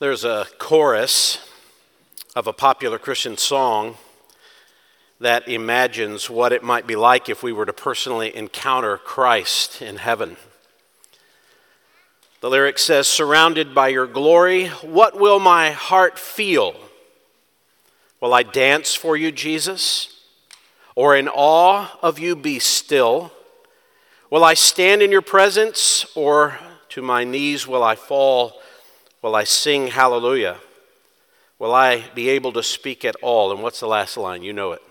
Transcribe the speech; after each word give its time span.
There's 0.00 0.22
a 0.22 0.46
chorus 0.58 1.40
of 2.36 2.46
a 2.46 2.52
popular 2.52 3.00
Christian 3.00 3.36
song 3.36 3.96
that 5.18 5.48
imagines 5.48 6.30
what 6.30 6.52
it 6.52 6.62
might 6.62 6.86
be 6.86 6.94
like 6.94 7.28
if 7.28 7.42
we 7.42 7.52
were 7.52 7.66
to 7.66 7.72
personally 7.72 8.32
encounter 8.36 8.96
Christ 8.96 9.82
in 9.82 9.96
heaven. 9.96 10.36
The 12.40 12.48
lyric 12.48 12.78
says, 12.78 13.08
Surrounded 13.08 13.74
by 13.74 13.88
your 13.88 14.06
glory, 14.06 14.68
what 14.68 15.18
will 15.18 15.40
my 15.40 15.72
heart 15.72 16.16
feel? 16.16 16.76
Will 18.20 18.32
I 18.32 18.44
dance 18.44 18.94
for 18.94 19.16
you, 19.16 19.32
Jesus? 19.32 20.22
Or 20.94 21.16
in 21.16 21.26
awe 21.26 21.98
of 22.02 22.20
you 22.20 22.36
be 22.36 22.60
still? 22.60 23.32
Will 24.30 24.44
I 24.44 24.54
stand 24.54 25.02
in 25.02 25.10
your 25.10 25.22
presence, 25.22 26.06
or 26.14 26.56
to 26.90 27.02
my 27.02 27.24
knees 27.24 27.66
will 27.66 27.82
I 27.82 27.96
fall? 27.96 28.60
Will 29.22 29.34
I 29.34 29.44
sing 29.44 29.88
hallelujah? 29.88 30.58
Will 31.58 31.74
I 31.74 32.04
be 32.14 32.28
able 32.28 32.52
to 32.52 32.62
speak 32.62 33.04
at 33.04 33.16
all? 33.22 33.50
And 33.50 33.62
what's 33.62 33.80
the 33.80 33.88
last 33.88 34.16
line? 34.16 34.42
You 34.42 34.52
know 34.52 34.72
it. 34.72 34.82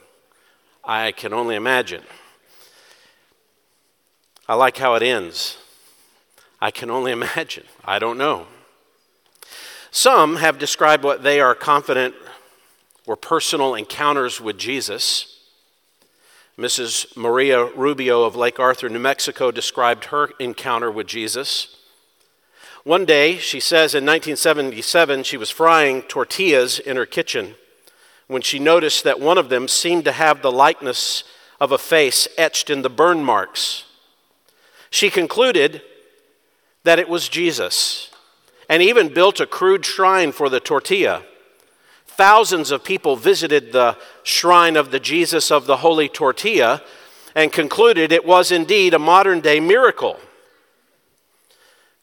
I 0.84 1.12
can 1.12 1.34
only 1.34 1.56
imagine. 1.56 2.04
I 4.48 4.56
like 4.56 4.78
how 4.78 4.96
it 4.96 5.04
ends. 5.04 5.58
I 6.60 6.72
can 6.72 6.90
only 6.90 7.12
imagine. 7.20 7.66
I 7.86 8.00
don't 8.00 8.18
know. 8.18 8.48
Some 9.92 10.38
have 10.38 10.60
described 10.60 11.04
what 11.04 11.24
they 11.24 11.40
are 11.40 11.56
confident 11.56 12.14
were 13.06 13.16
personal 13.16 13.74
encounters 13.74 14.42
with 14.42 14.58
Jesus. 14.58 15.40
Mrs. 16.58 17.16
Maria 17.16 17.66
Rubio 17.66 18.24
of 18.24 18.36
Lake 18.36 18.60
Arthur, 18.60 18.90
New 18.90 19.00
Mexico, 19.00 19.52
described 19.52 20.06
her 20.06 20.32
encounter 20.40 20.92
with 20.92 21.08
Jesus. 21.08 21.78
One 22.88 23.04
day, 23.04 23.38
she 23.38 23.60
says 23.60 23.94
in 23.94 24.06
1977, 24.06 25.24
she 25.24 25.36
was 25.36 25.50
frying 25.50 26.04
tortillas 26.04 26.80
in 26.80 26.96
her 26.96 27.06
kitchen 27.06 27.56
when 28.28 28.42
she 28.42 28.60
noticed 28.60 29.04
that 29.04 29.20
one 29.20 29.38
of 29.38 29.50
them 29.50 29.68
seemed 29.68 30.06
to 30.06 30.14
have 30.14 30.42
the 30.42 30.54
likeness 30.54 31.26
of 31.60 31.74
a 31.74 31.78
face 31.78 32.30
etched 32.38 32.70
in 32.70 32.84
the 32.84 32.90
burn 32.90 33.26
marks. 33.26 33.84
She 34.90 35.10
concluded 35.10 35.82
that 36.86 36.98
it 36.98 37.10
was 37.10 37.28
Jesus 37.28 38.10
and 38.70 38.82
even 38.82 39.14
built 39.14 39.42
a 39.42 39.46
crude 39.46 39.86
shrine 39.86 40.32
for 40.32 40.48
the 40.48 40.62
tortilla. 40.62 41.24
Thousands 42.06 42.72
of 42.72 42.86
people 42.86 43.18
visited 43.18 43.74
the 43.74 43.98
shrine 44.24 44.78
of 44.78 44.92
the 44.92 45.00
Jesus 45.02 45.52
of 45.52 45.66
the 45.66 45.78
Holy 45.78 46.08
Tortilla 46.08 46.82
and 47.36 47.52
concluded 47.52 48.14
it 48.14 48.26
was 48.26 48.50
indeed 48.50 48.94
a 48.94 48.98
modern 48.98 49.42
day 49.42 49.60
miracle. 49.60 50.22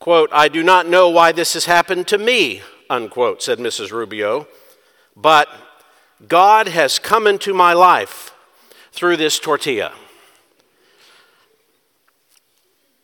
Quote, 0.04 0.28
I 0.34 0.48
do 0.48 0.62
not 0.62 0.86
know 0.86 1.08
why 1.08 1.32
this 1.32 1.54
has 1.54 1.64
happened 1.64 2.06
to 2.08 2.18
me, 2.18 2.60
unquote, 2.90 3.42
said 3.42 3.58
Mrs. 3.58 3.90
Rubio, 3.90 4.46
but 5.16 5.48
God 6.28 6.68
has 6.68 6.98
come 6.98 7.26
into 7.26 7.54
my 7.54 7.72
life 7.72 8.34
through 8.92 9.16
this 9.16 9.38
tortilla. 9.38 9.94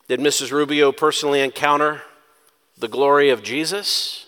Did 0.09 0.21
Mrs. 0.21 0.53
Rubio 0.53 0.93
personally 0.93 1.41
encounter 1.41 2.03
the 2.77 2.87
glory 2.87 3.31
of 3.31 3.43
Jesus? 3.43 4.27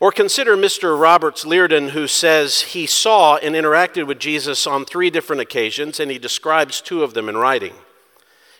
Or 0.00 0.10
consider 0.10 0.56
Mr. 0.56 0.98
Roberts 0.98 1.44
Liardon, 1.44 1.90
who 1.90 2.06
says 2.06 2.62
he 2.62 2.86
saw 2.86 3.36
and 3.36 3.54
interacted 3.54 4.06
with 4.06 4.18
Jesus 4.18 4.66
on 4.66 4.86
three 4.86 5.10
different 5.10 5.42
occasions, 5.42 6.00
and 6.00 6.10
he 6.10 6.18
describes 6.18 6.80
two 6.80 7.04
of 7.04 7.12
them 7.12 7.28
in 7.28 7.36
writing. 7.36 7.74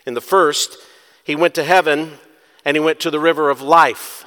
In 0.04 0.12
the 0.12 0.20
first, 0.20 0.76
he 1.24 1.34
went 1.34 1.54
to 1.54 1.64
heaven 1.64 2.18
and 2.64 2.76
he 2.76 2.80
went 2.80 3.00
to 3.00 3.10
the 3.10 3.20
river 3.20 3.50
of 3.50 3.60
life. 3.60 4.24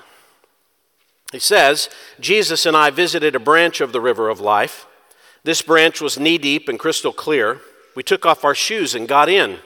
He 1.31 1.39
says, 1.39 1.89
Jesus 2.19 2.65
and 2.65 2.77
I 2.77 2.89
visited 2.89 3.35
a 3.35 3.39
branch 3.39 3.81
of 3.81 3.91
the 3.91 4.01
river 4.01 4.29
of 4.29 4.39
life. 4.39 4.85
This 5.43 5.61
branch 5.61 6.01
was 6.01 6.19
knee 6.19 6.37
deep 6.37 6.69
and 6.69 6.79
crystal 6.79 7.11
clear. 7.11 7.59
We 7.95 8.03
took 8.03 8.25
off 8.25 8.45
our 8.45 8.55
shoes 8.55 8.95
and 8.95 9.07
got 9.07 9.29
in. 9.29 9.57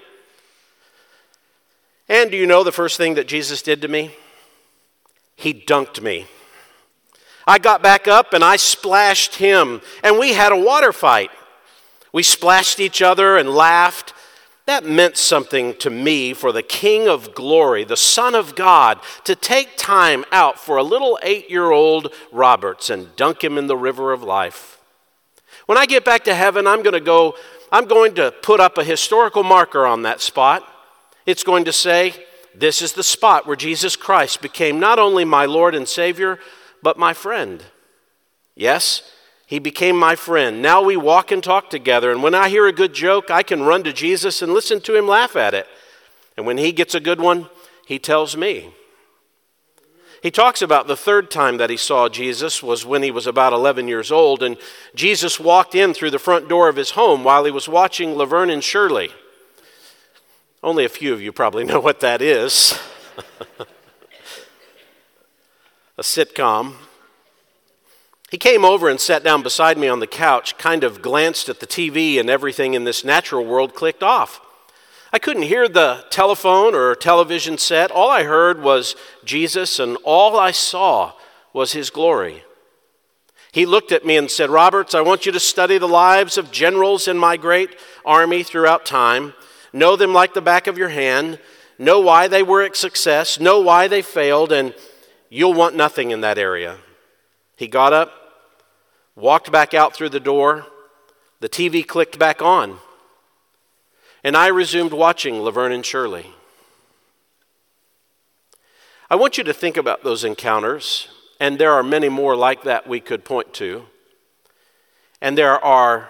And 2.10 2.32
do 2.32 2.38
you 2.38 2.48
know 2.48 2.64
the 2.64 2.72
first 2.72 2.98
thing 2.98 3.14
that 3.16 3.28
Jesus 3.28 3.62
did 3.62 3.82
to 3.82 3.88
me? 3.88 4.12
He 5.36 5.54
dunked 5.54 6.02
me. 6.02 6.28
I 7.48 7.58
got 7.58 7.82
back 7.82 8.08
up 8.08 8.34
and 8.34 8.44
I 8.44 8.56
splashed 8.56 9.36
him, 9.36 9.82
and 10.04 10.20
we 10.20 10.34
had 10.34 10.52
a 10.52 10.58
water 10.58 10.94
fight. 10.94 11.32
We 12.14 12.24
splashed 12.24 12.80
each 12.80 13.02
other 13.02 13.38
and 13.38 13.50
laughed. 13.50 14.14
That 14.68 14.86
meant 14.86 15.18
something 15.18 15.76
to 15.78 15.90
me 15.90 16.34
for 16.34 16.52
the 16.52 16.64
King 16.64 17.08
of 17.08 17.34
glory, 17.34 17.84
the 17.84 17.98
Son 17.98 18.36
of 18.36 18.56
God, 18.56 19.00
to 19.24 19.36
take 19.36 19.76
time 19.76 20.24
out 20.32 20.60
for 20.60 20.78
a 20.78 20.84
little 20.84 21.20
eight 21.24 21.50
year 21.50 21.72
old 21.72 22.14
Roberts 22.32 22.90
and 22.90 23.16
dunk 23.16 23.44
him 23.44 23.58
in 23.58 23.68
the 23.68 23.78
river 23.78 24.12
of 24.12 24.24
life. 24.24 24.80
When 25.66 25.78
I 25.78 25.86
get 25.86 26.06
back 26.06 26.24
to 26.26 26.36
heaven, 26.36 26.68
I'm 26.68 26.84
going 26.84 26.94
to 26.94 27.00
go, 27.00 27.36
I'm 27.72 27.86
going 27.86 28.16
to 28.16 28.32
put 28.32 28.60
up 28.60 28.78
a 28.78 28.84
historical 28.84 29.44
marker 29.44 29.86
on 29.86 30.04
that 30.04 30.22
spot. 30.22 30.68
It's 31.26 31.44
going 31.44 31.66
to 31.66 31.74
say, 31.74 32.14
This 32.54 32.82
is 32.82 32.94
the 32.94 33.04
spot 33.04 33.48
where 33.48 33.56
Jesus 33.56 33.96
Christ 33.96 34.42
became 34.42 34.80
not 34.80 35.00
only 35.00 35.26
my 35.26 35.46
Lord 35.46 35.74
and 35.74 35.88
Savior, 35.88 36.40
but 36.84 37.00
my 37.00 37.14
friend. 37.14 37.64
Yes, 38.56 39.02
he 39.52 39.60
became 39.60 39.98
my 39.98 40.16
friend. 40.16 40.62
Now 40.62 40.82
we 40.82 40.96
walk 40.96 41.30
and 41.30 41.44
talk 41.44 41.70
together. 41.70 42.10
And 42.10 42.24
when 42.24 42.34
I 42.34 42.48
hear 42.48 42.68
a 42.68 42.72
good 42.72 42.94
joke, 42.94 43.30
I 43.30 43.44
can 43.44 43.64
run 43.64 43.84
to 43.84 43.92
Jesus 43.92 44.42
and 44.42 44.54
listen 44.54 44.80
to 44.80 44.96
him 44.96 45.10
laugh 45.10 45.36
at 45.36 45.54
it. 45.54 45.68
And 46.38 46.46
when 46.46 46.58
he 46.58 46.72
gets 46.72 46.96
a 46.96 47.02
good 47.02 47.20
one, 47.20 47.50
he 47.86 48.00
tells 48.00 48.38
me. 48.38 48.74
He 50.24 50.32
talks 50.32 50.62
about 50.62 50.88
the 50.88 50.96
third 50.96 51.30
time 51.30 51.58
that 51.58 51.70
he 51.70 51.76
saw 51.76 52.08
Jesus 52.08 52.64
was 52.64 52.86
when 52.86 53.04
he 53.04 53.12
was 53.12 53.28
about 53.28 53.52
11 53.52 53.90
years 53.90 54.10
old, 54.10 54.42
and 54.42 54.56
Jesus 54.96 55.38
walked 55.38 55.76
in 55.76 55.94
through 55.94 56.12
the 56.12 56.18
front 56.18 56.48
door 56.48 56.70
of 56.70 56.78
his 56.78 56.92
home 56.92 57.26
while 57.26 57.44
he 57.44 57.52
was 57.52 57.68
watching 57.68 58.16
Laverne 58.16 58.52
and 58.52 58.64
Shirley. 58.64 59.10
Only 60.64 60.86
a 60.86 60.90
few 60.90 61.12
of 61.12 61.22
you 61.22 61.34
probably 61.34 61.64
know 61.66 61.82
what 61.82 62.00
that 62.00 62.22
is 62.22 62.80
a 65.98 66.04
sitcom 66.04 66.76
he 68.32 68.38
came 68.38 68.64
over 68.64 68.88
and 68.88 68.98
sat 68.98 69.26
down 69.26 69.44
beside 69.44 69.78
me 69.78 69.90
on 69.90 70.00
the 70.00 70.08
couch, 70.08 70.58
kind 70.58 70.86
of 70.86 71.02
glanced 71.02 71.50
at 71.50 71.60
the 71.60 71.68
TV, 71.68 72.18
and 72.18 72.30
everything 72.30 72.74
in 72.74 72.86
this 72.86 73.04
natural 73.04 73.46
world 73.46 73.76
clicked 73.76 74.02
off. 74.02 74.40
I 75.12 75.20
couldn't 75.20 75.44
hear 75.44 75.68
the 75.68 76.06
telephone 76.10 76.74
or 76.74 76.96
television 76.96 77.58
set. 77.58 77.92
All 77.92 78.10
I 78.10 78.24
heard 78.24 78.64
was 78.64 78.96
Jesus, 79.26 79.80
and 79.80 79.98
all 80.06 80.40
I 80.40 80.52
saw 80.52 81.12
was 81.52 81.74
his 81.74 81.90
glory. 81.90 82.46
He 83.52 83.66
looked 83.66 83.92
at 83.92 84.06
me 84.06 84.16
and 84.16 84.32
said, 84.32 84.50
Roberts, 84.50 84.96
I 84.96 85.02
want 85.02 85.26
you 85.26 85.34
to 85.34 85.40
study 85.40 85.78
the 85.78 85.86
lives 85.86 86.38
of 86.38 86.54
generals 86.54 87.10
in 87.10 87.18
my 87.18 87.36
great 87.36 87.78
army 88.06 88.44
throughout 88.44 88.86
time. 88.86 89.34
Know 89.74 89.98
them 89.98 90.14
like 90.14 90.34
the 90.34 90.42
back 90.42 90.68
of 90.68 90.78
your 90.78 90.88
hand. 90.88 91.38
Know 91.78 92.00
why 92.00 92.30
they 92.30 92.44
were 92.44 92.64
a 92.64 92.74
success. 92.74 93.42
Know 93.42 93.60
why 93.60 93.90
they 93.90 94.02
failed, 94.02 94.54
and 94.54 94.74
you'll 95.30 95.54
want 95.54 95.76
nothing 95.76 96.12
in 96.12 96.22
that 96.22 96.38
area. 96.38 96.78
He 97.58 97.68
got 97.68 97.92
up, 97.92 98.21
walked 99.22 99.52
back 99.52 99.74
out 99.74 99.94
through 99.94 100.10
the 100.10 100.20
door. 100.20 100.66
The 101.40 101.50
TV 101.50 101.88
clicked 101.88 102.18
back 102.18 102.42
on. 102.42 102.80
And 104.24 104.36
I 104.36 104.48
resumed 104.48 104.92
watching 104.92 105.40
Laverne 105.42 105.72
and 105.72 105.86
Shirley. 105.86 106.34
I 109.10 109.16
want 109.16 109.38
you 109.38 109.44
to 109.44 109.54
think 109.54 109.78
about 109.78 110.04
those 110.04 110.24
encounters, 110.24 111.08
and 111.40 111.60
there 111.60 111.74
are 111.74 111.84
many 111.84 112.10
more 112.10 112.36
like 112.36 112.64
that 112.64 112.88
we 112.88 113.00
could 113.00 113.26
point 113.26 113.54
to. 113.56 113.86
And 115.22 115.38
there 115.38 115.64
are 115.64 116.10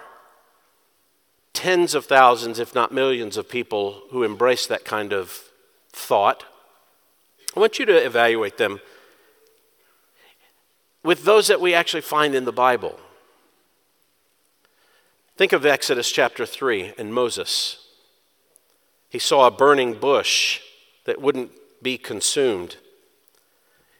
tens 1.52 1.94
of 1.94 2.06
thousands, 2.06 2.58
if 2.58 2.74
not 2.74 2.92
millions, 2.92 3.36
of 3.36 3.48
people 3.48 4.02
who 4.10 4.22
embrace 4.22 4.66
that 4.66 4.84
kind 4.84 5.12
of 5.12 5.42
thought. 5.90 6.44
I 7.56 7.60
want 7.60 7.78
you 7.78 7.86
to 7.86 7.96
evaluate 7.96 8.56
them 8.56 8.80
with 11.02 11.24
those 11.24 11.48
that 11.48 11.60
we 11.60 11.74
actually 11.74 12.00
find 12.00 12.34
in 12.34 12.44
the 12.44 12.52
Bible. 12.52 12.98
Think 15.36 15.52
of 15.52 15.66
Exodus 15.66 16.10
chapter 16.10 16.46
3 16.46 16.94
and 16.98 17.12
Moses. 17.12 17.78
He 19.08 19.18
saw 19.18 19.46
a 19.46 19.50
burning 19.50 19.94
bush 19.94 20.60
that 21.04 21.20
wouldn't 21.20 21.50
be 21.82 21.98
consumed. 21.98 22.76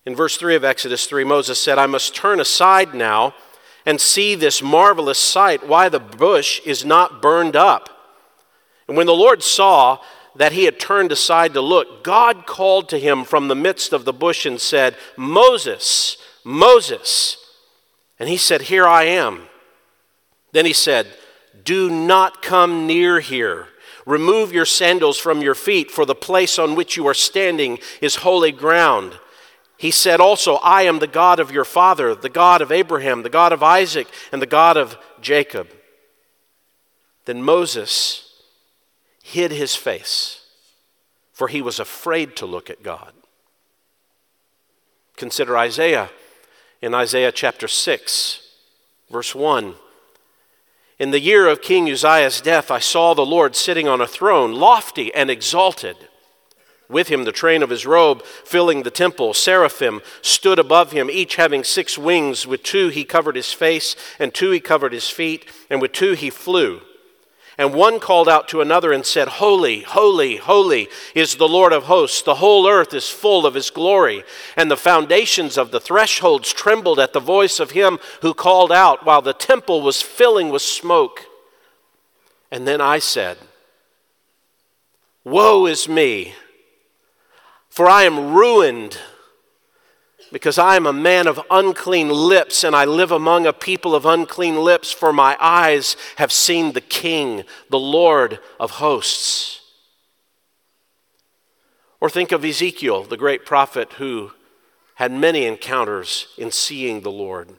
In 0.04 0.14
verse 0.14 0.36
3 0.36 0.54
of 0.54 0.64
Exodus 0.64 1.06
3, 1.06 1.24
Moses 1.24 1.60
said, 1.60 1.78
I 1.78 1.86
must 1.86 2.14
turn 2.14 2.40
aside 2.40 2.94
now 2.94 3.34
and 3.84 4.00
see 4.00 4.34
this 4.34 4.62
marvelous 4.62 5.18
sight, 5.18 5.66
why 5.66 5.88
the 5.88 6.00
bush 6.00 6.60
is 6.64 6.84
not 6.84 7.20
burned 7.20 7.56
up. 7.56 7.88
And 8.86 8.96
when 8.96 9.06
the 9.06 9.14
Lord 9.14 9.42
saw 9.42 9.98
that 10.36 10.52
he 10.52 10.64
had 10.64 10.78
turned 10.78 11.12
aside 11.12 11.54
to 11.54 11.60
look, 11.60 12.04
God 12.04 12.46
called 12.46 12.88
to 12.90 12.98
him 12.98 13.24
from 13.24 13.48
the 13.48 13.54
midst 13.54 13.92
of 13.92 14.04
the 14.04 14.12
bush 14.12 14.46
and 14.46 14.60
said, 14.60 14.96
Moses, 15.16 16.16
Moses. 16.44 17.36
And 18.18 18.28
he 18.28 18.36
said, 18.36 18.62
Here 18.62 18.86
I 18.86 19.04
am. 19.04 19.48
Then 20.52 20.66
he 20.66 20.72
said, 20.72 21.06
Do 21.64 21.90
not 21.90 22.42
come 22.42 22.86
near 22.86 23.20
here. 23.20 23.68
Remove 24.04 24.52
your 24.52 24.64
sandals 24.64 25.18
from 25.18 25.42
your 25.42 25.54
feet, 25.54 25.90
for 25.90 26.04
the 26.04 26.14
place 26.14 26.58
on 26.58 26.74
which 26.74 26.96
you 26.96 27.06
are 27.06 27.14
standing 27.14 27.78
is 28.00 28.16
holy 28.16 28.52
ground. 28.52 29.18
He 29.76 29.90
said 29.90 30.20
also, 30.20 30.56
I 30.56 30.82
am 30.82 30.98
the 30.98 31.06
God 31.06 31.40
of 31.40 31.50
your 31.50 31.64
father, 31.64 32.14
the 32.14 32.28
God 32.28 32.62
of 32.62 32.70
Abraham, 32.70 33.22
the 33.22 33.30
God 33.30 33.52
of 33.52 33.62
Isaac, 33.62 34.08
and 34.30 34.40
the 34.40 34.46
God 34.46 34.76
of 34.76 34.96
Jacob. 35.20 35.68
Then 37.24 37.42
Moses 37.42 38.32
hid 39.22 39.52
his 39.52 39.74
face, 39.74 40.44
for 41.32 41.48
he 41.48 41.62
was 41.62 41.78
afraid 41.78 42.36
to 42.36 42.46
look 42.46 42.70
at 42.70 42.82
God. 42.82 43.12
Consider 45.16 45.56
Isaiah 45.56 46.10
in 46.82 46.94
Isaiah 46.94 47.30
chapter 47.30 47.68
6, 47.68 48.40
verse 49.08 49.34
1. 49.36 49.74
In 50.98 51.12
the 51.12 51.20
year 51.20 51.46
of 51.46 51.62
King 51.62 51.88
Uzziah's 51.88 52.40
death, 52.40 52.72
I 52.72 52.80
saw 52.80 53.14
the 53.14 53.24
Lord 53.24 53.54
sitting 53.54 53.86
on 53.86 54.00
a 54.00 54.06
throne, 54.06 54.52
lofty 54.52 55.14
and 55.14 55.30
exalted 55.30 55.96
with 56.88 57.08
him, 57.08 57.24
the 57.24 57.32
train 57.32 57.62
of 57.62 57.70
his 57.70 57.86
robe 57.86 58.22
filling 58.24 58.82
the 58.82 58.90
temple. 58.90 59.32
Seraphim 59.32 60.02
stood 60.20 60.58
above 60.58 60.92
him, 60.92 61.08
each 61.08 61.36
having 61.36 61.64
six 61.64 61.96
wings. 61.96 62.46
With 62.46 62.62
two 62.64 62.88
he 62.88 63.04
covered 63.04 63.36
his 63.36 63.52
face, 63.52 63.96
and 64.18 64.34
two 64.34 64.50
he 64.50 64.60
covered 64.60 64.92
his 64.92 65.08
feet, 65.08 65.48
and 65.70 65.80
with 65.80 65.92
two 65.92 66.12
he 66.12 66.30
flew. 66.30 66.82
And 67.58 67.74
one 67.74 68.00
called 68.00 68.28
out 68.28 68.48
to 68.48 68.60
another 68.62 68.92
and 68.92 69.04
said, 69.04 69.28
Holy, 69.28 69.82
holy, 69.82 70.36
holy 70.36 70.88
is 71.14 71.36
the 71.36 71.48
Lord 71.48 71.72
of 71.72 71.84
hosts. 71.84 72.22
The 72.22 72.36
whole 72.36 72.66
earth 72.66 72.94
is 72.94 73.10
full 73.10 73.44
of 73.44 73.54
his 73.54 73.70
glory. 73.70 74.24
And 74.56 74.70
the 74.70 74.76
foundations 74.76 75.58
of 75.58 75.70
the 75.70 75.80
thresholds 75.80 76.52
trembled 76.52 76.98
at 76.98 77.12
the 77.12 77.20
voice 77.20 77.60
of 77.60 77.72
him 77.72 77.98
who 78.22 78.32
called 78.32 78.72
out, 78.72 79.04
while 79.04 79.20
the 79.20 79.34
temple 79.34 79.82
was 79.82 80.00
filling 80.00 80.48
with 80.48 80.62
smoke. 80.62 81.26
And 82.50 82.66
then 82.66 82.80
I 82.80 82.98
said, 82.98 83.36
Woe 85.24 85.66
is 85.66 85.88
me! 85.88 86.34
For 87.68 87.88
I 87.88 88.02
am 88.02 88.34
ruined 88.34 88.98
because 90.32 90.58
I 90.58 90.76
am 90.76 90.86
a 90.86 90.92
man 90.92 91.26
of 91.26 91.40
unclean 91.50 92.08
lips, 92.08 92.64
and 92.64 92.74
I 92.74 92.86
live 92.86 93.12
among 93.12 93.46
a 93.46 93.52
people 93.52 93.94
of 93.94 94.06
unclean 94.06 94.56
lips, 94.56 94.90
for 94.90 95.12
my 95.12 95.36
eyes 95.38 95.94
have 96.16 96.32
seen 96.32 96.72
the 96.72 96.80
King, 96.80 97.44
the 97.68 97.78
Lord 97.78 98.40
of 98.58 98.72
hosts. 98.72 99.60
Or 102.00 102.08
think 102.10 102.32
of 102.32 102.44
Ezekiel, 102.44 103.04
the 103.04 103.16
great 103.16 103.44
prophet 103.44 103.92
who 103.94 104.32
had 104.94 105.12
many 105.12 105.44
encounters 105.44 106.28
in 106.36 106.50
seeing 106.50 107.02
the 107.02 107.12
Lord. 107.12 107.50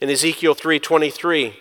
In 0.00 0.08
Ezekiel 0.08 0.54
3:23, 0.54 1.54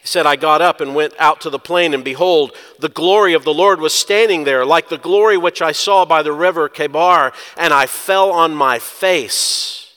he 0.00 0.06
said, 0.06 0.24
I 0.24 0.36
got 0.36 0.62
up 0.62 0.80
and 0.80 0.94
went 0.94 1.12
out 1.18 1.42
to 1.42 1.50
the 1.50 1.58
plain, 1.58 1.92
and 1.92 2.02
behold, 2.02 2.52
the 2.78 2.88
glory 2.88 3.34
of 3.34 3.44
the 3.44 3.52
Lord 3.52 3.80
was 3.80 3.92
standing 3.92 4.44
there, 4.44 4.64
like 4.64 4.88
the 4.88 4.96
glory 4.96 5.36
which 5.36 5.60
I 5.60 5.72
saw 5.72 6.06
by 6.06 6.22
the 6.22 6.32
river 6.32 6.70
Chebar, 6.70 7.34
and 7.58 7.74
I 7.74 7.84
fell 7.84 8.30
on 8.30 8.54
my 8.54 8.78
face. 8.78 9.92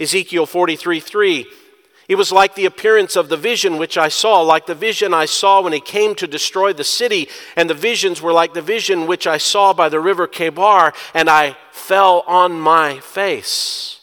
Ezekiel 0.00 0.46
43 0.46 0.98
3. 0.98 1.46
It 2.08 2.16
was 2.16 2.32
like 2.32 2.54
the 2.54 2.66
appearance 2.66 3.16
of 3.16 3.28
the 3.28 3.36
vision 3.36 3.78
which 3.78 3.96
I 3.96 4.08
saw, 4.08 4.40
like 4.40 4.66
the 4.66 4.74
vision 4.74 5.14
I 5.14 5.24
saw 5.24 5.62
when 5.62 5.72
he 5.72 5.80
came 5.80 6.14
to 6.16 6.26
destroy 6.26 6.72
the 6.72 6.84
city, 6.84 7.28
and 7.56 7.70
the 7.70 7.74
visions 7.74 8.20
were 8.20 8.32
like 8.32 8.54
the 8.54 8.60
vision 8.60 9.06
which 9.06 9.26
I 9.26 9.38
saw 9.38 9.72
by 9.72 9.88
the 9.88 10.00
river 10.00 10.26
Chebar, 10.26 10.94
and 11.14 11.30
I 11.30 11.56
fell 11.70 12.24
on 12.26 12.60
my 12.60 12.98
face. 12.98 14.00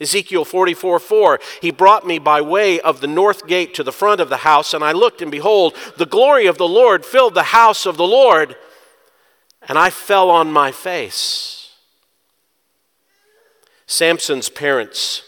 Ezekiel 0.00 0.46
44 0.46 0.98
4, 0.98 1.40
he 1.60 1.70
brought 1.70 2.06
me 2.06 2.18
by 2.18 2.40
way 2.40 2.80
of 2.80 3.00
the 3.00 3.06
north 3.06 3.46
gate 3.46 3.74
to 3.74 3.82
the 3.82 3.92
front 3.92 4.20
of 4.20 4.30
the 4.30 4.38
house, 4.38 4.72
and 4.72 4.82
I 4.82 4.92
looked, 4.92 5.20
and 5.20 5.30
behold, 5.30 5.76
the 5.98 6.06
glory 6.06 6.46
of 6.46 6.56
the 6.56 6.68
Lord 6.68 7.04
filled 7.04 7.34
the 7.34 7.42
house 7.42 7.84
of 7.84 7.98
the 7.98 8.06
Lord, 8.06 8.56
and 9.68 9.78
I 9.78 9.90
fell 9.90 10.30
on 10.30 10.50
my 10.50 10.72
face. 10.72 11.74
Samson's 13.86 14.48
parents 14.48 15.22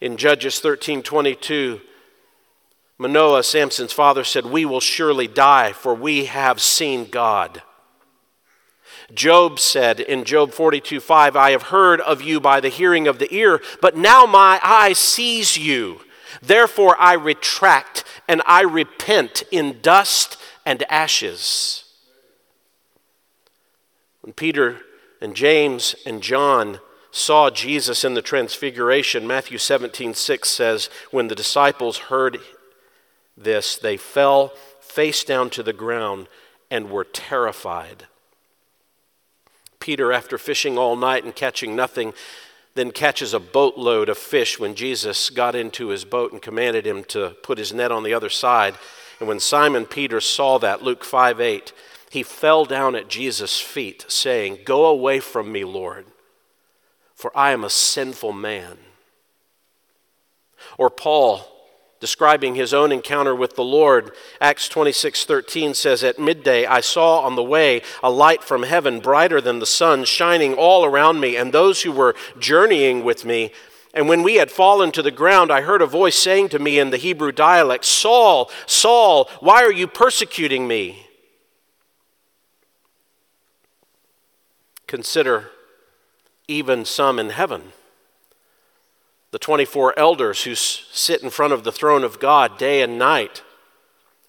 in 0.00 0.16
Judges 0.18 0.58
13 0.58 1.02
22, 1.02 1.80
Manoah, 2.98 3.42
Samson's 3.42 3.94
father, 3.94 4.24
said, 4.24 4.44
We 4.44 4.66
will 4.66 4.80
surely 4.80 5.26
die, 5.26 5.72
for 5.72 5.94
we 5.94 6.26
have 6.26 6.60
seen 6.60 7.08
God. 7.08 7.62
Job 9.14 9.58
said 9.58 10.00
in 10.00 10.24
Job 10.24 10.52
42 10.52 11.00
5, 11.00 11.36
I 11.36 11.50
have 11.50 11.64
heard 11.64 12.00
of 12.00 12.22
you 12.22 12.40
by 12.40 12.60
the 12.60 12.68
hearing 12.68 13.08
of 13.08 13.18
the 13.18 13.32
ear, 13.34 13.60
but 13.80 13.96
now 13.96 14.26
my 14.26 14.60
eye 14.62 14.92
sees 14.92 15.56
you. 15.56 16.00
Therefore 16.40 16.96
I 16.98 17.14
retract 17.14 18.04
and 18.28 18.42
I 18.46 18.62
repent 18.62 19.42
in 19.50 19.80
dust 19.82 20.36
and 20.64 20.84
ashes. 20.88 21.84
When 24.20 24.32
Peter 24.32 24.80
and 25.20 25.34
James 25.34 25.94
and 26.06 26.22
John 26.22 26.80
saw 27.10 27.50
Jesus 27.50 28.04
in 28.04 28.14
the 28.14 28.22
transfiguration, 28.22 29.26
Matthew 29.26 29.58
17 29.58 30.14
6 30.14 30.48
says, 30.48 30.90
When 31.10 31.28
the 31.28 31.34
disciples 31.34 31.98
heard 31.98 32.38
this, 33.36 33.76
they 33.76 33.96
fell 33.96 34.52
face 34.80 35.24
down 35.24 35.50
to 35.50 35.62
the 35.62 35.72
ground 35.72 36.28
and 36.70 36.90
were 36.90 37.04
terrified. 37.04 38.06
Peter, 39.80 40.12
after 40.12 40.38
fishing 40.38 40.78
all 40.78 40.94
night 40.94 41.24
and 41.24 41.34
catching 41.34 41.74
nothing, 41.74 42.12
then 42.74 42.90
catches 42.90 43.34
a 43.34 43.40
boatload 43.40 44.08
of 44.08 44.16
fish 44.16 44.58
when 44.58 44.74
Jesus 44.74 45.30
got 45.30 45.54
into 45.54 45.88
his 45.88 46.04
boat 46.04 46.32
and 46.32 46.40
commanded 46.40 46.86
him 46.86 47.02
to 47.04 47.36
put 47.42 47.58
his 47.58 47.72
net 47.72 47.90
on 47.90 48.04
the 48.04 48.14
other 48.14 48.28
side. 48.28 48.76
And 49.18 49.28
when 49.28 49.40
Simon 49.40 49.86
Peter 49.86 50.20
saw 50.20 50.58
that, 50.58 50.82
Luke 50.82 51.04
5 51.04 51.40
8, 51.40 51.72
he 52.10 52.22
fell 52.22 52.64
down 52.64 52.94
at 52.94 53.08
Jesus' 53.08 53.60
feet, 53.60 54.04
saying, 54.08 54.60
Go 54.64 54.86
away 54.86 55.20
from 55.20 55.50
me, 55.50 55.64
Lord, 55.64 56.06
for 57.14 57.36
I 57.36 57.52
am 57.52 57.64
a 57.64 57.70
sinful 57.70 58.32
man. 58.32 58.78
Or 60.78 60.90
Paul, 60.90 61.59
describing 62.00 62.54
his 62.54 62.72
own 62.72 62.90
encounter 62.90 63.34
with 63.34 63.54
the 63.54 63.62
Lord. 63.62 64.12
Acts 64.40 64.68
26:13 64.68 65.74
says 65.74 66.02
at 66.02 66.18
midday 66.18 66.64
I 66.64 66.80
saw 66.80 67.20
on 67.20 67.36
the 67.36 67.42
way 67.42 67.82
a 68.02 68.10
light 68.10 68.42
from 68.42 68.62
heaven 68.62 69.00
brighter 69.00 69.40
than 69.40 69.58
the 69.58 69.66
sun 69.66 70.04
shining 70.04 70.54
all 70.54 70.84
around 70.84 71.20
me 71.20 71.36
and 71.36 71.52
those 71.52 71.82
who 71.82 71.92
were 71.92 72.16
journeying 72.38 73.04
with 73.04 73.24
me. 73.24 73.52
And 73.92 74.08
when 74.08 74.22
we 74.22 74.36
had 74.36 74.50
fallen 74.50 74.92
to 74.92 75.02
the 75.02 75.10
ground 75.10 75.52
I 75.52 75.60
heard 75.60 75.82
a 75.82 75.86
voice 75.86 76.18
saying 76.18 76.48
to 76.50 76.58
me 76.58 76.78
in 76.78 76.90
the 76.90 76.96
Hebrew 76.96 77.32
dialect 77.32 77.84
Saul 77.84 78.50
Saul 78.66 79.28
why 79.40 79.62
are 79.62 79.72
you 79.72 79.86
persecuting 79.86 80.66
me 80.66 81.06
Consider 84.86 85.50
even 86.48 86.84
some 86.84 87.20
in 87.20 87.30
heaven 87.30 87.72
the 89.32 89.38
24 89.38 89.96
elders 89.98 90.44
who 90.44 90.54
sit 90.54 91.22
in 91.22 91.30
front 91.30 91.52
of 91.52 91.62
the 91.62 91.72
throne 91.72 92.02
of 92.02 92.18
God 92.18 92.58
day 92.58 92.82
and 92.82 92.98
night. 92.98 93.42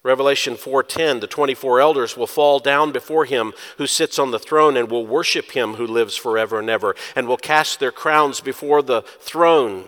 Revelation 0.04 0.56
4:10 0.56 1.20
the 1.20 1.28
24 1.28 1.80
elders 1.80 2.18
will 2.18 2.28
fall 2.28 2.60
down 2.60 2.92
before 2.92 3.26
him 3.26 3.54
who 3.78 3.86
sits 3.86 4.18
on 4.18 4.32
the 4.32 4.40
throne 4.40 4.76
and 4.76 4.90
will 4.90 5.06
worship 5.06 5.52
him 5.52 5.76
who 5.76 5.86
lives 5.86 6.16
forever 6.16 6.60
and 6.60 6.70
ever 6.70 6.96
and 7.16 7.28
will 7.28 7.38
cast 7.38 7.80
their 7.80 7.92
crowns 7.92 8.42
before 8.42 8.82
the 8.82 9.02
throne. 9.20 9.86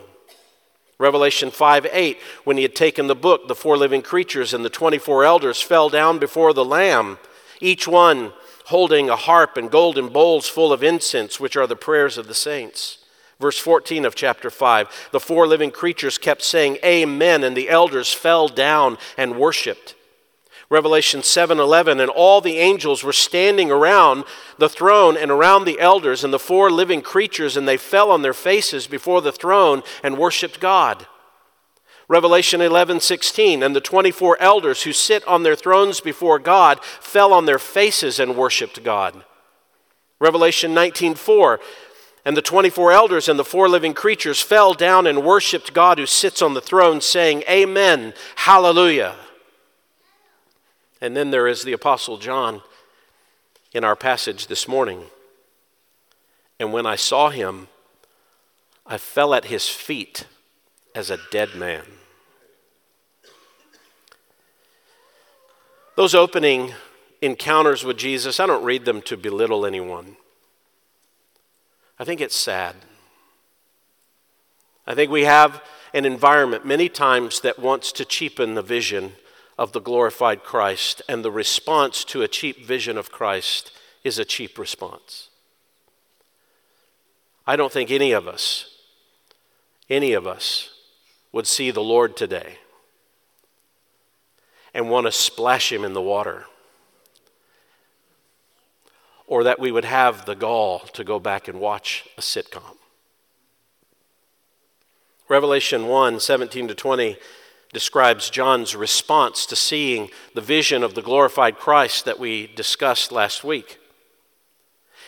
Revelation 0.99 1.49
5 1.49 1.87
8, 1.91 2.17
when 2.43 2.57
he 2.57 2.63
had 2.63 2.75
taken 2.75 3.07
the 3.07 3.15
book, 3.15 3.47
the 3.47 3.55
four 3.55 3.75
living 3.75 4.03
creatures 4.03 4.53
and 4.53 4.63
the 4.63 4.69
24 4.69 5.23
elders 5.23 5.61
fell 5.61 5.89
down 5.89 6.19
before 6.19 6.53
the 6.53 6.65
Lamb, 6.65 7.17
each 7.59 7.87
one 7.87 8.33
holding 8.65 9.09
a 9.09 9.15
harp 9.15 9.57
and 9.57 9.71
golden 9.71 10.09
bowls 10.09 10.47
full 10.47 10.71
of 10.71 10.83
incense, 10.83 11.39
which 11.39 11.57
are 11.57 11.67
the 11.67 11.75
prayers 11.75 12.17
of 12.17 12.27
the 12.27 12.35
saints. 12.35 13.02
Verse 13.43 13.59
14 13.59 14.05
of 14.05 14.15
chapter 14.15 14.49
5 14.49 15.09
the 15.11 15.19
four 15.19 15.45
living 15.47 15.69
creatures 15.69 16.17
kept 16.17 16.41
saying, 16.41 16.77
Amen, 16.81 17.43
and 17.43 17.57
the 17.57 17.67
elders 17.67 18.13
fell 18.13 18.47
down 18.47 18.97
and 19.17 19.37
worshiped. 19.37 19.95
Revelation 20.69 21.19
7:11 21.19 21.99
and 21.99 22.09
all 22.09 22.39
the 22.39 22.57
angels 22.59 23.03
were 23.03 23.11
standing 23.11 23.69
around 23.69 24.23
the 24.59 24.69
throne 24.69 25.17
and 25.17 25.29
around 25.29 25.65
the 25.65 25.77
elders 25.81 26.23
and 26.23 26.31
the 26.31 26.39
four 26.39 26.71
living 26.71 27.01
creatures 27.01 27.57
and 27.57 27.67
they 27.67 27.75
fell 27.75 28.11
on 28.11 28.21
their 28.21 28.33
faces 28.33 28.87
before 28.87 29.19
the 29.19 29.33
throne 29.33 29.83
and 30.01 30.17
worshiped 30.17 30.61
God. 30.61 31.05
Revelation 32.07 32.61
11:16 32.61 33.61
and 33.61 33.75
the 33.75 33.81
24 33.81 34.37
elders 34.39 34.83
who 34.83 34.93
sit 34.93 35.27
on 35.27 35.43
their 35.43 35.57
thrones 35.57 35.99
before 35.99 36.39
God 36.39 36.81
fell 36.81 37.33
on 37.33 37.43
their 37.43 37.59
faces 37.59 38.21
and 38.21 38.37
worshiped 38.37 38.85
God. 38.85 39.25
Revelation 40.23 40.73
19:4 40.73 41.59
and 42.25 42.37
the 42.37 42.41
24 42.41 42.91
elders 42.91 43.27
and 43.27 43.37
the 43.37 43.43
four 43.43 43.67
living 43.67 43.93
creatures 43.93 44.41
fell 44.41 44.73
down 44.73 45.05
and 45.05 45.25
worshiped 45.25 45.73
God 45.73 45.97
who 45.97 46.05
sits 46.05 46.41
on 46.41 46.53
the 46.53 46.61
throne, 46.61 47.01
saying, 47.01 47.43
Amen, 47.49 48.13
Hallelujah. 48.37 49.15
And 51.01 51.17
then 51.17 51.31
there 51.31 51.47
is 51.47 51.63
the 51.63 51.73
Apostle 51.73 52.17
John 52.17 52.61
in 53.73 53.83
our 53.83 53.95
passage 53.95 54.47
this 54.47 54.69
morning. 54.69 55.03
And 56.59 56.71
when 56.71 56.85
I 56.85 56.95
saw 56.95 57.29
him, 57.29 57.67
I 58.85 58.97
fell 58.97 59.33
at 59.33 59.45
his 59.45 59.67
feet 59.67 60.25
as 60.95 61.09
a 61.09 61.19
dead 61.29 61.55
man. 61.55 61.83
Those 65.95 66.15
opening 66.15 66.73
encounters 67.21 67.83
with 67.83 67.97
Jesus, 67.97 68.39
I 68.39 68.45
don't 68.45 68.63
read 68.63 68.85
them 68.85 69.01
to 69.03 69.17
belittle 69.17 69.65
anyone. 69.65 70.15
I 71.99 72.03
think 72.03 72.21
it's 72.21 72.35
sad. 72.35 72.75
I 74.85 74.95
think 74.95 75.11
we 75.11 75.23
have 75.23 75.63
an 75.93 76.05
environment 76.05 76.65
many 76.65 76.89
times 76.89 77.41
that 77.41 77.59
wants 77.59 77.91
to 77.93 78.05
cheapen 78.05 78.55
the 78.55 78.61
vision 78.61 79.13
of 79.57 79.71
the 79.71 79.79
glorified 79.79 80.43
Christ, 80.43 81.01
and 81.07 81.23
the 81.23 81.31
response 81.31 82.03
to 82.05 82.23
a 82.23 82.27
cheap 82.27 82.65
vision 82.65 82.97
of 82.97 83.11
Christ 83.11 83.71
is 84.03 84.17
a 84.17 84.25
cheap 84.25 84.57
response. 84.57 85.29
I 87.45 87.55
don't 87.55 87.71
think 87.71 87.91
any 87.91 88.11
of 88.13 88.27
us, 88.27 88.77
any 89.89 90.13
of 90.13 90.25
us, 90.25 90.71
would 91.31 91.45
see 91.45 91.71
the 91.71 91.83
Lord 91.83 92.17
today 92.17 92.57
and 94.73 94.89
want 94.89 95.05
to 95.05 95.11
splash 95.11 95.71
him 95.71 95.83
in 95.83 95.93
the 95.93 96.01
water. 96.01 96.45
Or 99.27 99.43
that 99.43 99.59
we 99.59 99.71
would 99.71 99.85
have 99.85 100.25
the 100.25 100.35
gall 100.35 100.79
to 100.93 101.03
go 101.03 101.19
back 101.19 101.47
and 101.47 101.59
watch 101.59 102.05
a 102.17 102.21
sitcom. 102.21 102.77
Revelation 105.29 105.87
1 105.87 106.19
17 106.19 106.67
to 106.67 106.75
20 106.75 107.17
describes 107.71 108.29
John's 108.29 108.75
response 108.75 109.45
to 109.47 109.55
seeing 109.55 110.09
the 110.35 110.41
vision 110.41 110.83
of 110.83 110.93
the 110.93 111.01
glorified 111.01 111.57
Christ 111.57 112.05
that 112.05 112.19
we 112.19 112.47
discussed 112.47 113.11
last 113.11 113.43
week. 113.43 113.79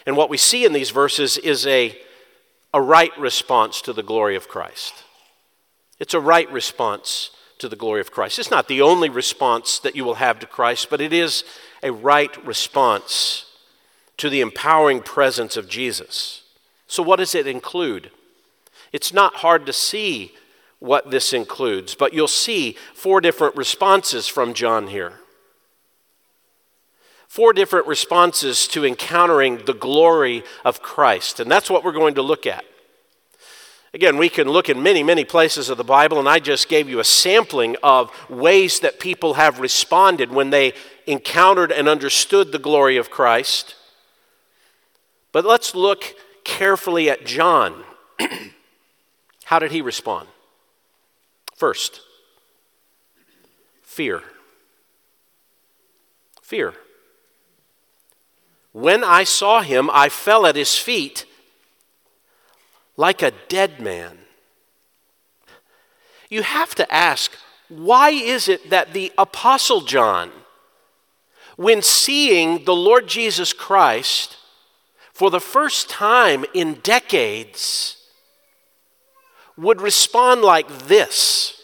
And 0.06 0.18
what 0.18 0.30
we 0.30 0.38
see 0.38 0.66
in 0.66 0.74
these 0.74 0.90
verses 0.90 1.38
is 1.38 1.66
a, 1.68 1.98
a 2.74 2.82
right 2.82 3.16
response 3.20 3.82
to 3.84 3.94
the 3.94 4.04
glory 4.04 4.36
of 4.36 4.48
Christ. 4.48 5.04
It's 6.00 6.14
a 6.14 6.20
right 6.20 6.52
response 6.52 7.30
to 7.60 7.70
the 7.70 7.76
glory 7.76 8.02
of 8.02 8.12
Christ. 8.12 8.40
It's 8.40 8.52
not 8.52 8.68
the 8.68 8.82
only 8.82 9.10
response 9.10 9.80
that 9.80 9.96
you 9.96 10.04
will 10.04 10.16
have 10.16 10.40
to 10.40 10.46
Christ, 10.46 10.90
but 10.90 11.02
it 11.02 11.14
is 11.14 11.44
a 11.82 11.92
right 11.92 12.46
response 12.46 13.45
to 14.18 14.30
the 14.30 14.42
empowering 14.42 15.02
presence 15.02 15.58
of 15.58 15.68
Jesus. 15.68 16.44
So, 16.88 17.04
what 17.04 17.18
does 17.18 17.36
it 17.36 17.48
include? 17.48 18.12
It's 18.92 19.14
not 19.14 19.36
hard 19.38 19.66
to 19.66 19.74
see 19.74 20.34
what 20.80 21.12
this 21.12 21.34
includes, 21.34 21.96
but 21.96 22.14
you'll 22.14 22.28
see 22.28 22.78
four 22.94 23.22
different 23.22 23.56
responses 23.56 24.28
from 24.28 24.54
John 24.54 24.88
here. 24.88 25.14
Four 27.28 27.52
different 27.54 27.88
responses 27.88 28.68
to 28.70 28.86
encountering 28.86 29.66
the 29.66 29.74
glory 29.74 30.44
of 30.64 30.82
Christ. 30.82 31.40
And 31.40 31.52
that's 31.52 31.70
what 31.70 31.84
we're 31.84 31.92
going 31.92 32.16
to 32.16 32.22
look 32.22 32.48
at. 32.48 32.64
Again, 33.94 34.18
we 34.18 34.30
can 34.30 34.50
look 34.50 34.70
in 34.70 34.84
many, 34.84 35.04
many 35.04 35.24
places 35.24 35.70
of 35.70 35.78
the 35.78 35.84
Bible, 35.84 36.20
and 36.20 36.28
I 36.28 36.40
just 36.40 36.68
gave 36.68 36.90
you 36.90 37.00
a 37.00 37.06
sampling 37.06 37.78
of 37.82 38.12
ways 38.30 38.82
that 38.82 39.00
people 39.00 39.36
have 39.36 39.60
responded 39.60 40.32
when 40.32 40.50
they 40.50 40.74
encountered 41.08 41.72
and 41.72 41.88
understood 41.88 42.52
the 42.52 42.60
glory 42.60 42.98
of 42.98 43.10
Christ. 43.10 43.76
But 45.36 45.44
let's 45.44 45.76
look 45.76 46.16
carefully 46.46 47.10
at 47.10 47.26
John. 47.26 47.84
How 49.44 49.60
did 49.60 49.74
he 49.74 49.82
respond? 49.82 50.30
First, 51.58 52.00
fear. 53.84 54.24
Fear. 56.42 56.74
When 58.72 59.04
I 59.04 59.26
saw 59.26 59.62
him, 59.62 59.90
I 59.92 60.08
fell 60.08 60.46
at 60.46 60.56
his 60.56 60.78
feet 60.78 61.26
like 62.96 63.22
a 63.22 63.34
dead 63.50 63.82
man. 63.82 64.20
You 66.30 66.44
have 66.44 66.76
to 66.76 66.90
ask, 66.90 67.34
why 67.68 68.12
is 68.12 68.48
it 68.48 68.70
that 68.70 68.94
the 68.94 69.12
Apostle 69.18 69.82
John, 69.82 70.32
when 71.58 71.82
seeing 71.82 72.64
the 72.64 72.74
Lord 72.74 73.08
Jesus 73.08 73.52
Christ 73.52 74.38
for 75.16 75.32
the 75.32 75.40
first 75.40 75.90
time 75.90 76.44
in 76.54 76.74
decades, 76.84 77.96
would 79.58 79.80
respond 79.80 80.42
like 80.42 80.68
this. 80.88 81.62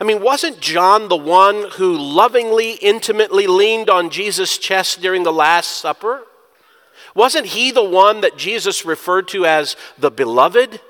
I 0.00 0.04
mean, 0.04 0.20
wasn't 0.20 0.58
John 0.60 1.08
the 1.08 1.16
one 1.16 1.70
who 1.74 1.96
lovingly, 1.96 2.72
intimately 2.72 3.46
leaned 3.46 3.88
on 3.88 4.10
Jesus' 4.10 4.58
chest 4.58 5.00
during 5.00 5.22
the 5.22 5.32
Last 5.32 5.80
Supper? 5.80 6.24
Wasn't 7.14 7.46
he 7.46 7.70
the 7.70 7.84
one 7.84 8.20
that 8.22 8.36
Jesus 8.36 8.84
referred 8.84 9.28
to 9.28 9.46
as 9.46 9.76
the 9.96 10.10
beloved? 10.10 10.80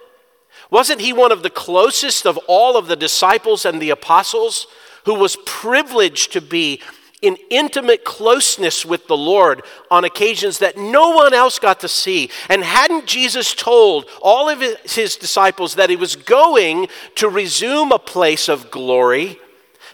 Wasn't 0.70 1.02
he 1.02 1.12
one 1.12 1.30
of 1.30 1.42
the 1.42 1.50
closest 1.50 2.26
of 2.26 2.38
all 2.48 2.78
of 2.78 2.86
the 2.86 2.96
disciples 2.96 3.66
and 3.66 3.82
the 3.82 3.90
apostles 3.90 4.66
who 5.04 5.14
was 5.14 5.36
privileged 5.44 6.32
to 6.32 6.40
be 6.40 6.80
in 7.26 7.36
intimate 7.50 8.04
closeness 8.04 8.84
with 8.84 9.06
the 9.06 9.16
Lord 9.16 9.62
on 9.90 10.04
occasions 10.04 10.58
that 10.58 10.76
no 10.76 11.10
one 11.10 11.34
else 11.34 11.58
got 11.58 11.80
to 11.80 11.88
see. 11.88 12.30
And 12.48 12.62
hadn't 12.62 13.06
Jesus 13.06 13.54
told 13.54 14.06
all 14.22 14.48
of 14.48 14.60
his 14.84 15.16
disciples 15.16 15.74
that 15.74 15.90
he 15.90 15.96
was 15.96 16.16
going 16.16 16.88
to 17.16 17.28
resume 17.28 17.92
a 17.92 17.98
place 17.98 18.48
of 18.48 18.70
glory? 18.70 19.38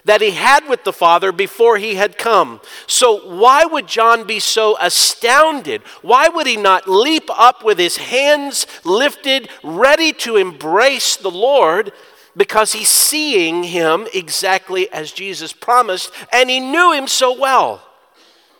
That 0.05 0.21
he 0.21 0.31
had 0.31 0.67
with 0.67 0.83
the 0.83 0.91
Father 0.91 1.31
before 1.31 1.77
he 1.77 1.95
had 1.95 2.17
come. 2.17 2.59
So, 2.87 3.35
why 3.37 3.63
would 3.63 3.87
John 3.87 4.27
be 4.27 4.39
so 4.39 4.77
astounded? 4.81 5.81
Why 6.01 6.27
would 6.27 6.45
he 6.45 6.57
not 6.57 6.89
leap 6.89 7.29
up 7.29 7.63
with 7.63 7.79
his 7.79 7.95
hands 7.95 8.67
lifted, 8.83 9.47
ready 9.63 10.11
to 10.13 10.35
embrace 10.35 11.15
the 11.15 11.31
Lord? 11.31 11.93
Because 12.35 12.73
he's 12.73 12.89
seeing 12.89 13.63
him 13.63 14.07
exactly 14.13 14.91
as 14.91 15.11
Jesus 15.11 15.53
promised, 15.53 16.11
and 16.31 16.49
he 16.49 16.59
knew 16.59 16.91
him 16.91 17.07
so 17.07 17.37
well, 17.39 17.83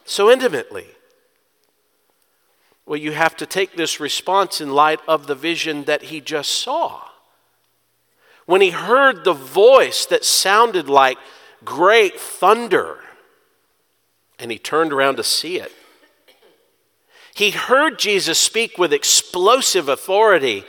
so 0.05 0.29
intimately. 0.29 0.87
Well, 2.85 2.99
you 2.99 3.13
have 3.13 3.35
to 3.37 3.45
take 3.45 3.75
this 3.75 3.99
response 3.99 4.59
in 4.61 4.69
light 4.69 4.99
of 5.07 5.27
the 5.27 5.35
vision 5.35 5.85
that 5.85 6.03
he 6.03 6.21
just 6.21 6.51
saw. 6.51 7.01
When 8.45 8.61
he 8.61 8.71
heard 8.71 9.23
the 9.23 9.33
voice 9.33 10.05
that 10.07 10.25
sounded 10.25 10.89
like 10.89 11.17
great 11.63 12.19
thunder, 12.19 12.99
and 14.37 14.51
he 14.51 14.57
turned 14.57 14.91
around 14.91 15.15
to 15.15 15.23
see 15.23 15.57
it. 15.57 15.71
He 17.33 17.51
heard 17.51 17.97
Jesus 17.97 18.37
speak 18.37 18.77
with 18.77 18.93
explosive 18.93 19.89
authority 19.89 20.65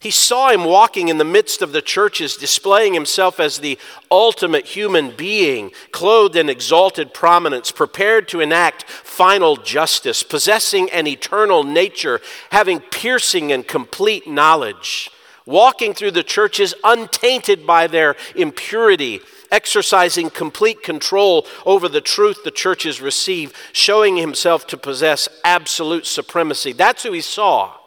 he 0.00 0.10
saw 0.12 0.50
him 0.50 0.64
walking 0.64 1.08
in 1.08 1.18
the 1.18 1.24
midst 1.24 1.60
of 1.60 1.72
the 1.72 1.82
churches, 1.82 2.36
displaying 2.36 2.94
himself 2.94 3.40
as 3.40 3.58
the 3.58 3.78
ultimate 4.12 4.66
human 4.66 5.10
being, 5.10 5.72
clothed 5.90 6.36
in 6.36 6.48
exalted 6.48 7.12
prominence, 7.12 7.72
prepared 7.72 8.28
to 8.28 8.40
enact 8.40 8.84
final 8.84 9.56
justice, 9.56 10.22
possessing 10.22 10.88
an 10.90 11.08
eternal 11.08 11.64
nature, 11.64 12.20
having 12.50 12.78
piercing 12.78 13.50
and 13.50 13.66
complete 13.66 14.28
knowledge, 14.28 15.10
walking 15.46 15.92
through 15.92 16.12
the 16.12 16.22
churches 16.22 16.74
untainted 16.84 17.66
by 17.66 17.88
their 17.88 18.14
impurity, 18.36 19.20
exercising 19.50 20.30
complete 20.30 20.80
control 20.80 21.44
over 21.66 21.88
the 21.88 22.00
truth 22.00 22.44
the 22.44 22.52
churches 22.52 23.00
receive, 23.00 23.52
showing 23.72 24.16
himself 24.16 24.64
to 24.64 24.76
possess 24.76 25.28
absolute 25.42 26.06
supremacy. 26.06 26.72
That's 26.72 27.02
who 27.02 27.10
he 27.10 27.20
saw. 27.20 27.77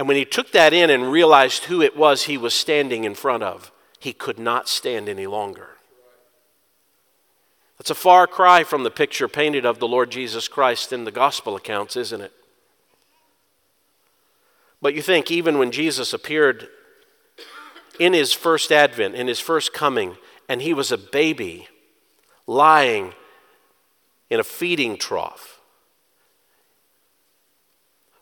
And 0.00 0.08
when 0.08 0.16
he 0.16 0.24
took 0.24 0.52
that 0.52 0.72
in 0.72 0.88
and 0.88 1.12
realized 1.12 1.64
who 1.64 1.82
it 1.82 1.94
was 1.94 2.22
he 2.22 2.38
was 2.38 2.54
standing 2.54 3.04
in 3.04 3.14
front 3.14 3.42
of, 3.42 3.70
he 3.98 4.14
could 4.14 4.38
not 4.38 4.66
stand 4.66 5.10
any 5.10 5.26
longer. 5.26 5.76
That's 7.76 7.90
a 7.90 7.94
far 7.94 8.26
cry 8.26 8.64
from 8.64 8.82
the 8.82 8.90
picture 8.90 9.28
painted 9.28 9.66
of 9.66 9.78
the 9.78 9.86
Lord 9.86 10.10
Jesus 10.10 10.48
Christ 10.48 10.90
in 10.94 11.04
the 11.04 11.10
gospel 11.10 11.54
accounts, 11.54 11.96
isn't 11.96 12.22
it? 12.22 12.32
But 14.80 14.94
you 14.94 15.02
think, 15.02 15.30
even 15.30 15.58
when 15.58 15.70
Jesus 15.70 16.14
appeared 16.14 16.68
in 17.98 18.14
his 18.14 18.32
first 18.32 18.72
advent, 18.72 19.14
in 19.14 19.28
his 19.28 19.38
first 19.38 19.74
coming, 19.74 20.16
and 20.48 20.62
he 20.62 20.72
was 20.72 20.90
a 20.90 20.96
baby 20.96 21.68
lying 22.46 23.12
in 24.30 24.40
a 24.40 24.44
feeding 24.44 24.96
trough, 24.96 25.59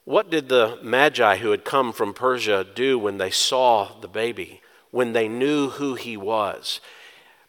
what 0.09 0.31
did 0.31 0.49
the 0.49 0.79
Magi 0.83 1.37
who 1.37 1.51
had 1.51 1.67
come 1.67 1.93
from 1.93 2.15
Persia 2.15 2.65
do 2.65 2.99
when 2.99 3.19
they 3.19 3.29
saw 3.31 3.93
the 4.01 4.09
baby, 4.09 4.63
when 4.91 5.13
they 5.13 5.29
knew 5.29 5.69
who 5.69 5.97
he 5.97 6.17
was? 6.17 6.81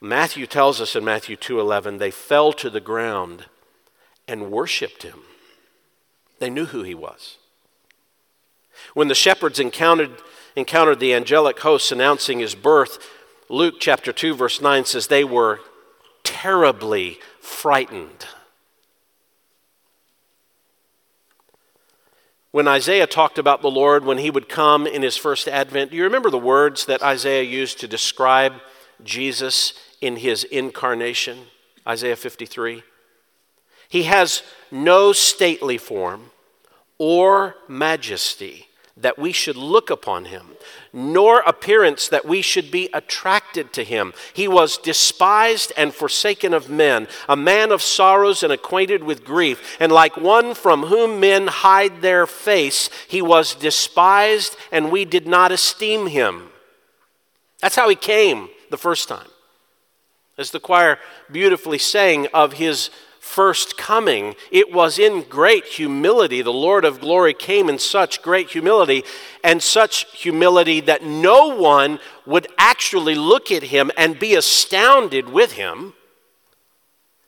Matthew 0.01 0.46
tells 0.46 0.82
us 0.82 0.94
in 0.94 1.06
Matthew 1.06 1.38
2:11 1.38 2.00
they 2.00 2.12
fell 2.12 2.51
to 2.51 2.70
the 2.70 2.82
ground 2.82 3.46
and 4.28 4.51
worshiped 4.51 5.04
him. 5.04 5.22
They 6.39 6.50
knew 6.50 6.66
who 6.66 6.84
he 6.84 6.94
was. 6.94 7.38
When 8.94 9.08
the 9.08 9.16
shepherds 9.16 9.62
encountered, 9.62 10.22
encountered 10.54 11.00
the 11.00 11.13
angelic 11.13 11.62
hosts 11.62 11.94
announcing 11.94 12.39
his 12.39 12.56
birth, 12.56 13.10
Luke 13.48 13.75
chapter 13.80 14.12
2 14.12 14.36
verse 14.36 14.60
9 14.60 14.84
says 14.84 15.08
they 15.08 15.24
were 15.24 15.62
terribly 16.25 17.20
frightened. 17.39 18.25
When 22.51 22.68
Isaiah 22.68 23.06
talked 23.06 23.38
about 23.38 23.62
the 23.62 23.70
Lord 23.70 24.03
when 24.03 24.18
he 24.18 24.32
would 24.32 24.50
come 24.50 24.88
in 24.88 25.03
his 25.03 25.15
first 25.15 25.48
advent, 25.48 25.91
do 25.91 25.98
you 25.98 26.03
remember 26.03 26.32
the 26.32 26.39
words 26.39 26.86
that 26.88 27.03
Isaiah 27.03 27.44
used 27.44 27.79
to 27.79 27.88
describe 27.88 28.53
Jesus 29.03 29.74
in 30.01 30.15
his 30.15 30.46
incarnation? 30.46 31.46
Isaiah 31.88 32.15
53. 32.15 32.84
He 33.88 34.03
has 34.03 34.41
no 34.72 35.13
stately 35.13 35.77
form 35.77 36.32
or 36.98 37.56
majesty 37.68 38.68
that 38.98 39.20
we 39.20 39.32
should 39.32 39.56
look 39.56 39.89
upon 39.89 40.25
him, 40.25 40.48
nor 40.91 41.39
appearance 41.41 42.08
that 42.08 42.25
we 42.25 42.41
should 42.41 42.72
be 42.72 42.89
attracted 42.93 43.72
to 43.74 43.84
him. 43.84 44.13
He 44.34 44.48
was 44.48 44.77
despised 44.77 45.72
and 45.77 45.93
forsaken 45.93 46.53
of 46.53 46.69
men, 46.69 47.08
a 47.27 47.36
man 47.36 47.72
of 47.72 47.81
sorrows 47.81 48.43
and 48.43 48.51
acquainted 48.51 49.03
with 49.03 49.25
grief, 49.25 49.77
and 49.79 49.91
like 49.91 50.17
one 50.17 50.53
from 50.53 50.84
whom 50.84 51.19
men 51.19 51.48
hide 51.48 52.01
their 52.01 52.25
face, 52.25 52.89
he 53.08 53.22
was 53.22 53.55
despised, 53.55 54.55
and 54.72 54.91
we 54.91 55.05
did 55.05 55.27
not 55.27 55.51
esteem 55.51 56.08
him. 56.08 56.50
That's 57.62 57.75
how 57.75 57.89
he 57.89 57.96
came 57.96 58.50
the 58.69 58.77
first 58.77 59.08
time. 59.08 59.27
As 60.38 60.51
the 60.51 60.60
choir 60.60 61.00
beautifully 61.29 61.77
sang 61.77 62.27
of 62.34 62.53
his 62.53 62.89
first 63.19 63.77
coming, 63.77 64.35
it 64.51 64.73
was 64.73 64.97
in 64.97 65.23
great 65.23 65.65
humility. 65.65 66.41
The 66.41 66.53
Lord 66.53 66.85
of 66.85 67.01
glory 67.01 67.33
came 67.33 67.69
in 67.69 67.77
such 67.77 68.21
great 68.21 68.49
humility, 68.49 69.03
and 69.43 69.61
such 69.61 70.05
humility 70.13 70.79
that 70.81 71.03
no 71.03 71.55
one 71.55 71.99
would 72.25 72.47
actually 72.57 73.15
look 73.15 73.51
at 73.51 73.63
him 73.63 73.91
and 73.97 74.19
be 74.19 74.35
astounded 74.35 75.29
with 75.29 75.53
him. 75.53 75.93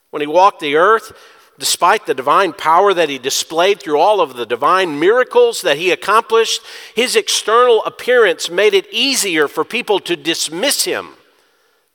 When 0.09 0.21
he 0.21 0.27
walked 0.27 0.59
the 0.59 0.75
earth, 0.75 1.13
despite 1.59 2.05
the 2.05 2.13
divine 2.13 2.53
power 2.53 2.93
that 2.93 3.09
he 3.09 3.19
displayed 3.19 3.79
through 3.79 3.99
all 3.99 4.19
of 4.19 4.35
the 4.35 4.45
divine 4.45 4.99
miracles 4.99 5.61
that 5.61 5.77
he 5.77 5.91
accomplished, 5.91 6.61
his 6.95 7.15
external 7.15 7.83
appearance 7.85 8.49
made 8.49 8.73
it 8.73 8.87
easier 8.91 9.47
for 9.47 9.63
people 9.63 9.99
to 9.99 10.15
dismiss 10.15 10.85
him, 10.85 11.09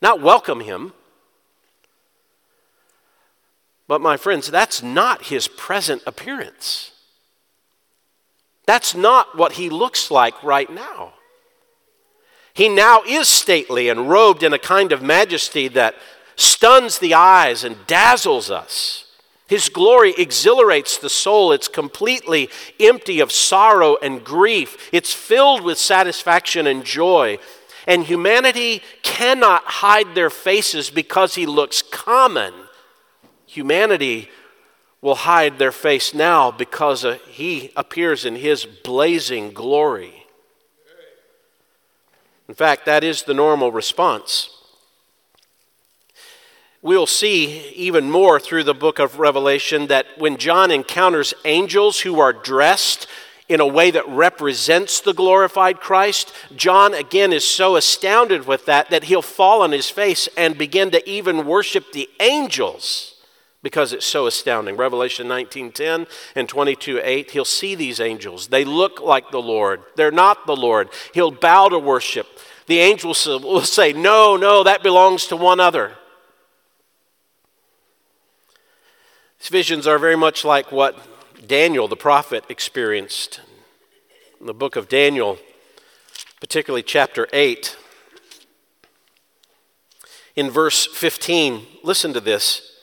not 0.01 0.21
welcome 0.21 0.61
him. 0.61 0.93
But, 3.89 4.01
my 4.01 4.17
friends, 4.17 4.51
that's 4.51 4.83
not 4.83 5.27
his 5.27 5.47
present 5.49 6.03
appearance. 6.07 6.93
That's 8.67 8.95
not 8.95 9.37
what 9.39 9.53
he 9.53 9.71
looks 9.71 10.11
like 10.11 10.43
right 10.43 10.69
now. 10.69 11.13
He 12.53 12.69
now 12.69 13.03
is 13.07 13.29
stately 13.29 13.89
and 13.89 14.09
robed 14.09 14.43
in 14.43 14.53
a 14.53 14.59
kind 14.59 14.91
of 14.91 15.03
majesty 15.03 15.69
that 15.69 15.95
stuns 16.37 16.99
the 16.99 17.15
eyes 17.15 17.65
and 17.65 17.87
dazzles 17.87 18.51
us. 18.51 19.05
His 19.47 19.69
glory 19.69 20.15
exhilarates 20.19 20.99
the 20.99 21.09
soul. 21.09 21.53
It's 21.53 21.69
completely 21.69 22.51
empty 22.81 23.21
of 23.21 23.31
sorrow 23.31 23.97
and 24.03 24.25
grief. 24.25 24.89
It's 24.93 25.13
filled 25.13 25.63
with 25.63 25.79
satisfaction 25.79 26.67
and 26.67 26.85
joy. 26.85 27.39
And 27.87 28.03
humanity 28.03 28.83
cannot 29.03 29.63
hide 29.65 30.17
their 30.17 30.31
faces 30.31 30.91
because 30.91 31.37
he 31.37 31.47
looks 31.47 31.83
common 31.83 32.53
humanity 33.57 34.29
will 35.01 35.15
hide 35.15 35.59
their 35.59 35.73
face 35.73 36.13
now 36.13 36.51
because 36.51 37.05
uh, 37.05 37.19
he 37.29 37.73
appears 37.77 38.25
in 38.25 38.37
his 38.37 38.67
blazing 38.67 39.53
glory. 39.53 40.27
In 42.49 42.55
fact, 42.55 42.87
that 42.87 43.03
is 43.03 43.23
the 43.23 43.35
normal 43.35 43.73
response. 43.73 44.51
We'll 46.83 47.07
see 47.07 47.71
even 47.71 48.11
more 48.11 48.39
through 48.39 48.65
the 48.65 48.75
book 48.75 48.99
of 48.99 49.19
Revelation 49.19 49.89
that 49.89 50.07
when 50.19 50.37
John 50.37 50.71
encounters 50.71 51.35
angels 51.45 52.01
who 52.01 52.21
are 52.21 52.33
dressed 52.33 53.09
in 53.49 53.61
a 53.61 53.67
way 53.67 53.91
that 53.91 54.09
represents 54.09 55.01
the 55.01 55.15
glorified 55.15 55.81
Christ, 55.81 56.33
John 56.55 56.95
again 56.95 57.33
is 57.33 57.47
so 57.47 57.77
astounded 57.77 58.47
with 58.47 58.67
that 58.67 58.91
that 58.91 59.05
he'll 59.05 59.23
fall 59.23 59.63
on 59.63 59.73
his 59.73 59.89
face 59.89 60.29
and 60.37 60.59
begin 60.59 60.91
to 60.93 61.09
even 61.09 61.47
worship 61.47 61.93
the 61.93 62.09
angels 62.21 63.16
because 63.67 63.93
it's 63.93 64.07
so 64.07 64.29
astounding. 64.29 64.77
Revelation 64.77 65.27
19:10 65.27 66.07
and 66.37 66.49
22:8, 66.49 67.33
he'll 67.33 67.45
see 67.45 67.75
these 67.75 67.99
angels. 67.99 68.47
They 68.47 68.65
look 68.65 69.01
like 69.01 69.33
the 69.33 69.43
Lord. 69.43 69.83
They're 69.97 70.13
not 70.13 70.47
the 70.47 70.55
Lord. 70.55 70.89
He'll 71.15 71.33
bow 71.33 71.69
to 71.71 71.79
worship. 71.81 72.29
The 72.67 72.79
angels 72.79 73.27
will 73.27 73.63
say, 73.63 73.93
"No, 73.93 74.37
no, 74.37 74.63
that 74.63 74.85
belongs 74.85 75.27
to 75.27 75.37
one 75.37 75.59
other." 75.59 75.99
These 79.41 79.49
visions 79.49 79.85
are 79.89 79.99
very 79.99 80.15
much 80.15 80.45
like 80.45 80.71
what 80.71 80.97
Daniel 81.45 81.89
the 81.89 81.97
prophet 81.97 82.45
experienced. 82.49 83.41
In 84.39 84.47
the 84.47 84.55
book 84.55 84.77
of 84.77 84.89
Daniel, 84.89 85.41
particularly 86.39 86.85
chapter 86.85 87.27
8, 87.33 87.75
in 90.37 90.53
verse 90.53 90.87
15, 90.87 91.67
listen 91.83 92.13
to 92.13 92.21
this. 92.21 92.76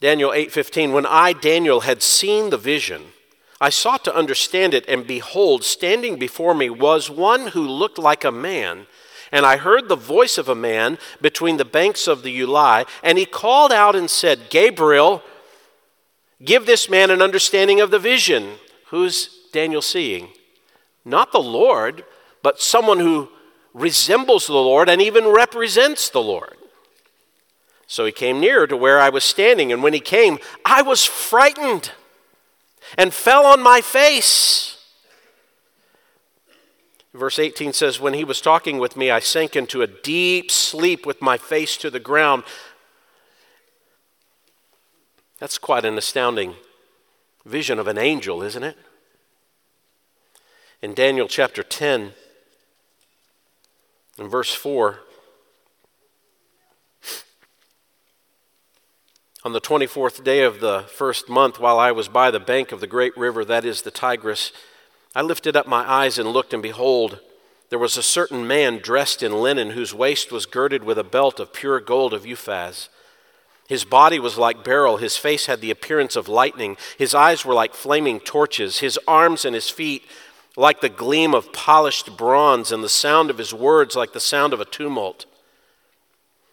Daniel 0.00 0.30
8:15 0.30 0.92
When 0.92 1.06
I 1.06 1.32
Daniel 1.32 1.80
had 1.80 2.02
seen 2.02 2.50
the 2.50 2.56
vision 2.56 3.12
I 3.60 3.70
sought 3.70 4.04
to 4.04 4.14
understand 4.14 4.72
it 4.72 4.84
and 4.88 5.06
behold 5.06 5.64
standing 5.64 6.16
before 6.16 6.54
me 6.54 6.70
was 6.70 7.10
one 7.10 7.48
who 7.48 7.66
looked 7.66 7.98
like 7.98 8.22
a 8.22 8.30
man. 8.30 8.86
And 9.32 9.44
I 9.44 9.56
heard 9.56 9.88
the 9.88 9.96
voice 9.96 10.38
of 10.38 10.48
a 10.48 10.54
man 10.54 10.96
between 11.20 11.56
the 11.56 11.64
banks 11.64 12.06
of 12.06 12.22
the 12.22 12.40
Ulai 12.40 12.86
and 13.02 13.18
he 13.18 13.26
called 13.26 13.72
out 13.72 13.96
and 13.96 14.08
said 14.08 14.48
Gabriel 14.48 15.22
give 16.44 16.66
this 16.66 16.88
man 16.88 17.10
an 17.10 17.20
understanding 17.20 17.80
of 17.80 17.90
the 17.90 17.98
vision. 17.98 18.54
Who's 18.86 19.28
Daniel 19.52 19.82
seeing? 19.82 20.28
Not 21.04 21.32
the 21.32 21.42
Lord 21.42 22.04
but 22.42 22.60
someone 22.60 23.00
who 23.00 23.28
resembles 23.74 24.46
the 24.46 24.52
Lord 24.52 24.88
and 24.88 25.02
even 25.02 25.26
represents 25.26 26.08
the 26.08 26.22
Lord 26.22 26.56
so 27.88 28.04
he 28.04 28.12
came 28.12 28.38
nearer 28.38 28.66
to 28.66 28.76
where 28.76 29.00
I 29.00 29.08
was 29.08 29.24
standing, 29.24 29.72
and 29.72 29.82
when 29.82 29.94
he 29.94 30.00
came, 30.00 30.38
I 30.62 30.82
was 30.82 31.06
frightened 31.06 31.92
and 32.98 33.14
fell 33.14 33.46
on 33.46 33.62
my 33.62 33.80
face. 33.80 34.76
Verse 37.14 37.38
18 37.38 37.72
says, 37.72 37.98
When 37.98 38.12
he 38.12 38.24
was 38.24 38.42
talking 38.42 38.76
with 38.76 38.94
me, 38.94 39.10
I 39.10 39.20
sank 39.20 39.56
into 39.56 39.80
a 39.80 39.86
deep 39.86 40.50
sleep 40.50 41.06
with 41.06 41.22
my 41.22 41.38
face 41.38 41.78
to 41.78 41.88
the 41.88 41.98
ground. 41.98 42.44
That's 45.38 45.56
quite 45.56 45.86
an 45.86 45.96
astounding 45.96 46.56
vision 47.46 47.78
of 47.78 47.88
an 47.88 47.96
angel, 47.96 48.42
isn't 48.42 48.64
it? 48.64 48.76
In 50.82 50.92
Daniel 50.92 51.26
chapter 51.26 51.62
10, 51.62 52.12
in 54.18 54.28
verse 54.28 54.54
4, 54.54 55.00
On 59.48 59.54
the 59.54 59.62
24th 59.62 60.22
day 60.24 60.42
of 60.42 60.60
the 60.60 60.84
first 60.88 61.30
month, 61.30 61.58
while 61.58 61.78
I 61.78 61.90
was 61.90 62.06
by 62.06 62.30
the 62.30 62.38
bank 62.38 62.70
of 62.70 62.80
the 62.80 62.86
great 62.86 63.16
river, 63.16 63.46
that 63.46 63.64
is 63.64 63.80
the 63.80 63.90
Tigris, 63.90 64.52
I 65.16 65.22
lifted 65.22 65.56
up 65.56 65.66
my 65.66 65.90
eyes 65.90 66.18
and 66.18 66.28
looked, 66.28 66.52
and 66.52 66.62
behold, 66.62 67.20
there 67.70 67.78
was 67.78 67.96
a 67.96 68.02
certain 68.02 68.46
man 68.46 68.76
dressed 68.76 69.22
in 69.22 69.40
linen, 69.40 69.70
whose 69.70 69.94
waist 69.94 70.30
was 70.30 70.44
girded 70.44 70.84
with 70.84 70.98
a 70.98 71.02
belt 71.02 71.40
of 71.40 71.54
pure 71.54 71.80
gold 71.80 72.12
of 72.12 72.26
Uphaz. 72.26 72.90
His 73.66 73.86
body 73.86 74.18
was 74.18 74.36
like 74.36 74.62
beryl, 74.62 74.98
his 74.98 75.16
face 75.16 75.46
had 75.46 75.62
the 75.62 75.70
appearance 75.70 76.14
of 76.14 76.28
lightning, 76.28 76.76
his 76.98 77.14
eyes 77.14 77.46
were 77.46 77.54
like 77.54 77.72
flaming 77.72 78.20
torches, 78.20 78.80
his 78.80 79.00
arms 79.08 79.46
and 79.46 79.54
his 79.54 79.70
feet 79.70 80.02
like 80.58 80.82
the 80.82 80.90
gleam 80.90 81.32
of 81.32 81.54
polished 81.54 82.18
bronze, 82.18 82.70
and 82.70 82.84
the 82.84 82.88
sound 82.90 83.30
of 83.30 83.38
his 83.38 83.54
words 83.54 83.96
like 83.96 84.12
the 84.12 84.20
sound 84.20 84.52
of 84.52 84.60
a 84.60 84.66
tumult. 84.66 85.24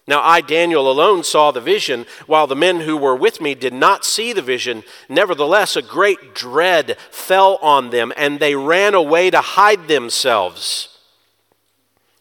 Now 0.07 0.21
I, 0.21 0.41
Daniel, 0.41 0.89
alone 0.89 1.23
saw 1.23 1.49
the 1.51 1.61
vision, 1.61 2.05
while 2.27 2.45
the 2.45 2.55
men 2.55 2.81
who 2.81 2.95
were 2.95 3.15
with 3.15 3.41
me 3.41 3.55
did 3.55 3.73
not 3.73 4.05
see 4.05 4.33
the 4.33 4.41
vision. 4.41 4.83
Nevertheless, 5.09 5.75
a 5.75 5.81
great 5.81 6.35
dread 6.35 6.97
fell 7.09 7.57
on 7.61 7.89
them, 7.89 8.13
and 8.15 8.39
they 8.39 8.55
ran 8.55 8.93
away 8.93 9.31
to 9.31 9.41
hide 9.41 9.87
themselves. 9.87 10.89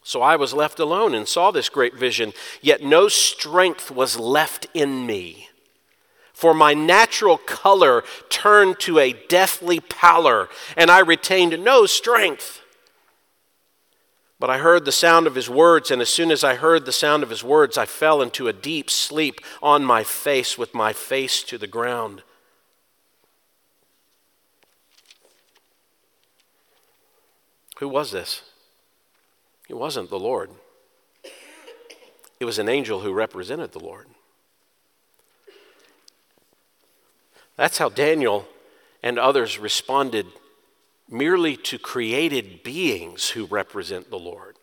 So 0.03 0.23
I 0.23 0.37
was 0.37 0.55
left 0.55 0.79
alone 0.79 1.15
and 1.15 1.29
saw 1.29 1.51
this 1.51 1.69
great 1.69 1.95
vision, 1.95 2.33
yet 2.63 2.83
no 2.83 3.09
strength 3.09 3.91
was 3.91 4.19
left 4.19 4.67
in 4.73 5.07
me. 5.07 5.49
For 6.33 6.53
my 6.53 6.75
natural 6.75 7.39
color 7.39 8.03
turned 8.29 8.81
to 8.81 8.99
a 8.99 9.13
deathly 9.29 9.81
pallor, 9.81 10.49
and 10.77 10.91
I 10.91 10.99
retained 11.01 11.63
no 11.63 11.87
strength. 11.87 12.61
But 14.45 14.51
I 14.51 14.59
heard 14.59 14.85
the 14.85 14.93
sound 14.93 15.27
of 15.27 15.37
his 15.37 15.49
words, 15.49 15.91
and 15.91 16.03
as 16.03 16.11
soon 16.11 16.31
as 16.31 16.45
I 16.45 16.57
heard 16.57 16.85
the 16.85 16.93
sound 16.93 17.23
of 17.23 17.31
his 17.31 17.43
words, 17.43 17.79
I 17.79 17.87
fell 17.87 18.21
into 18.21 18.47
a 18.47 18.53
deep 18.53 18.91
sleep 18.91 19.41
on 19.63 19.87
my 19.87 20.05
face 20.05 20.59
with 20.59 20.75
my 20.75 20.93
face 20.93 21.43
to 21.45 21.57
the 21.57 21.67
ground. 21.67 22.23
Who 27.79 27.89
was 27.89 28.11
this? 28.11 28.43
It 29.71 29.79
wasn't 29.79 30.11
the 30.11 30.19
Lord. 30.19 30.51
It 32.39 32.45
was 32.45 32.59
an 32.59 32.69
angel 32.69 33.01
who 33.01 33.15
represented 33.15 33.73
the 33.73 33.81
Lord. 33.81 34.09
That's 37.57 37.79
how 37.79 37.89
Daniel 37.89 38.47
and 39.03 39.19
others 39.19 39.59
responded 39.59 40.27
merely 41.09 41.57
to 41.57 41.79
created 41.79 42.63
beings 42.63 43.31
who 43.31 43.47
represent 43.47 44.11
the 44.11 44.19
Lord. 44.19 44.59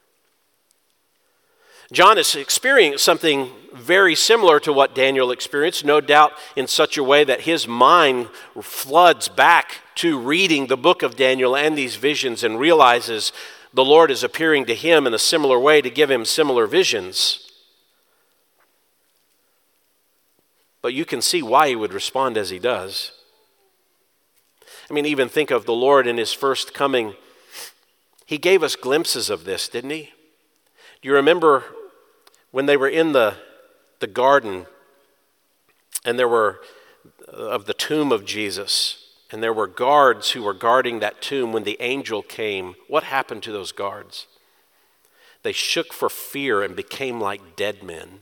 John 1.91 2.17
is 2.17 2.35
experiencing 2.35 2.97
something 2.99 3.51
very 3.73 4.15
similar 4.15 4.61
to 4.61 4.71
what 4.71 4.95
Daniel 4.95 5.29
experienced, 5.29 5.83
no 5.83 5.99
doubt 5.99 6.31
in 6.55 6.67
such 6.67 6.97
a 6.97 7.03
way 7.03 7.25
that 7.25 7.41
his 7.41 7.67
mind 7.67 8.29
floods 8.61 9.27
back 9.27 9.79
to 9.95 10.17
reading 10.17 10.67
the 10.67 10.77
book 10.77 11.03
of 11.03 11.17
Daniel 11.17 11.55
and 11.55 11.77
these 11.77 11.97
visions 11.97 12.45
and 12.45 12.59
realizes 12.59 13.33
the 13.73 13.83
Lord 13.83 14.09
is 14.09 14.23
appearing 14.23 14.65
to 14.65 14.75
him 14.75 15.05
in 15.05 15.13
a 15.13 15.19
similar 15.19 15.59
way 15.59 15.81
to 15.81 15.89
give 15.89 16.09
him 16.09 16.23
similar 16.23 16.65
visions. 16.65 17.51
But 20.81 20.93
you 20.93 21.03
can 21.03 21.21
see 21.21 21.41
why 21.41 21.67
he 21.67 21.75
would 21.75 21.93
respond 21.93 22.37
as 22.37 22.49
he 22.49 22.59
does. 22.59 23.11
I 24.91 24.93
mean, 24.93 25.05
even 25.05 25.29
think 25.29 25.51
of 25.51 25.65
the 25.65 25.71
Lord 25.71 26.05
in 26.05 26.17
his 26.17 26.33
first 26.33 26.73
coming. 26.73 27.13
He 28.25 28.37
gave 28.37 28.61
us 28.61 28.75
glimpses 28.75 29.29
of 29.29 29.45
this, 29.45 29.69
didn't 29.69 29.91
he? 29.91 30.11
Do 31.01 31.07
you 31.07 31.13
remember 31.15 31.63
when 32.51 32.65
they 32.65 32.75
were 32.75 32.89
in 32.89 33.13
the, 33.13 33.35
the 34.01 34.07
garden 34.07 34.65
and 36.03 36.19
there 36.19 36.27
were 36.27 36.59
uh, 37.25 37.31
of 37.31 37.67
the 37.67 37.73
tomb 37.73 38.11
of 38.11 38.25
Jesus? 38.25 38.97
and 39.31 39.41
there 39.41 39.53
were 39.53 39.65
guards 39.65 40.31
who 40.31 40.43
were 40.43 40.53
guarding 40.53 40.99
that 40.99 41.21
tomb 41.21 41.53
when 41.53 41.63
the 41.63 41.77
angel 41.79 42.21
came. 42.21 42.75
What 42.89 43.03
happened 43.03 43.43
to 43.43 43.51
those 43.53 43.71
guards? 43.71 44.27
They 45.43 45.53
shook 45.53 45.93
for 45.93 46.09
fear 46.09 46.61
and 46.61 46.75
became 46.75 47.21
like 47.21 47.55
dead 47.55 47.81
men. 47.81 48.19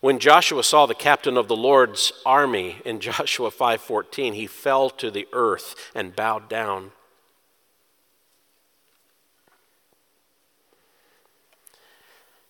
When 0.00 0.20
Joshua 0.20 0.62
saw 0.62 0.86
the 0.86 0.94
captain 0.94 1.36
of 1.36 1.48
the 1.48 1.56
Lord's 1.56 2.12
army 2.24 2.80
in 2.84 3.00
Joshua 3.00 3.50
5:14, 3.50 4.34
he 4.34 4.46
fell 4.46 4.90
to 4.90 5.10
the 5.10 5.26
earth 5.32 5.90
and 5.94 6.14
bowed 6.14 6.48
down. 6.48 6.92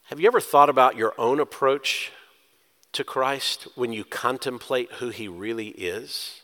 Have 0.05 0.21
you 0.21 0.27
ever 0.27 0.41
thought 0.41 0.71
about 0.71 0.97
your 0.97 1.15
own 1.19 1.39
approach 1.39 2.13
to 2.93 3.05
Christ 3.05 3.69
when 3.75 3.93
you 3.93 4.05
contemplate 4.05 4.93
who 4.93 5.11
he 5.11 5.29
really 5.29 5.69
is? 5.69 6.41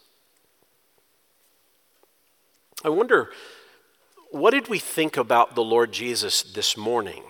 I 2.84 2.90
wonder, 2.90 3.30
what 4.30 4.50
did 4.50 4.68
we 4.68 4.78
think 4.78 5.16
about 5.16 5.54
the 5.54 5.64
Lord 5.64 5.92
Jesus 5.92 6.42
this 6.42 6.76
morning? 6.76 7.22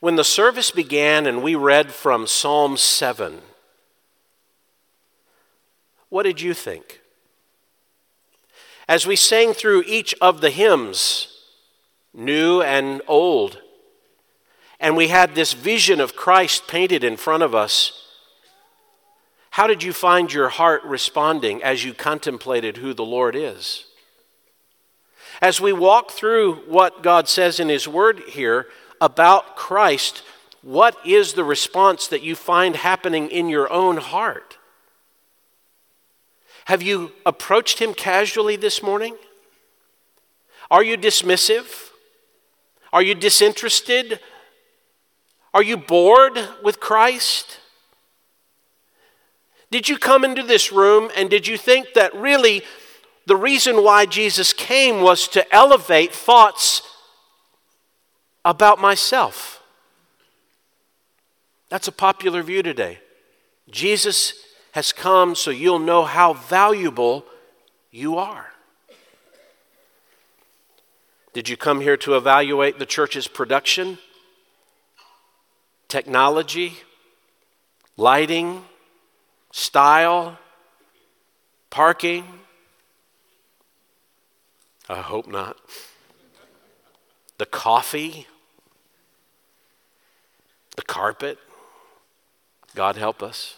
When 0.00 0.16
the 0.16 0.24
service 0.24 0.70
began 0.70 1.26
and 1.26 1.42
we 1.42 1.54
read 1.54 1.92
from 1.92 2.26
Psalm 2.26 2.76
7, 2.76 3.40
what 6.08 6.24
did 6.24 6.40
you 6.40 6.54
think? 6.54 7.00
As 8.88 9.06
we 9.06 9.16
sang 9.16 9.52
through 9.52 9.84
each 9.86 10.14
of 10.20 10.40
the 10.40 10.50
hymns, 10.50 11.28
new 12.12 12.60
and 12.62 13.02
old, 13.08 13.60
and 14.78 14.96
we 14.96 15.08
had 15.08 15.34
this 15.34 15.54
vision 15.54 16.00
of 16.00 16.14
Christ 16.14 16.68
painted 16.68 17.02
in 17.02 17.16
front 17.16 17.42
of 17.42 17.54
us, 17.54 18.04
how 19.50 19.66
did 19.66 19.82
you 19.82 19.94
find 19.94 20.32
your 20.32 20.50
heart 20.50 20.84
responding 20.84 21.62
as 21.62 21.82
you 21.82 21.94
contemplated 21.94 22.76
who 22.76 22.92
the 22.92 23.04
Lord 23.04 23.34
is? 23.34 23.86
As 25.40 25.60
we 25.60 25.72
walk 25.72 26.10
through 26.10 26.56
what 26.66 27.02
God 27.02 27.28
says 27.28 27.58
in 27.58 27.70
His 27.70 27.88
Word 27.88 28.20
here 28.28 28.66
about 29.00 29.56
Christ, 29.56 30.22
what 30.62 30.96
is 31.06 31.34
the 31.34 31.44
response 31.44 32.08
that 32.08 32.22
you 32.22 32.34
find 32.34 32.76
happening 32.76 33.30
in 33.30 33.48
your 33.48 33.72
own 33.72 33.98
heart? 33.98 34.58
Have 36.66 36.82
you 36.82 37.12
approached 37.24 37.78
Him 37.78 37.94
casually 37.94 38.56
this 38.56 38.82
morning? 38.82 39.16
Are 40.70 40.82
you 40.82 40.96
dismissive? 40.96 41.90
Are 42.92 43.02
you 43.02 43.14
disinterested? 43.14 44.18
Are 45.54 45.62
you 45.62 45.76
bored 45.76 46.38
with 46.62 46.80
Christ? 46.80 47.60
Did 49.70 49.88
you 49.88 49.98
come 49.98 50.24
into 50.24 50.42
this 50.42 50.72
room 50.72 51.10
and 51.16 51.30
did 51.30 51.46
you 51.46 51.56
think 51.56 51.94
that 51.94 52.14
really 52.14 52.62
the 53.26 53.36
reason 53.36 53.82
why 53.82 54.06
Jesus 54.06 54.52
came 54.52 55.02
was 55.02 55.28
to 55.28 55.54
elevate 55.54 56.12
thoughts 56.12 56.82
about 58.46 58.80
myself? 58.80 59.62
That's 61.68 61.86
a 61.86 61.92
popular 61.92 62.42
view 62.42 62.62
today. 62.62 63.00
Jesus 63.68 64.32
has 64.72 64.92
come 64.92 65.34
so 65.34 65.50
you'll 65.50 65.78
know 65.78 66.04
how 66.04 66.32
valuable 66.32 67.26
you 67.90 68.16
are. 68.16 68.46
Did 71.34 71.50
you 71.50 71.58
come 71.58 71.82
here 71.82 71.98
to 71.98 72.16
evaluate 72.16 72.78
the 72.78 72.86
church's 72.86 73.28
production, 73.28 73.98
technology, 75.88 76.78
lighting? 77.98 78.64
style, 79.56 80.38
parking? 81.70 82.24
I 84.88 85.00
hope 85.00 85.26
not. 85.26 85.56
The 87.38 87.46
coffee, 87.46 88.26
the 90.76 90.82
carpet. 90.82 91.38
God 92.74 92.96
help 92.96 93.22
us. 93.22 93.56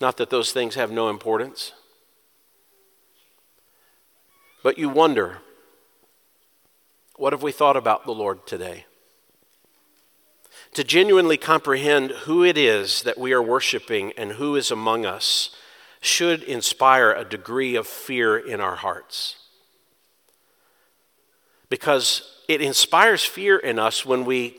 Not 0.00 0.16
that 0.16 0.30
those 0.30 0.52
things 0.52 0.76
have 0.76 0.92
no 0.92 1.08
importance, 1.08 1.72
but 4.62 4.78
you 4.78 4.88
wonder 4.88 5.38
what 7.16 7.32
have 7.32 7.42
we 7.42 7.50
thought 7.50 7.76
about 7.76 8.04
the 8.04 8.12
Lord 8.12 8.46
today? 8.46 8.84
to 10.74 10.84
genuinely 10.84 11.36
comprehend 11.36 12.10
who 12.10 12.44
it 12.44 12.56
is 12.56 13.02
that 13.02 13.18
we 13.18 13.32
are 13.32 13.42
worshiping 13.42 14.12
and 14.16 14.32
who 14.32 14.56
is 14.56 14.70
among 14.70 15.06
us 15.06 15.50
should 16.00 16.42
inspire 16.42 17.12
a 17.12 17.24
degree 17.24 17.74
of 17.74 17.86
fear 17.86 18.36
in 18.36 18.60
our 18.60 18.76
hearts. 18.76 19.36
Because 21.68 22.37
it 22.48 22.62
inspires 22.62 23.22
fear 23.22 23.58
in 23.58 23.78
us 23.78 24.04
when 24.06 24.24
we 24.24 24.56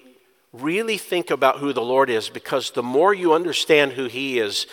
really 0.54 0.97
think 0.97 1.32
about 1.32 1.58
who 1.58 1.73
the 1.73 1.82
Lord 1.82 2.10
is, 2.10 2.30
because 2.30 2.71
the 2.71 2.84
more 2.84 3.13
you 3.13 3.34
understand 3.34 3.93
who 3.93 4.06
He 4.06 4.39
is, 4.39 4.67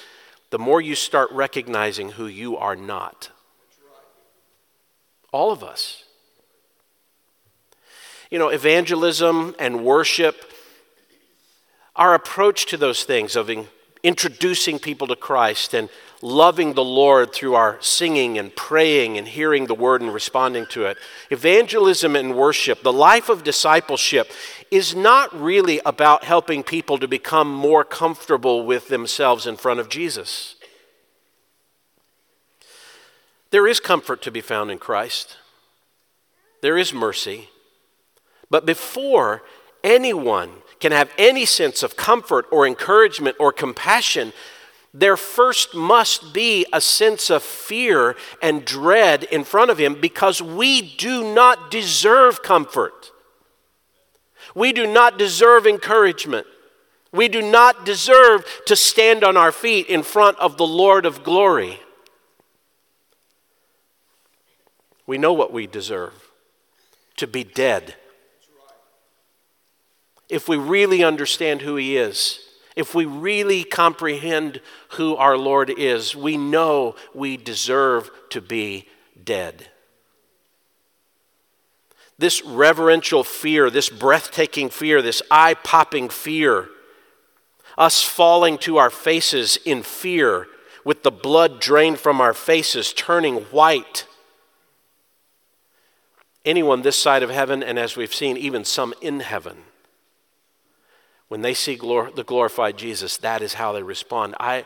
the 0.51 0.59
more 0.59 0.81
you 0.81 0.95
start 0.95 1.31
recognizing 1.33 2.11
who 2.13 2.27
you 2.27 2.57
are 2.57 2.77
not. 2.77 3.31
All 5.33 5.51
of 5.51 5.65
us. 5.65 6.05
You 8.31 8.39
know, 8.39 8.49
evangelism 8.49 9.55
and 9.59 9.85
worship 9.85 10.53
our 11.95 12.15
approach 12.15 12.67
to 12.67 12.77
those 12.77 13.05
things 13.05 13.35
of 13.37 13.51
introducing 14.03 14.79
people 14.79 15.07
to 15.07 15.17
Christ 15.17 15.75
and 15.75 15.89
loving 16.23 16.75
the 16.75 16.85
Lord 16.85 17.33
through 17.33 17.55
our 17.55 17.79
singing 17.81 18.39
and 18.39 18.55
praying 18.55 19.19
and 19.19 19.29
hearing 19.29 19.67
the 19.67 19.75
word 19.75 20.01
and 20.01 20.13
responding 20.13 20.67
to 20.71 20.87
it. 20.87 20.97
Evangelism 21.31 22.17
and 22.17 22.35
worship, 22.35 22.83
the 22.83 22.93
life 22.93 23.29
of 23.29 23.45
discipleship, 23.45 24.31
is 24.71 24.95
not 24.95 25.39
really 25.39 25.81
about 25.85 26.25
helping 26.25 26.63
people 26.63 26.99
to 26.99 27.09
become 27.09 27.53
more 27.53 27.85
comfortable 27.85 28.65
with 28.65 28.89
themselves 28.89 29.47
in 29.47 29.57
front 29.57 29.81
of 29.81 29.89
Jesus. 29.89 30.57
There 33.51 33.67
is 33.67 33.81
comfort 33.81 34.23
to 34.23 34.31
be 34.31 34.41
found 34.41 34.71
in 34.71 34.79
Christ, 34.79 35.37
there 36.63 36.79
is 36.79 36.93
mercy. 36.93 37.51
But 38.49 38.65
before 38.65 39.43
anyone 39.83 40.51
can 40.79 40.93
have 40.93 41.11
any 41.19 41.45
sense 41.45 41.83
of 41.83 41.97
comfort 41.97 42.47
or 42.53 42.65
encouragement 42.65 43.37
or 43.41 43.53
compassion, 43.53 44.33
there 44.99 45.17
first 45.17 45.75
must 45.75 46.33
be 46.33 46.65
a 46.73 46.81
sense 46.81 47.29
of 47.29 47.43
fear 47.43 48.17
and 48.41 48.65
dread 48.65 49.25
in 49.25 49.45
front 49.45 49.71
of 49.71 49.79
Him 49.79 50.01
because 50.01 50.41
we 50.41 50.81
do 50.81 51.35
not 51.35 51.71
deserve 51.71 52.43
comfort. 52.43 53.13
We 54.55 54.73
do 54.73 54.87
not 54.87 55.19
deserve 55.19 55.67
encouragement. 55.67 56.47
We 57.13 57.29
do 57.29 57.43
not 57.43 57.85
deserve 57.85 58.47
to 58.67 58.75
stand 58.75 59.23
on 59.23 59.37
our 59.37 59.53
feet 59.53 59.87
in 59.89 60.03
front 60.03 60.39
of 60.39 60.57
the 60.57 60.67
Lord 60.67 61.05
of 61.05 61.23
glory. 61.23 61.79
We 65.07 65.19
know 65.19 65.35
what 65.35 65.53
we 65.53 65.67
deserve 65.67 66.31
to 67.19 67.27
be 67.27 67.45
dead 67.45 67.95
if 70.29 70.49
we 70.49 70.57
really 70.57 71.05
understand 71.05 71.61
who 71.61 71.77
He 71.77 71.97
is, 71.97 72.41
if 72.77 72.95
we 72.95 73.07
really 73.07 73.65
comprehend 73.65 74.61
who 74.91 75.17
our 75.17 75.37
Lord 75.37 75.71
is, 75.71 76.15
we 76.15 76.37
know 76.37 76.95
we 77.15 77.37
deserve 77.37 78.11
to 78.31 78.41
be 78.41 78.87
dead. 79.25 79.67
This 82.19 82.43
reverential 82.45 83.25
fear, 83.25 83.69
this 83.71 83.89
breathtaking 83.89 84.71
fear, 84.71 85.03
this 85.03 85.23
eye 85.31 85.55
popping 85.55 86.09
fear, 86.09 86.69
us 87.77 88.03
falling 88.03 88.57
to 88.59 88.77
our 88.77 88.91
faces 88.91 89.59
in 89.65 89.83
fear 89.83 90.47
with 90.85 91.03
the 91.03 91.11
blood 91.11 91.61
drained 91.61 91.99
from 91.99 92.21
our 92.21 92.33
faces, 92.33 92.93
turning 92.93 93.37
white 93.47 94.07
anyone 96.47 96.83
this 96.83 96.97
side 96.97 97.23
of 97.25 97.29
heaven, 97.29 97.63
and 97.63 97.79
as 97.79 97.97
we've 97.97 98.15
seen, 98.15 98.37
even 98.37 98.65
some 98.65 98.95
in 99.03 99.21
heaven, 99.21 99.65
when 101.29 101.43
they 101.43 101.55
see 101.55 101.77
glor- 101.77 102.15
the 102.15 102.25
glorified 102.25 102.77
Jesus, 102.77 103.17
that 103.19 103.43
is 103.43 103.55
how 103.55 103.73
they 103.73 103.83
respond. 103.83 104.35
I, 104.39 104.65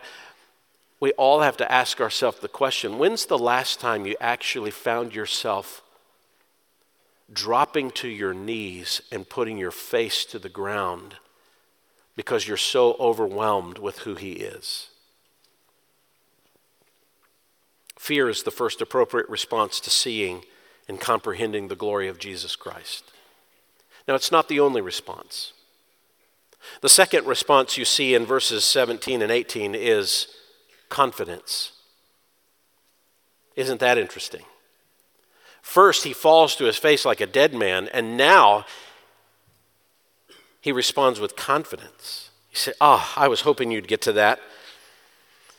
we 0.98 1.12
all 1.12 1.40
have 1.40 1.56
to 1.58 1.72
ask 1.72 2.00
ourselves 2.00 2.40
the 2.40 2.48
question 2.48 2.98
when's 2.98 3.26
the 3.26 3.38
last 3.38 3.80
time 3.80 4.06
you 4.06 4.16
actually 4.20 4.70
found 4.70 5.14
yourself 5.14 5.82
dropping 7.32 7.90
to 7.92 8.08
your 8.08 8.34
knees 8.34 9.00
and 9.10 9.28
putting 9.28 9.56
your 9.56 9.70
face 9.70 10.24
to 10.26 10.38
the 10.38 10.48
ground 10.48 11.16
because 12.16 12.46
you're 12.46 12.56
so 12.56 12.96
overwhelmed 13.00 13.78
with 13.78 14.00
who 14.00 14.14
He 14.14 14.32
is? 14.32 14.88
Fear 17.98 18.28
is 18.28 18.42
the 18.42 18.50
first 18.50 18.80
appropriate 18.80 19.28
response 19.28 19.78
to 19.80 19.90
seeing 19.90 20.44
and 20.88 21.00
comprehending 21.00 21.68
the 21.68 21.76
glory 21.76 22.08
of 22.08 22.18
Jesus 22.18 22.56
Christ. 22.56 23.04
Now, 24.08 24.14
it's 24.14 24.32
not 24.32 24.48
the 24.48 24.58
only 24.58 24.80
response. 24.80 25.52
The 26.80 26.88
second 26.88 27.26
response 27.26 27.76
you 27.76 27.84
see 27.84 28.14
in 28.14 28.26
verses 28.26 28.64
17 28.64 29.22
and 29.22 29.32
18 29.32 29.74
is 29.74 30.28
confidence. 30.88 31.72
Isn't 33.56 33.80
that 33.80 33.98
interesting? 33.98 34.44
First, 35.62 36.04
he 36.04 36.12
falls 36.12 36.56
to 36.56 36.64
his 36.64 36.76
face 36.76 37.04
like 37.04 37.20
a 37.20 37.26
dead 37.26 37.54
man, 37.54 37.88
and 37.88 38.16
now 38.16 38.64
he 40.60 40.72
responds 40.72 41.20
with 41.20 41.36
confidence. 41.36 42.30
You 42.50 42.56
say, 42.56 42.72
Oh, 42.80 43.12
I 43.16 43.28
was 43.28 43.42
hoping 43.42 43.70
you'd 43.70 43.88
get 43.88 44.02
to 44.02 44.12
that. 44.12 44.40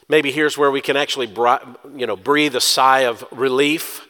Maybe 0.08 0.32
here's 0.32 0.58
where 0.58 0.72
we 0.72 0.82
can 0.82 0.98
actually 0.98 1.28
you 1.96 2.06
know, 2.06 2.16
breathe 2.16 2.56
a 2.56 2.62
sigh 2.62 3.02
of 3.02 3.24
relief. 3.32 4.06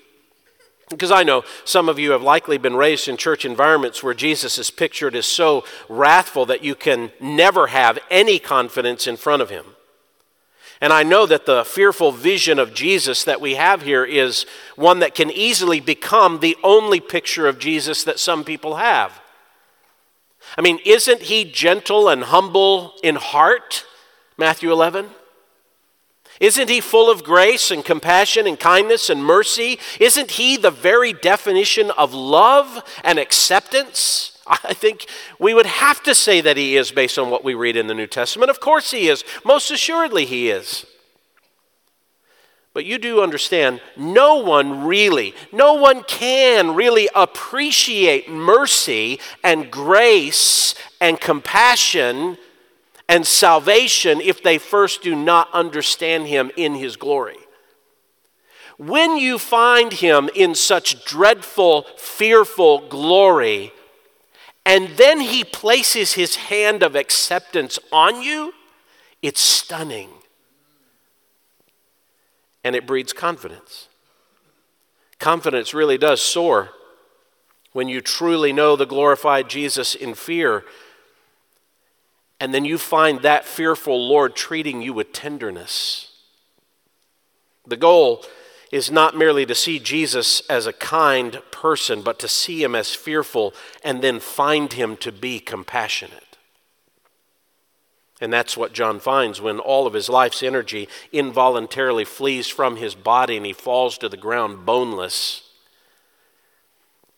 Because 0.92 1.12
I 1.12 1.24
know 1.24 1.44
some 1.64 1.90
of 1.90 1.98
you 1.98 2.12
have 2.12 2.22
likely 2.22 2.58
been 2.58 2.76
raised 2.76 3.08
in 3.08 3.18
church 3.18 3.46
environments 3.46 4.04
where 4.04 4.14
Jesus 4.14 4.58
is 4.58 4.70
pictured 4.70 5.16
as 5.16 5.26
so 5.26 5.64
wrathful 5.90 6.46
that 6.48 6.64
you 6.64 6.76
can 6.76 7.12
never 7.20 7.68
have 7.68 7.98
any 8.12 8.38
confidence 8.38 9.08
in 9.08 9.18
front 9.18 9.42
of 9.42 9.50
him. 9.50 9.66
And 10.82 10.92
I 10.92 11.04
know 11.04 11.26
that 11.28 11.46
the 11.46 11.64
fearful 11.64 12.12
vision 12.12 12.60
of 12.60 12.74
Jesus 12.74 13.24
that 13.24 13.40
we 13.40 13.56
have 13.56 13.84
here 13.84 14.04
is 14.04 14.46
one 14.76 15.00
that 15.00 15.16
can 15.16 15.30
easily 15.32 15.80
become 15.80 16.40
the 16.40 16.58
only 16.64 17.00
picture 17.00 17.48
of 17.48 17.60
Jesus 17.60 18.04
that 18.04 18.20
some 18.20 18.44
people 18.44 18.76
have. 18.76 19.22
I 20.58 20.62
mean, 20.62 20.80
isn't 20.86 21.22
he 21.24 21.46
gentle 21.46 22.10
and 22.10 22.24
humble 22.24 22.96
in 23.04 23.16
heart? 23.16 23.86
Matthew 24.38 24.72
11. 24.72 25.10
Isn't 26.42 26.70
he 26.70 26.82
full 26.82 27.10
of 27.12 27.24
grace 27.24 27.70
and 27.70 27.86
compassion 27.86 28.48
and 28.48 28.60
kindness 28.60 29.12
and 29.12 29.24
mercy? 29.24 29.78
Isn't 30.00 30.32
he 30.32 30.58
the 30.58 30.72
very 30.72 31.14
definition 31.14 31.92
of 31.92 32.16
love 32.16 32.84
and 33.04 33.20
acceptance? 33.20 34.40
I 34.48 34.74
think 34.74 35.06
we 35.40 35.54
would 35.54 35.68
have 35.68 36.02
to 36.02 36.16
say 36.16 36.42
that 36.42 36.58
he 36.58 36.76
is 36.76 36.92
based 36.92 37.20
on 37.20 37.30
what 37.30 37.44
we 37.44 37.54
read 37.54 37.78
in 37.78 37.86
the 37.86 37.94
New 37.94 38.08
Testament. 38.08 38.50
Of 38.50 38.60
course 38.60 38.90
he 38.90 39.08
is. 39.08 39.24
Most 39.46 39.70
assuredly 39.70 40.26
he 40.26 40.50
is. 40.50 40.88
But 42.74 42.86
you 42.86 42.98
do 42.98 43.22
understand, 43.22 43.80
no 43.96 44.38
one 44.38 44.86
really, 44.86 45.36
no 45.52 45.74
one 45.74 46.04
can 46.04 46.74
really 46.74 47.08
appreciate 47.14 48.30
mercy 48.32 49.20
and 49.44 49.70
grace 49.70 50.74
and 51.00 51.20
compassion 51.20 52.38
and 53.12 53.28
salvation 53.28 54.22
if 54.22 54.42
they 54.42 54.58
first 54.58 55.02
do 55.02 55.14
not 55.14 55.50
understand 55.52 56.28
him 56.28 56.50
in 56.56 56.76
his 56.76 56.96
glory. 56.96 57.36
When 58.78 59.18
you 59.18 59.38
find 59.38 59.92
him 59.92 60.30
in 60.34 60.56
such 60.56 61.04
dreadful, 61.04 61.86
fearful 61.98 62.88
glory, 62.88 63.74
and 64.66 64.88
then 64.96 65.20
he 65.20 65.44
places 65.44 66.14
his 66.14 66.38
hand 66.38 66.84
of 66.84 66.96
acceptance 66.96 67.78
on 67.92 68.22
you, 68.22 68.54
it's 69.22 69.42
stunning. 69.42 70.10
And 72.64 72.78
it 72.78 72.88
breeds 72.88 73.12
confidence. 73.12 73.90
Confidence 75.20 75.74
really 75.74 75.98
does 75.98 76.22
soar 76.22 76.70
when 77.74 77.90
you 77.90 78.00
truly 78.00 78.54
know 78.54 78.78
the 78.78 78.86
glorified 78.86 79.50
Jesus 79.50 79.96
in 79.96 80.14
fear 80.14 80.64
and 82.42 82.56
then 82.56 82.66
you 82.66 82.80
find 82.80 83.22
that 83.22 83.46
fearful 83.46 84.08
Lord 84.10 84.36
treating 84.36 84.82
you 84.82 84.94
with 84.94 85.14
tenderness. 85.14 86.12
The 87.68 87.78
goal 87.78 88.26
is 88.72 88.90
not 88.90 89.16
merely 89.16 89.46
to 89.46 89.54
see 89.54 89.78
Jesus 89.78 90.42
as 90.50 90.66
a 90.66 90.74
kind 90.74 91.40
person, 91.52 92.02
but 92.02 92.18
to 92.18 92.28
see 92.28 92.64
him 92.64 92.74
as 92.74 92.96
fearful 92.96 93.54
and 93.84 94.02
then 94.02 94.20
find 94.20 94.74
him 94.74 94.98
to 94.98 95.12
be 95.12 95.40
compassionate. 95.40 96.38
And 98.20 98.34
that's 98.34 98.58
what 98.58 98.74
John 98.74 99.00
finds 99.00 99.40
when 99.40 99.60
all 99.60 99.86
of 99.86 99.94
his 99.94 100.10
life's 100.10 100.42
energy 100.42 100.90
involuntarily 101.12 102.06
flees 102.06 102.48
from 102.48 102.78
his 102.78 102.96
body 102.96 103.38
and 103.38 103.46
he 103.46 103.54
falls 103.54 104.00
to 104.00 104.10
the 104.10 104.18
ground 104.18 104.66
boneless. 104.66 105.48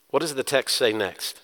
What 0.10 0.20
does 0.20 0.36
the 0.36 0.44
text 0.44 0.76
say 0.76 0.92
next? 0.92 1.43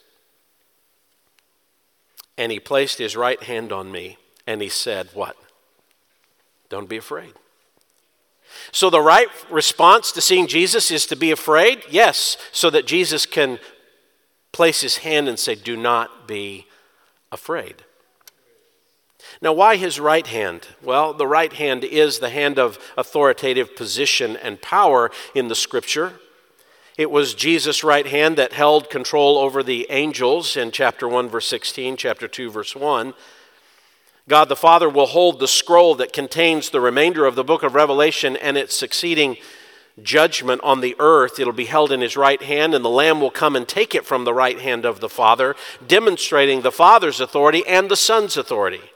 And 2.40 2.54
he 2.54 2.60
placed 2.60 3.00
his 3.00 3.18
right 3.18 3.44
hand 3.44 3.74
on 3.74 3.92
me 3.92 4.18
and 4.48 4.62
he 4.62 4.70
said, 4.70 5.10
What? 5.14 5.36
Don't 6.70 6.88
be 6.88 6.96
afraid. 6.96 7.34
So, 8.72 8.90
the 8.90 9.02
right 9.02 9.28
response 9.52 10.14
to 10.14 10.22
seeing 10.22 10.48
Jesus 10.48 10.90
is 10.90 11.06
to 11.08 11.18
be 11.18 11.32
afraid? 11.32 11.84
Yes, 11.90 12.38
so 12.54 12.70
that 12.70 12.88
Jesus 12.88 13.26
can 13.26 13.60
place 14.54 14.80
his 14.80 15.00
hand 15.00 15.28
and 15.28 15.38
say, 15.38 15.54
Do 15.54 15.76
not 15.76 16.30
be 16.30 16.66
afraid. 17.30 17.84
Now, 19.42 19.52
why 19.52 19.76
his 19.76 20.00
right 20.00 20.26
hand? 20.26 20.70
Well, 20.82 21.14
the 21.14 21.28
right 21.28 21.52
hand 21.52 21.84
is 21.84 22.20
the 22.20 22.30
hand 22.30 22.58
of 22.58 22.80
authoritative 22.98 23.76
position 23.76 24.38
and 24.38 24.62
power 24.62 25.12
in 25.36 25.50
the 25.50 25.56
scripture. 25.56 26.14
It 27.00 27.10
was 27.10 27.34
Jesus' 27.34 27.82
right 27.82 28.06
hand 28.06 28.38
that 28.38 28.52
held 28.52 28.90
control 28.90 29.38
over 29.38 29.64
the 29.64 29.88
angels 29.90 30.58
in 30.58 30.70
chapter 30.70 31.08
1, 31.08 31.30
verse 31.30 31.48
16, 31.48 31.96
chapter 31.96 32.28
2, 32.28 32.52
verse 32.52 32.76
1. 32.76 33.14
God 34.28 34.50
the 34.50 34.58
Father 34.58 34.90
will 34.90 35.06
hold 35.06 35.40
the 35.40 35.48
scroll 35.48 35.96
that 35.96 36.12
contains 36.12 36.70
the 36.70 36.82
remainder 36.82 37.26
of 37.26 37.36
the 37.36 37.44
book 37.46 37.64
of 37.64 37.74
Revelation 37.74 38.36
and 38.36 38.58
its 38.58 38.76
succeeding 38.76 39.38
judgment 40.04 40.60
on 40.62 40.82
the 40.82 40.98
earth. 41.00 41.40
It'll 41.40 41.54
be 41.54 41.68
held 41.68 41.94
in 41.94 42.02
his 42.02 42.18
right 42.18 42.42
hand, 42.42 42.76
and 42.76 42.84
the 42.84 42.90
Lamb 42.90 43.22
will 43.22 43.32
come 43.32 43.56
and 43.56 43.66
take 43.66 43.96
it 43.96 44.06
from 44.06 44.26
the 44.26 44.34
right 44.34 44.60
hand 44.60 44.84
of 44.84 45.00
the 45.00 45.08
Father, 45.08 45.56
demonstrating 45.88 46.64
the 46.64 46.70
Father's 46.70 47.22
authority 47.22 47.66
and 47.66 47.90
the 47.90 47.96
Son's 47.96 48.36
authority. 48.36 48.92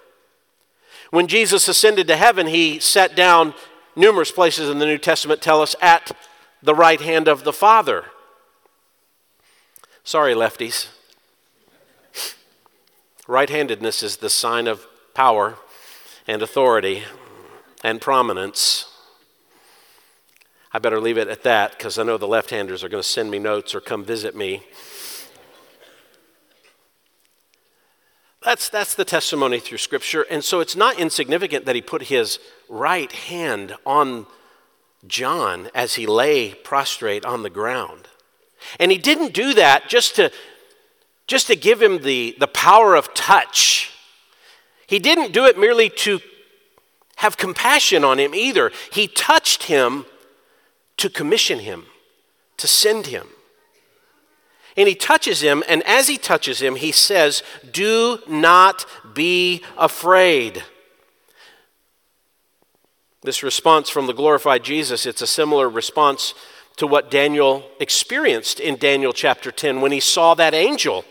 When 1.10 1.28
Jesus 1.28 1.70
ascended 1.70 2.08
to 2.08 2.18
heaven, 2.18 2.48
he 2.48 2.80
sat 2.80 3.16
down, 3.16 3.54
numerous 3.96 4.30
places 4.30 4.70
in 4.70 4.80
the 4.80 4.86
New 4.86 4.98
Testament 4.98 5.42
tell 5.42 5.62
us, 5.62 5.74
at 5.82 6.12
the 6.64 6.74
right 6.74 7.02
hand 7.02 7.28
of 7.28 7.44
the 7.44 7.54
Father. 7.54 8.06
Sorry, 10.04 10.34
lefties. 10.34 10.88
Right 13.28 13.50
handedness 13.50 14.02
is 14.02 14.18
the 14.18 14.30
sign 14.30 14.68
of 14.68 14.88
power 15.14 15.58
and 16.26 16.42
authority 16.42 17.04
and 17.84 18.00
prominence. 18.02 18.90
I 20.72 20.80
better 20.80 21.00
leave 21.00 21.18
it 21.18 21.28
at 21.28 21.44
that 21.44 21.78
because 21.78 22.00
I 22.00 22.04
know 22.04 22.18
the 22.18 22.28
left 22.28 22.50
handers 22.50 22.84
are 22.84 22.90
going 22.90 23.04
to 23.04 23.08
send 23.08 23.30
me 23.30 23.40
notes 23.40 23.76
or 23.76 23.82
come 23.82 24.04
visit 24.04 24.36
me. 24.36 24.64
That's, 28.42 28.68
that's 28.68 28.96
the 28.96 29.06
testimony 29.06 29.60
through 29.60 29.78
Scripture. 29.78 30.26
And 30.30 30.44
so 30.44 30.60
it's 30.60 30.76
not 30.76 31.00
insignificant 31.00 31.66
that 31.66 31.76
he 31.76 31.82
put 31.82 32.04
his 32.04 32.40
right 32.68 33.12
hand 33.12 33.76
on 33.86 34.26
John 35.08 35.70
as 35.74 35.96
he 35.96 36.06
lay 36.06 36.54
prostrate 36.54 37.26
on 37.26 37.44
the 37.44 37.50
ground. 37.50 38.08
And 38.80 38.92
he 38.92 38.98
didn't 38.98 39.34
do 39.34 39.54
that 39.56 39.90
just 39.90 40.16
to, 40.16 40.32
just 41.28 41.48
to 41.48 41.56
give 41.56 41.82
him 41.82 42.02
the, 42.02 42.36
the 42.40 42.48
power 42.48 42.96
of 42.96 43.14
touch. 43.14 43.92
He 44.88 45.00
didn't 45.00 45.34
do 45.34 45.46
it 45.46 45.58
merely 45.58 45.90
to 45.90 46.22
have 47.18 47.38
compassion 47.38 48.04
on 48.04 48.20
him 48.20 48.34
either. 48.34 48.72
He 48.92 49.08
touched 49.08 49.64
him 49.64 50.06
to 50.98 51.10
commission 51.10 51.60
him, 51.60 51.86
to 52.58 52.68
send 52.68 53.08
him. 53.08 53.28
And 54.76 54.88
he 54.88 54.96
touches 54.96 55.42
him, 55.42 55.64
and 55.68 55.84
as 55.84 56.08
he 56.08 56.18
touches 56.18 56.62
him, 56.62 56.76
he 56.76 56.92
says, 56.92 57.44
Do 57.70 58.20
not 58.28 58.86
be 59.14 59.64
afraid. 59.78 60.64
This 63.24 63.42
response 63.42 63.90
from 63.90 64.08
the 64.08 64.14
glorified 64.14 64.64
Jesus, 64.64 65.06
it's 65.06 65.22
a 65.22 65.28
similar 65.28 65.70
response 65.70 66.34
to 66.76 66.86
what 66.86 67.10
Daniel 67.10 67.70
experienced 67.80 68.60
in 68.60 68.76
Daniel 68.76 69.14
chapter 69.14 69.52
10 69.52 69.80
when 69.80 69.94
he 69.94 70.00
saw 70.00 70.34
that 70.34 70.54
angel. 70.54 71.06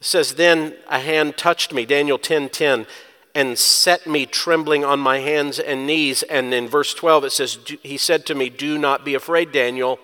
It 0.00 0.06
says, 0.06 0.34
Then 0.34 0.76
a 0.88 0.98
hand 0.98 1.36
touched 1.36 1.74
me, 1.74 1.84
Daniel 1.84 2.18
10 2.18 2.48
10, 2.48 2.86
and 3.34 3.58
set 3.58 4.06
me 4.06 4.24
trembling 4.24 4.84
on 4.84 4.98
my 4.98 5.18
hands 5.18 5.58
and 5.58 5.86
knees. 5.86 6.22
And 6.22 6.54
in 6.54 6.68
verse 6.68 6.94
12, 6.94 7.24
it 7.24 7.32
says, 7.32 7.58
He 7.82 7.98
said 7.98 8.24
to 8.26 8.34
me, 8.34 8.48
Do 8.48 8.78
not 8.78 9.04
be 9.04 9.14
afraid, 9.14 9.52
Daniel. 9.52 9.98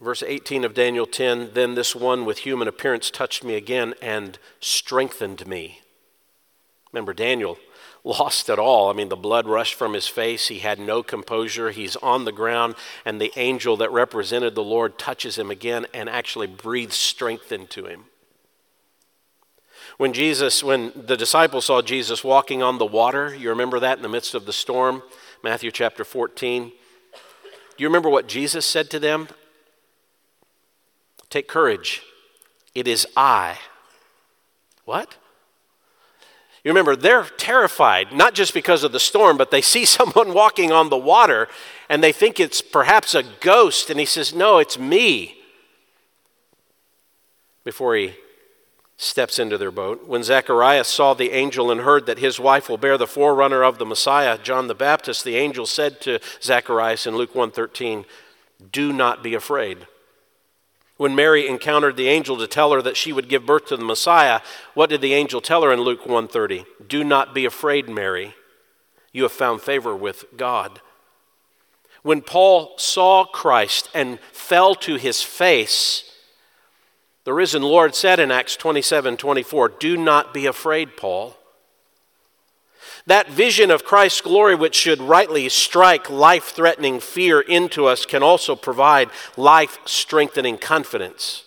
Verse 0.00 0.22
18 0.22 0.64
of 0.64 0.74
Daniel 0.74 1.06
10 1.06 1.50
Then 1.52 1.74
this 1.74 1.94
one 1.94 2.24
with 2.24 2.38
human 2.38 2.68
appearance 2.68 3.10
touched 3.10 3.44
me 3.44 3.54
again 3.54 3.94
and 4.00 4.38
strengthened 4.60 5.46
me. 5.46 5.80
Remember, 6.92 7.12
Daniel 7.12 7.58
lost 8.04 8.48
it 8.48 8.58
all. 8.58 8.88
I 8.88 8.94
mean, 8.94 9.10
the 9.10 9.16
blood 9.16 9.46
rushed 9.46 9.74
from 9.74 9.92
his 9.92 10.08
face. 10.08 10.48
He 10.48 10.60
had 10.60 10.78
no 10.78 11.02
composure. 11.02 11.70
He's 11.70 11.96
on 11.96 12.24
the 12.24 12.32
ground, 12.32 12.76
and 13.04 13.20
the 13.20 13.32
angel 13.36 13.76
that 13.76 13.92
represented 13.92 14.54
the 14.54 14.64
Lord 14.64 14.98
touches 14.98 15.36
him 15.36 15.50
again 15.50 15.86
and 15.92 16.08
actually 16.08 16.46
breathes 16.46 16.96
strength 16.96 17.52
into 17.52 17.84
him. 17.84 18.04
When 19.98 20.14
Jesus, 20.14 20.64
when 20.64 20.92
the 20.96 21.16
disciples 21.16 21.66
saw 21.66 21.82
Jesus 21.82 22.24
walking 22.24 22.62
on 22.62 22.78
the 22.78 22.86
water, 22.86 23.34
you 23.34 23.50
remember 23.50 23.78
that 23.80 23.98
in 23.98 24.02
the 24.02 24.08
midst 24.08 24.34
of 24.34 24.46
the 24.46 24.52
storm, 24.52 25.02
Matthew 25.44 25.70
chapter 25.70 26.04
14. 26.04 26.68
Do 26.68 26.72
you 27.76 27.86
remember 27.86 28.08
what 28.08 28.26
Jesus 28.26 28.64
said 28.64 28.88
to 28.90 28.98
them? 28.98 29.28
Take 31.30 31.48
courage. 31.48 32.02
It 32.74 32.86
is 32.86 33.06
I. 33.16 33.58
What? 34.84 35.16
You 36.62 36.70
remember, 36.70 36.94
they're 36.94 37.24
terrified, 37.24 38.12
not 38.12 38.34
just 38.34 38.52
because 38.52 38.84
of 38.84 38.92
the 38.92 39.00
storm, 39.00 39.38
but 39.38 39.50
they 39.50 39.62
see 39.62 39.84
someone 39.86 40.34
walking 40.34 40.72
on 40.72 40.90
the 40.90 40.98
water 40.98 41.48
and 41.88 42.02
they 42.02 42.12
think 42.12 42.38
it's 42.38 42.60
perhaps 42.60 43.14
a 43.14 43.22
ghost. 43.22 43.88
And 43.90 43.98
he 43.98 44.06
says, 44.06 44.34
No, 44.34 44.58
it's 44.58 44.78
me. 44.78 45.36
Before 47.64 47.94
he 47.94 48.14
steps 48.96 49.38
into 49.38 49.56
their 49.56 49.70
boat. 49.70 50.06
When 50.06 50.22
Zacharias 50.22 50.86
saw 50.86 51.14
the 51.14 51.30
angel 51.30 51.70
and 51.70 51.80
heard 51.80 52.04
that 52.04 52.18
his 52.18 52.38
wife 52.38 52.68
will 52.68 52.76
bear 52.76 52.98
the 52.98 53.06
forerunner 53.06 53.62
of 53.62 53.78
the 53.78 53.86
Messiah, 53.86 54.36
John 54.36 54.66
the 54.66 54.74
Baptist, 54.74 55.24
the 55.24 55.36
angel 55.36 55.64
said 55.64 56.02
to 56.02 56.20
Zacharias 56.42 57.06
in 57.06 57.16
Luke 57.16 57.34
1:13, 57.34 58.04
"Do 58.70 58.92
not 58.92 59.22
be 59.22 59.34
afraid." 59.34 59.86
When 61.00 61.14
Mary 61.14 61.48
encountered 61.48 61.96
the 61.96 62.08
angel 62.08 62.36
to 62.36 62.46
tell 62.46 62.72
her 62.72 62.82
that 62.82 62.94
she 62.94 63.10
would 63.10 63.30
give 63.30 63.46
birth 63.46 63.64
to 63.68 63.76
the 63.78 63.82
Messiah, 63.82 64.42
what 64.74 64.90
did 64.90 65.00
the 65.00 65.14
angel 65.14 65.40
tell 65.40 65.62
her 65.62 65.72
in 65.72 65.80
Luke 65.80 66.04
1:30? 66.04 66.66
"Do 66.86 67.04
not 67.04 67.32
be 67.32 67.46
afraid, 67.46 67.88
Mary. 67.88 68.34
You 69.10 69.22
have 69.22 69.32
found 69.32 69.62
favor 69.62 69.96
with 69.96 70.26
God." 70.36 70.82
When 72.02 72.20
Paul 72.20 72.74
saw 72.76 73.24
Christ 73.24 73.88
and 73.94 74.20
fell 74.30 74.74
to 74.74 74.96
his 74.96 75.22
face, 75.22 76.04
the 77.24 77.32
risen 77.32 77.62
Lord 77.62 77.94
said 77.94 78.20
in 78.20 78.30
Acts 78.30 78.54
27 78.54 79.16
24, 79.16 79.70
Do 79.70 79.96
not 79.96 80.34
be 80.34 80.44
afraid, 80.44 80.98
Paul. 80.98 81.34
That 83.06 83.30
vision 83.30 83.70
of 83.70 83.84
Christ's 83.84 84.20
glory, 84.20 84.54
which 84.54 84.74
should 84.74 85.00
rightly 85.00 85.48
strike 85.48 86.10
life 86.10 86.50
threatening 86.50 87.00
fear 87.00 87.40
into 87.40 87.86
us, 87.86 88.06
can 88.06 88.22
also 88.22 88.54
provide 88.54 89.10
life 89.36 89.78
strengthening 89.84 90.58
confidence. 90.58 91.44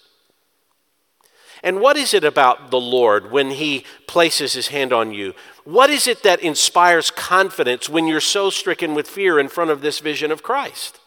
And 1.63 1.79
what 1.79 1.95
is 1.95 2.13
it 2.13 2.25
about 2.25 2.71
the 2.71 2.79
Lord 2.79 3.31
when 3.31 3.51
He 3.51 3.85
places 4.07 4.53
His 4.53 4.67
hand 4.67 4.91
on 4.91 5.13
you? 5.13 5.33
What 5.63 5.89
is 5.89 6.07
it 6.07 6.23
that 6.23 6.41
inspires 6.41 7.09
confidence 7.09 7.87
when 7.87 8.07
you're 8.07 8.19
so 8.19 8.49
stricken 8.49 8.93
with 8.93 9.07
fear 9.07 9.39
in 9.39 9.47
front 9.47 9.71
of 9.71 9.81
this 9.81 9.99
vision 9.99 10.31
of 10.31 10.43
Christ? 10.43 10.99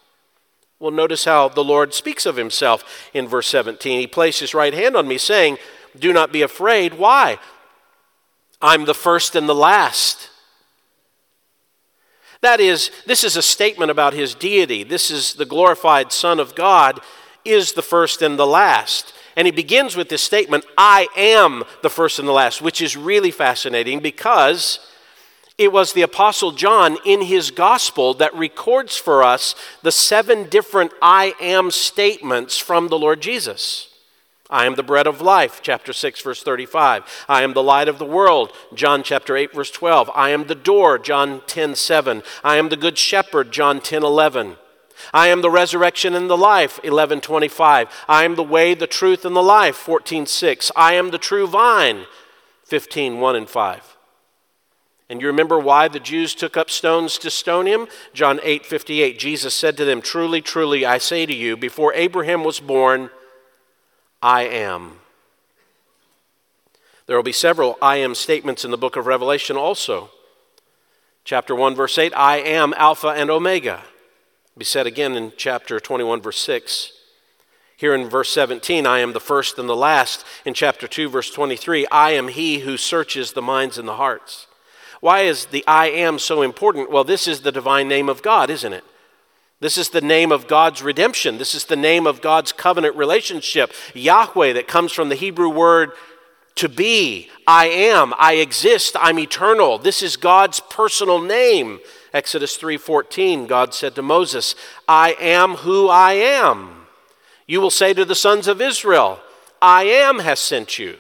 Well, 0.79 0.91
notice 0.91 1.25
how 1.25 1.49
the 1.49 1.65
Lord 1.65 1.95
speaks 1.95 2.27
of 2.27 2.37
himself 2.37 3.09
in 3.15 3.29
verse 3.29 3.47
17. 3.49 3.99
He 3.99 4.07
placed 4.07 4.41
his 4.41 4.55
right 4.55 4.75
hand 4.75 4.95
on 4.95 5.09
me, 5.09 5.19
saying, 5.19 5.59
Do 5.99 6.13
not 6.13 6.33
be 6.33 6.43
afraid. 6.43 6.95
Why? 6.95 7.39
I'm 8.61 8.85
the 8.85 8.95
first 8.95 9.35
and 9.37 9.49
the 9.49 9.55
last. 9.55 10.31
That 12.43 12.61
is, 12.61 12.91
this 13.07 13.25
is 13.25 13.37
a 13.37 13.43
statement 13.43 13.91
about 13.91 14.15
his 14.15 14.35
deity. 14.35 14.85
This 14.85 15.11
is 15.11 15.35
the 15.35 15.47
glorified 15.47 16.13
Son 16.13 16.39
of 16.39 16.55
God, 16.55 17.01
is 17.45 17.73
the 17.73 17.83
first 17.83 18.23
and 18.23 18.39
the 18.39 18.47
last. 18.47 19.15
And 19.37 19.47
he 19.47 19.53
begins 19.53 19.97
with 19.97 20.09
this 20.09 20.23
statement, 20.23 20.65
I 20.77 21.09
am 21.17 21.65
the 21.83 21.91
first 21.91 22.19
and 22.19 22.27
the 22.27 22.33
last, 22.33 22.63
which 22.63 22.81
is 22.81 22.97
really 22.97 23.31
fascinating 23.31 24.01
because 24.01 24.81
it 25.59 25.73
was 25.73 25.93
the 25.93 26.03
Apostle 26.03 26.53
John 26.53 26.99
in 27.07 27.23
his 27.23 27.51
gospel 27.51 28.13
that 28.15 28.35
records 28.35 28.97
for 28.97 29.23
us 29.23 29.55
the 29.83 29.93
seven 29.93 30.49
different 30.49 30.93
I 31.01 31.35
am 31.41 31.71
statements 31.71 32.59
from 32.59 32.89
the 32.89 32.99
Lord 32.99 33.21
Jesus. 33.23 33.89
I 34.49 34.67
am 34.67 34.77
the 34.77 34.83
bread 34.83 35.07
of 35.07 35.21
life, 35.21 35.61
chapter 35.63 35.93
6, 35.93 36.21
verse 36.23 36.43
35. 36.43 37.25
I 37.29 37.43
am 37.43 37.53
the 37.53 37.63
light 37.63 37.89
of 37.89 37.99
the 37.99 38.05
world, 38.05 38.53
John 38.75 39.03
chapter 39.03 39.37
8, 39.37 39.53
verse 39.53 39.71
12. 39.71 40.11
I 40.15 40.31
am 40.31 40.47
the 40.47 40.55
door, 40.55 40.99
John 40.99 41.43
10, 41.47 41.75
7. 41.75 42.23
I 42.45 42.57
am 42.57 42.69
the 42.69 42.77
good 42.77 42.97
shepherd, 42.97 43.51
John 43.51 43.81
10, 43.81 44.05
11. 44.05 44.57
I 45.13 45.29
am 45.29 45.43
the 45.43 45.51
resurrection 45.51 46.15
and 46.15 46.31
the 46.31 46.37
life, 46.37 46.77
1125. 46.79 47.89
I 48.09 48.25
am 48.25 48.35
the 48.35 48.43
way, 48.43 48.75
the 48.75 48.87
truth, 48.87 49.25
and 49.25 49.35
the 49.35 49.43
life, 49.43 49.85
14.6. 49.85 50.71
I 50.77 50.95
am 50.95 51.11
the 51.11 51.19
true 51.19 51.47
vine, 51.47 52.07
15.1 52.69 53.37
and 53.37 53.49
5. 53.49 53.97
And 55.09 55.21
you 55.21 55.29
remember 55.29 55.59
why 55.59 55.87
the 55.89 56.01
Jews 56.01 56.35
took 56.35 56.57
up 56.57 56.69
stones 56.69 57.19
to 57.19 57.31
stone 57.31 57.67
him? 57.67 57.87
John 58.13 58.41
8 58.43 58.67
58. 58.67 59.19
Jesus 59.19 59.55
said 59.55 59.77
to 59.77 59.85
them, 59.85 60.03
Truly, 60.03 60.41
truly, 60.41 60.85
I 60.85 60.99
say 60.99 61.27
to 61.27 61.35
you, 61.35 61.57
before 61.57 61.95
Abraham 61.95 62.43
was 62.43 62.59
born, 62.59 63.11
I 64.27 64.43
am. 64.43 64.95
There 67.07 67.15
will 67.15 67.23
be 67.23 67.31
several 67.31 67.79
I 67.81 67.99
am 67.99 68.17
statements 68.17 68.65
in 68.65 68.73
the 68.73 68.77
book 68.77 68.97
of 68.97 69.07
Revelation 69.07 69.57
also. 69.57 70.11
Chapter 71.23 71.55
1, 71.55 71.77
verse 71.77 71.97
8, 71.97 72.13
I 72.17 72.39
am 72.39 72.75
Alpha 72.77 73.07
and 73.07 73.31
Omega. 73.31 73.85
Be 74.59 74.65
said 74.65 74.85
again 74.85 75.15
in 75.15 75.33
chapter 75.37 75.79
21, 75.79 76.23
verse 76.23 76.41
6. 76.41 76.91
Here 77.77 77.95
in 77.95 78.09
verse 78.09 78.31
17, 78.31 78.85
I 78.85 78.99
am 78.99 79.13
the 79.13 79.21
first 79.21 79.61
and 79.61 79.69
the 79.69 79.77
last. 79.77 80.25
In 80.45 80.55
chapter 80.55 80.89
2, 80.89 81.09
verse 81.09 81.31
23, 81.31 81.87
I 81.93 82.11
am 82.11 82.27
he 82.27 82.59
who 82.59 82.77
searches 82.77 83.31
the 83.31 83.43
minds 83.43 83.79
and 83.79 83.87
the 83.87 83.95
hearts. 83.95 84.49
Why 85.01 85.21
is 85.21 85.47
the 85.47 85.63
I 85.69 85.87
am 85.87 86.19
so 86.19 86.43
important? 86.43 86.91
Well, 86.91 87.05
this 87.05 87.29
is 87.29 87.43
the 87.43 87.53
divine 87.53 87.87
name 87.87 88.09
of 88.09 88.23
God, 88.23 88.51
isn't 88.51 88.73
it? 88.73 88.83
This 89.61 89.79
is 89.79 89.89
the 89.89 90.03
name 90.03 90.33
of 90.33 90.49
God's 90.49 90.83
redemption. 90.83 91.39
This 91.39 91.55
is 91.55 91.65
the 91.65 91.77
name 91.77 92.07
of 92.07 92.21
God's 92.21 92.53
covenant 92.53 92.95
relationship. 92.97 93.73
Yahweh, 93.95 94.53
that 94.53 94.69
comes 94.69 94.93
from 94.93 95.09
the 95.09 95.15
Hebrew 95.15 95.49
word 95.49 95.93
to 96.57 96.69
be. 96.69 97.31
I 97.47 97.67
am. 97.67 98.13
I 98.19 98.35
exist. 98.35 98.97
I'm 98.99 99.19
eternal. 99.19 99.79
This 99.79 100.03
is 100.03 100.17
God's 100.17 100.61
personal 100.61 101.21
name. 101.21 101.81
Exodus 102.13 102.57
3:14, 102.57 103.47
God 103.47 103.75
said 103.75 103.95
to 103.95 104.03
Moses, 104.03 104.55
I 104.89 105.17
am 105.21 105.57
who 105.57 105.89
I 105.89 106.15
am. 106.15 106.87
You 107.47 107.61
will 107.61 107.71
say 107.71 107.95
to 107.95 108.05
the 108.05 108.15
sons 108.15 108.49
of 108.49 108.61
Israel, 108.61 109.21
I 109.63 109.85
am 109.85 110.19
has 110.19 110.41
sent 110.41 110.79
you. 110.79 110.97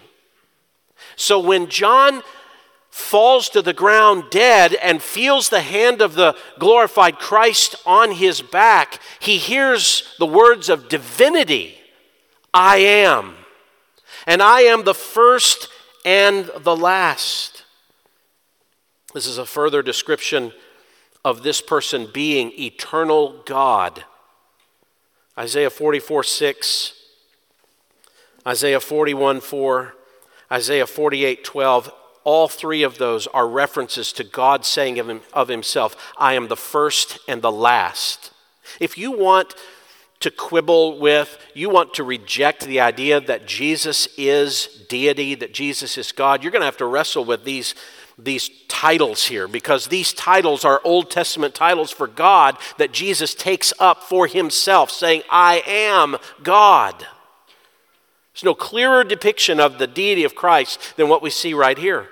So 1.16 1.38
when 1.38 1.68
John 1.68 2.22
falls 2.96 3.50
to 3.50 3.60
the 3.60 3.74
ground 3.74 4.24
dead 4.30 4.72
and 4.76 5.02
feels 5.02 5.50
the 5.50 5.60
hand 5.60 6.00
of 6.00 6.14
the 6.14 6.34
glorified 6.58 7.18
Christ 7.18 7.76
on 7.84 8.12
his 8.12 8.40
back, 8.40 9.00
he 9.20 9.36
hears 9.36 10.14
the 10.18 10.24
words 10.24 10.70
of 10.70 10.88
divinity 10.88 11.76
I 12.54 12.78
am. 12.78 13.34
And 14.26 14.42
I 14.42 14.62
am 14.62 14.84
the 14.84 14.94
first 14.94 15.68
and 16.06 16.50
the 16.60 16.74
last. 16.74 17.64
This 19.12 19.26
is 19.26 19.36
a 19.36 19.44
further 19.44 19.82
description 19.82 20.52
of 21.22 21.42
this 21.42 21.60
person 21.60 22.08
being 22.14 22.50
eternal 22.58 23.42
God. 23.44 24.04
Isaiah 25.36 25.68
44 25.68 26.24
6, 26.24 26.92
Isaiah 28.46 28.80
41 28.80 29.42
4, 29.42 29.94
Isaiah 30.50 30.86
48 30.86 31.44
12 31.44 31.92
all 32.26 32.48
three 32.48 32.82
of 32.82 32.98
those 32.98 33.28
are 33.28 33.46
references 33.46 34.12
to 34.14 34.24
God 34.24 34.64
saying 34.64 34.98
of, 34.98 35.08
him, 35.08 35.20
of 35.32 35.46
Himself, 35.46 36.12
I 36.18 36.34
am 36.34 36.48
the 36.48 36.56
first 36.56 37.20
and 37.28 37.40
the 37.40 37.52
last. 37.52 38.32
If 38.80 38.98
you 38.98 39.12
want 39.12 39.54
to 40.18 40.32
quibble 40.32 40.98
with, 40.98 41.38
you 41.54 41.70
want 41.70 41.94
to 41.94 42.02
reject 42.02 42.64
the 42.64 42.80
idea 42.80 43.20
that 43.20 43.46
Jesus 43.46 44.08
is 44.18 44.84
deity, 44.88 45.36
that 45.36 45.54
Jesus 45.54 45.96
is 45.96 46.10
God, 46.10 46.42
you're 46.42 46.50
going 46.50 46.62
to 46.62 46.66
have 46.66 46.76
to 46.78 46.86
wrestle 46.86 47.24
with 47.24 47.44
these, 47.44 47.76
these 48.18 48.50
titles 48.66 49.26
here 49.26 49.46
because 49.46 49.86
these 49.86 50.12
titles 50.12 50.64
are 50.64 50.80
Old 50.82 51.12
Testament 51.12 51.54
titles 51.54 51.92
for 51.92 52.08
God 52.08 52.56
that 52.78 52.90
Jesus 52.90 53.36
takes 53.36 53.72
up 53.78 54.02
for 54.02 54.26
himself, 54.26 54.90
saying, 54.90 55.22
I 55.30 55.62
am 55.64 56.16
God. 56.42 57.06
There's 58.34 58.42
no 58.42 58.54
clearer 58.54 59.04
depiction 59.04 59.60
of 59.60 59.78
the 59.78 59.86
deity 59.86 60.24
of 60.24 60.34
Christ 60.34 60.96
than 60.96 61.08
what 61.08 61.22
we 61.22 61.30
see 61.30 61.54
right 61.54 61.78
here. 61.78 62.08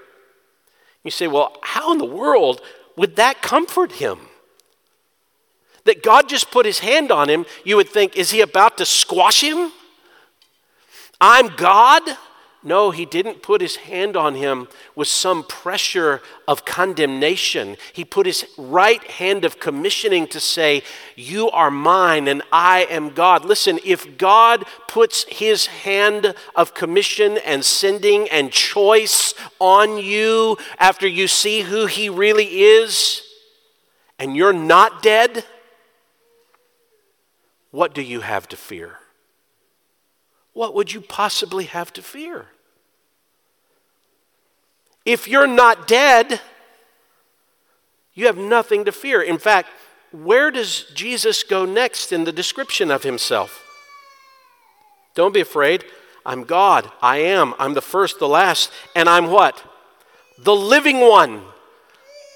You 1.04 1.10
say, 1.10 1.28
well, 1.28 1.56
how 1.62 1.92
in 1.92 1.98
the 1.98 2.04
world 2.04 2.60
would 2.96 3.16
that 3.16 3.42
comfort 3.42 3.92
him? 3.92 4.18
That 5.84 6.02
God 6.02 6.28
just 6.28 6.50
put 6.50 6.64
his 6.64 6.78
hand 6.78 7.12
on 7.12 7.28
him, 7.28 7.44
you 7.62 7.76
would 7.76 7.90
think, 7.90 8.16
is 8.16 8.30
he 8.30 8.40
about 8.40 8.78
to 8.78 8.86
squash 8.86 9.42
him? 9.42 9.70
I'm 11.20 11.48
God? 11.48 12.02
No, 12.66 12.92
he 12.92 13.04
didn't 13.04 13.42
put 13.42 13.60
his 13.60 13.76
hand 13.76 14.16
on 14.16 14.36
him 14.36 14.68
with 14.96 15.06
some 15.06 15.44
pressure 15.44 16.22
of 16.48 16.64
condemnation. 16.64 17.76
He 17.92 18.06
put 18.06 18.24
his 18.24 18.46
right 18.56 19.04
hand 19.04 19.44
of 19.44 19.60
commissioning 19.60 20.26
to 20.28 20.40
say, 20.40 20.82
You 21.14 21.50
are 21.50 21.70
mine 21.70 22.26
and 22.26 22.42
I 22.50 22.86
am 22.88 23.10
God. 23.10 23.44
Listen, 23.44 23.78
if 23.84 24.16
God 24.16 24.64
puts 24.88 25.24
his 25.24 25.66
hand 25.66 26.34
of 26.56 26.72
commission 26.72 27.36
and 27.44 27.62
sending 27.62 28.30
and 28.30 28.50
choice 28.50 29.34
on 29.60 29.98
you 29.98 30.56
after 30.78 31.06
you 31.06 31.28
see 31.28 31.60
who 31.60 31.84
he 31.84 32.08
really 32.08 32.62
is, 32.62 33.20
and 34.18 34.34
you're 34.34 34.54
not 34.54 35.02
dead, 35.02 35.44
what 37.70 37.92
do 37.92 38.00
you 38.00 38.22
have 38.22 38.48
to 38.48 38.56
fear? 38.56 39.00
What 40.54 40.74
would 40.74 40.94
you 40.94 41.02
possibly 41.02 41.64
have 41.64 41.92
to 41.92 42.00
fear? 42.00 42.46
If 45.04 45.28
you're 45.28 45.46
not 45.46 45.86
dead, 45.86 46.40
you 48.14 48.26
have 48.26 48.38
nothing 48.38 48.84
to 48.84 48.92
fear. 48.92 49.20
In 49.20 49.38
fact, 49.38 49.68
where 50.12 50.50
does 50.50 50.84
Jesus 50.94 51.42
go 51.42 51.64
next 51.64 52.12
in 52.12 52.24
the 52.24 52.32
description 52.32 52.90
of 52.90 53.02
himself? 53.02 53.62
Don't 55.14 55.34
be 55.34 55.40
afraid. 55.40 55.84
I'm 56.24 56.44
God. 56.44 56.90
I 57.02 57.18
am. 57.18 57.54
I'm 57.58 57.74
the 57.74 57.82
first, 57.82 58.18
the 58.18 58.28
last, 58.28 58.70
and 58.94 59.08
I'm 59.08 59.26
what? 59.26 59.62
The 60.38 60.54
living 60.54 61.00
one. 61.00 61.42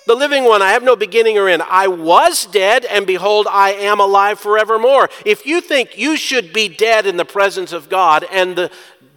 The 0.07 0.15
living 0.15 0.45
one, 0.45 0.63
I 0.63 0.71
have 0.71 0.83
no 0.83 0.97
beginning 0.97 1.37
or 1.37 1.49
end. 1.49 1.63
I 1.63 1.87
was 1.87 2.47
dead, 2.47 2.85
and 2.87 3.07
behold, 3.07 3.47
I 3.49 3.73
am 3.73 4.01
alive 4.01 4.41
forevermore. 4.41 5.11
If 5.27 5.45
you 5.45 5.61
think 5.61 5.99
you 5.99 6.17
should 6.17 6.53
be 6.53 6.69
dead 6.69 7.07
in 7.07 7.19
the 7.19 7.27
presence 7.27 7.73
of 7.73 7.91
God, 7.91 8.25
and 8.33 8.57
the 8.57 8.71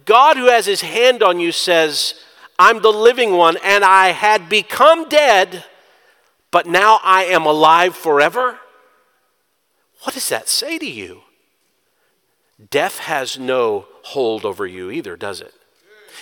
God 0.04 0.36
who 0.36 0.48
has 0.48 0.66
his 0.66 0.82
hand 0.82 1.22
on 1.22 1.40
you 1.40 1.50
says, 1.50 2.14
I'm 2.62 2.80
the 2.80 2.92
living 2.92 3.32
one, 3.32 3.56
and 3.64 3.84
I 3.84 4.10
had 4.10 4.48
become 4.48 5.08
dead, 5.08 5.64
but 6.52 6.64
now 6.64 7.00
I 7.02 7.24
am 7.24 7.44
alive 7.44 7.96
forever. 7.96 8.60
What 10.02 10.14
does 10.14 10.28
that 10.28 10.48
say 10.48 10.78
to 10.78 10.88
you? 10.88 11.22
Death 12.70 12.98
has 12.98 13.36
no 13.36 13.86
hold 14.02 14.44
over 14.44 14.64
you 14.64 14.92
either, 14.92 15.16
does 15.16 15.40
it? 15.40 15.52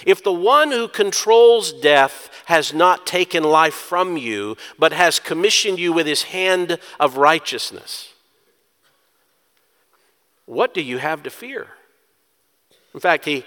If 0.07 0.25
the 0.25 0.33
one 0.33 0.71
who 0.71 0.89
controls 0.89 1.75
death 1.75 2.31
has 2.47 2.73
not 2.73 3.07
taken 3.07 3.45
life 3.45 3.75
from 3.75 4.17
you, 4.17 4.57
but 4.79 4.95
has 4.95 5.19
commissioned 5.19 5.79
you 5.79 5.93
with 5.93 6.07
his 6.07 6.23
hand 6.23 6.79
of 6.99 7.19
righteousness, 7.19 8.15
what 10.47 10.73
do 10.73 10.81
you 10.81 10.97
have 10.97 11.23
to 11.25 11.31
fear? 11.31 11.67
In 12.95 13.01
fact, 13.01 13.27
he, 13.27 13.45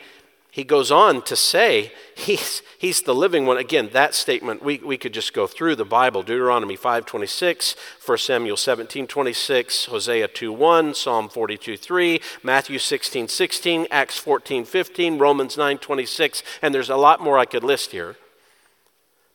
he 0.54 0.64
goes 0.64 0.91
on 0.91 1.24
to 1.24 1.36
say 1.36 1.91
he's, 2.16 2.62
he's 2.78 3.01
the 3.01 3.16
living 3.16 3.47
one. 3.47 3.58
Again, 3.58 3.89
that 3.93 4.14
statement, 4.14 4.62
we, 4.62 4.78
we 4.78 4.99
could 4.99 5.12
just 5.12 5.34
go 5.34 5.47
through 5.47 5.76
the 5.76 5.84
Bible. 5.84 6.22
Deuteronomy 6.22 6.78
5.26, 6.78 7.76
1 8.06 8.18
Samuel 8.20 8.56
17.26, 8.56 9.88
Hosea 9.88 10.28
2.1, 10.28 10.95
Psalm 10.95 11.28
42.3, 11.28 12.22
Matthew 12.43 12.78
16.16, 12.78 13.32
16, 13.32 13.88
Acts 13.89 14.24
14.15, 14.24 15.20
Romans 15.20 15.56
9.26, 15.56 16.43
and 16.62 16.72
there's 16.72 16.91
a 16.91 16.97
lot 16.97 17.20
more 17.20 17.39
I 17.39 17.45
could 17.45 17.64
list 17.64 17.91
here. 17.91 18.16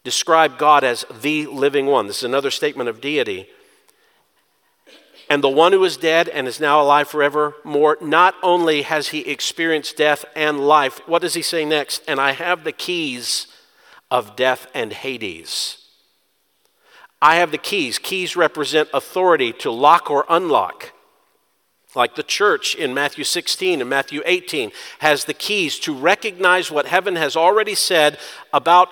Describe 0.04 0.56
God 0.56 0.84
as 0.84 1.04
the 1.20 1.46
living 1.46 1.86
one. 1.86 2.06
This 2.06 2.18
is 2.18 2.22
another 2.22 2.52
statement 2.52 2.88
of 2.88 3.00
deity. 3.00 3.48
And 5.30 5.44
the 5.44 5.48
one 5.48 5.72
who 5.72 5.84
is 5.84 5.96
dead 5.96 6.28
and 6.28 6.48
is 6.48 6.58
now 6.58 6.80
alive 6.80 7.08
forevermore, 7.08 7.98
not 8.00 8.34
only 8.42 8.82
has 8.82 9.08
he 9.08 9.20
experienced 9.20 9.96
death 9.96 10.24
and 10.34 10.66
life, 10.66 11.00
what 11.06 11.20
does 11.20 11.34
he 11.34 11.42
say 11.42 11.64
next? 11.64 12.02
And 12.08 12.18
I 12.18 12.32
have 12.32 12.64
the 12.64 12.72
keys 12.72 13.46
of 14.10 14.36
death 14.36 14.66
and 14.74 14.92
Hades. 14.92 15.84
I 17.20 17.36
have 17.36 17.50
the 17.50 17.58
keys. 17.58 17.98
Keys 17.98 18.36
represent 18.36 18.88
authority 18.94 19.52
to 19.54 19.70
lock 19.70 20.10
or 20.10 20.24
unlock. 20.30 20.92
Like 21.94 22.14
the 22.14 22.22
church 22.22 22.74
in 22.74 22.94
Matthew 22.94 23.24
16 23.24 23.80
and 23.80 23.90
Matthew 23.90 24.22
18 24.24 24.70
has 25.00 25.24
the 25.24 25.34
keys 25.34 25.78
to 25.80 25.94
recognize 25.94 26.70
what 26.70 26.86
heaven 26.86 27.16
has 27.16 27.36
already 27.36 27.74
said 27.74 28.18
about 28.52 28.88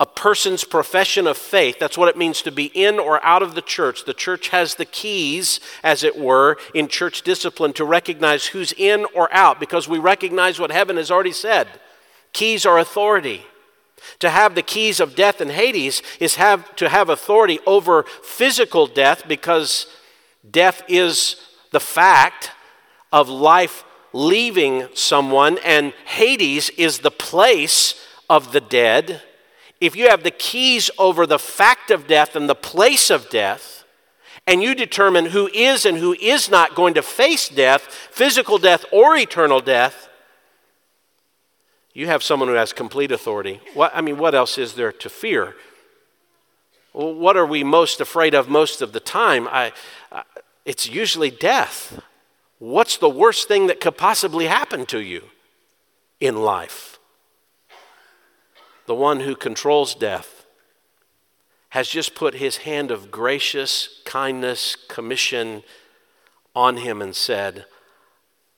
a 0.00 0.06
person's 0.06 0.62
profession 0.62 1.26
of 1.26 1.36
faith. 1.36 1.78
That's 1.80 1.98
what 1.98 2.08
it 2.08 2.16
means 2.16 2.42
to 2.42 2.52
be 2.52 2.66
in 2.66 2.98
or 3.00 3.24
out 3.24 3.42
of 3.42 3.54
the 3.54 3.62
church. 3.62 4.04
The 4.04 4.14
church 4.14 4.48
has 4.48 4.76
the 4.76 4.84
keys, 4.84 5.58
as 5.82 6.04
it 6.04 6.16
were, 6.16 6.56
in 6.72 6.86
church 6.86 7.22
discipline 7.22 7.72
to 7.74 7.84
recognize 7.84 8.46
who's 8.46 8.72
in 8.72 9.06
or 9.14 9.32
out 9.34 9.58
because 9.58 9.88
we 9.88 9.98
recognize 9.98 10.60
what 10.60 10.70
heaven 10.70 10.96
has 10.96 11.10
already 11.10 11.32
said. 11.32 11.66
Keys 12.32 12.64
are 12.64 12.78
authority. 12.78 13.44
To 14.20 14.30
have 14.30 14.54
the 14.54 14.62
keys 14.62 15.00
of 15.00 15.16
death 15.16 15.40
and 15.40 15.50
Hades 15.50 16.02
is 16.20 16.36
have, 16.36 16.76
to 16.76 16.88
have 16.88 17.08
authority 17.08 17.58
over 17.66 18.04
physical 18.22 18.86
death 18.86 19.26
because 19.26 19.88
death 20.48 20.82
is 20.86 21.36
the 21.72 21.80
fact 21.80 22.52
of 23.12 23.28
life 23.28 23.84
leaving 24.12 24.86
someone, 24.94 25.58
and 25.64 25.92
Hades 26.06 26.70
is 26.70 27.00
the 27.00 27.10
place 27.10 28.00
of 28.30 28.52
the 28.52 28.60
dead 28.60 29.22
if 29.80 29.94
you 29.94 30.08
have 30.08 30.22
the 30.22 30.30
keys 30.30 30.90
over 30.98 31.26
the 31.26 31.38
fact 31.38 31.90
of 31.90 32.06
death 32.06 32.34
and 32.34 32.48
the 32.48 32.54
place 32.54 33.10
of 33.10 33.30
death, 33.30 33.84
and 34.46 34.62
you 34.62 34.74
determine 34.74 35.26
who 35.26 35.48
is 35.52 35.84
and 35.84 35.98
who 35.98 36.14
is 36.14 36.50
not 36.50 36.74
going 36.74 36.94
to 36.94 37.02
face 37.02 37.48
death, 37.48 37.82
physical 38.10 38.58
death 38.58 38.84
or 38.90 39.16
eternal 39.16 39.60
death, 39.60 40.08
you 41.92 42.06
have 42.06 42.22
someone 42.22 42.48
who 42.48 42.54
has 42.54 42.72
complete 42.72 43.12
authority. 43.12 43.60
What, 43.74 43.92
I 43.94 44.00
mean, 44.00 44.18
what 44.18 44.34
else 44.34 44.56
is 44.56 44.74
there 44.74 44.92
to 44.92 45.08
fear? 45.10 45.54
Well, 46.92 47.14
what 47.14 47.36
are 47.36 47.46
we 47.46 47.62
most 47.62 48.00
afraid 48.00 48.34
of 48.34 48.48
most 48.48 48.80
of 48.80 48.92
the 48.92 49.00
time? 49.00 49.46
I, 49.48 49.72
I, 50.10 50.22
it's 50.64 50.88
usually 50.88 51.30
death. 51.30 52.00
What's 52.58 52.96
the 52.96 53.08
worst 53.08 53.48
thing 53.48 53.66
that 53.66 53.80
could 53.80 53.96
possibly 53.96 54.46
happen 54.46 54.86
to 54.86 55.00
you 55.00 55.24
in 56.20 56.36
life? 56.36 56.97
The 58.88 58.94
one 58.94 59.20
who 59.20 59.36
controls 59.36 59.94
death, 59.94 60.46
has 61.68 61.88
just 61.88 62.14
put 62.14 62.34
his 62.34 62.58
hand 62.58 62.90
of 62.90 63.10
gracious 63.10 64.00
kindness, 64.06 64.74
commission 64.88 65.62
on 66.56 66.78
him 66.78 67.02
and 67.02 67.14
said, 67.14 67.66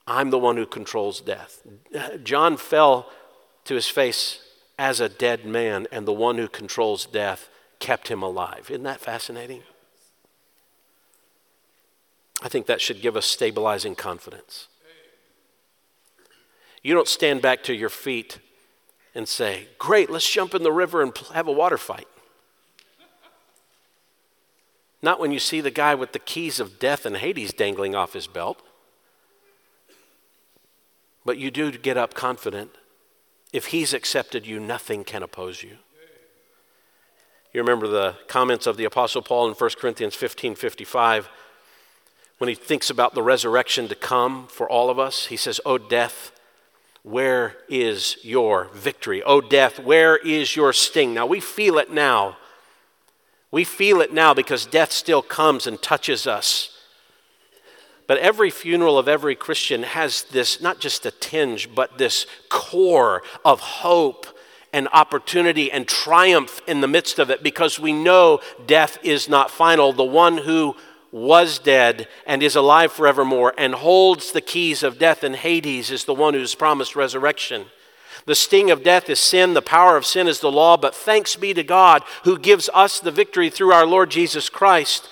I'm 0.07 0.31
the 0.31 0.39
one 0.39 0.57
who 0.57 0.67
controls 0.67 1.21
death. 1.21 1.67
John 2.23 2.57
fell 2.57 3.11
to 3.65 3.75
his 3.75 3.89
face 3.89 4.41
as 4.79 5.01
a 5.01 5.09
dead 5.09 5.45
man, 5.45 5.89
and 5.91 6.07
the 6.07 6.13
one 6.13 6.39
who 6.39 6.47
controls 6.47 7.07
death 7.07 7.51
kept 7.81 8.07
him 8.07 8.23
alive. 8.23 8.71
Isn't 8.71 8.85
that 8.85 9.01
fascinating? 9.01 9.65
I 12.41 12.49
think 12.49 12.67
that 12.67 12.81
should 12.81 13.03
give 13.03 13.17
us 13.17 13.27
stabilizing 13.27 13.97
confidence. 13.97 14.69
You 16.85 16.95
don't 16.95 17.09
stand 17.09 17.43
back 17.43 17.65
to 17.65 17.75
your 17.75 17.91
feet 17.91 18.39
and 19.15 19.29
say, 19.29 19.69
Great, 19.79 20.11
let's 20.11 20.29
jump 20.29 20.55
in 20.55 20.63
the 20.63 20.73
river 20.73 21.03
and 21.03 21.17
have 21.33 21.49
a 21.49 21.53
water 21.53 21.79
fight. 21.79 22.09
Not 25.03 25.19
when 25.19 25.33
you 25.33 25.39
see 25.39 25.61
the 25.61 25.71
guy 25.71 25.95
with 25.95 26.13
the 26.13 26.19
keys 26.19 26.61
of 26.61 26.79
death 26.79 27.07
and 27.07 27.17
Hades 27.17 27.53
dangling 27.53 27.95
off 27.95 28.13
his 28.13 28.27
belt. 28.27 28.61
But 31.25 31.39
you 31.39 31.51
do 31.51 31.71
get 31.73 31.97
up 31.97 32.15
confident. 32.15 32.71
If 33.53 33.67
he's 33.67 33.95
accepted 33.95 34.47
you, 34.47 34.61
nothing 34.61 35.05
can 35.05 35.23
oppose 35.23 35.63
you. 35.63 35.77
You 37.53 37.61
remember 37.61 37.89
the 37.89 38.17
comments 38.29 38.67
of 38.67 38.77
the 38.77 38.85
Apostle 38.85 39.23
Paul 39.23 39.49
in 39.49 39.55
1 39.55 39.71
Corinthians 39.79 40.15
15 40.15 40.55
55 40.55 41.29
when 42.39 42.49
he 42.49 42.55
thinks 42.55 42.89
about 42.89 43.15
the 43.15 43.23
resurrection 43.23 43.89
to 43.89 43.95
come 43.95 44.47
for 44.47 44.69
all 44.69 44.89
of 44.89 44.99
us. 44.99 45.27
He 45.27 45.37
says, 45.37 45.61
O 45.67 45.77
death, 45.77 46.33
where 47.03 47.57
is 47.69 48.17
your 48.23 48.67
victory? 48.75 49.23
O 49.23 49.41
death, 49.41 49.79
where 49.79 50.17
is 50.17 50.55
your 50.55 50.73
sting? 50.73 51.15
Now 51.15 51.27
we 51.27 51.41
feel 51.41 51.79
it 51.79 51.91
now. 51.91 52.37
We 53.51 53.65
feel 53.65 54.01
it 54.01 54.13
now 54.13 54.35
because 54.35 54.67
death 54.67 54.93
still 54.93 55.23
comes 55.23 55.67
and 55.67 55.81
touches 55.81 56.27
us. 56.27 56.77
But 58.07 58.19
every 58.19 58.51
funeral 58.51 58.99
of 58.99 59.09
every 59.09 59.35
Christian 59.35 59.83
has 59.83 60.25
this, 60.25 60.61
not 60.61 60.81
just 60.81 61.07
a 61.07 61.11
tinge, 61.11 61.75
but 61.75 61.97
this 61.97 62.27
core 62.49 63.23
of 63.45 63.61
hope 63.61 64.27
and 64.73 64.89
opportunity 64.93 65.71
and 65.71 65.87
triumph 65.87 66.61
in 66.67 66.81
the 66.81 66.89
midst 66.89 67.19
of 67.19 67.31
it 67.31 67.43
because 67.43 67.79
we 67.79 67.93
know 67.93 68.41
death 68.67 68.99
is 69.03 69.29
not 69.29 69.51
final. 69.51 69.93
The 69.93 70.05
one 70.05 70.39
who 70.39 70.77
was 71.13 71.59
dead 71.59 72.09
and 72.27 72.43
is 72.43 72.55
alive 72.57 72.93
forevermore 72.93 73.53
and 73.59 73.75
holds 73.75 74.33
the 74.33 74.41
keys 74.41 74.83
of 74.83 74.99
death 74.99 75.25
and 75.25 75.37
Hades 75.37 75.91
is 75.91 76.05
the 76.05 76.15
one 76.15 76.35
who's 76.35 76.55
promised 76.55 76.95
resurrection. 76.95 77.67
The 78.27 78.35
sting 78.35 78.71
of 78.71 78.85
death 78.85 79.09
is 79.09 79.19
sin, 79.19 79.55
the 79.55 79.63
power 79.63 79.97
of 79.97 80.07
sin 80.07 80.29
is 80.29 80.41
the 80.41 80.53
law, 80.53 80.77
but 80.77 80.95
thanks 80.95 81.37
be 81.37 81.55
to 81.55 81.65
God 81.65 82.03
who 82.25 82.39
gives 82.39 82.69
us 82.75 83.01
the 83.01 83.11
victory 83.11 83.51
through 83.51 83.73
our 83.73 83.87
Lord 83.87 84.11
Jesus 84.11 84.49
Christ. 84.49 85.09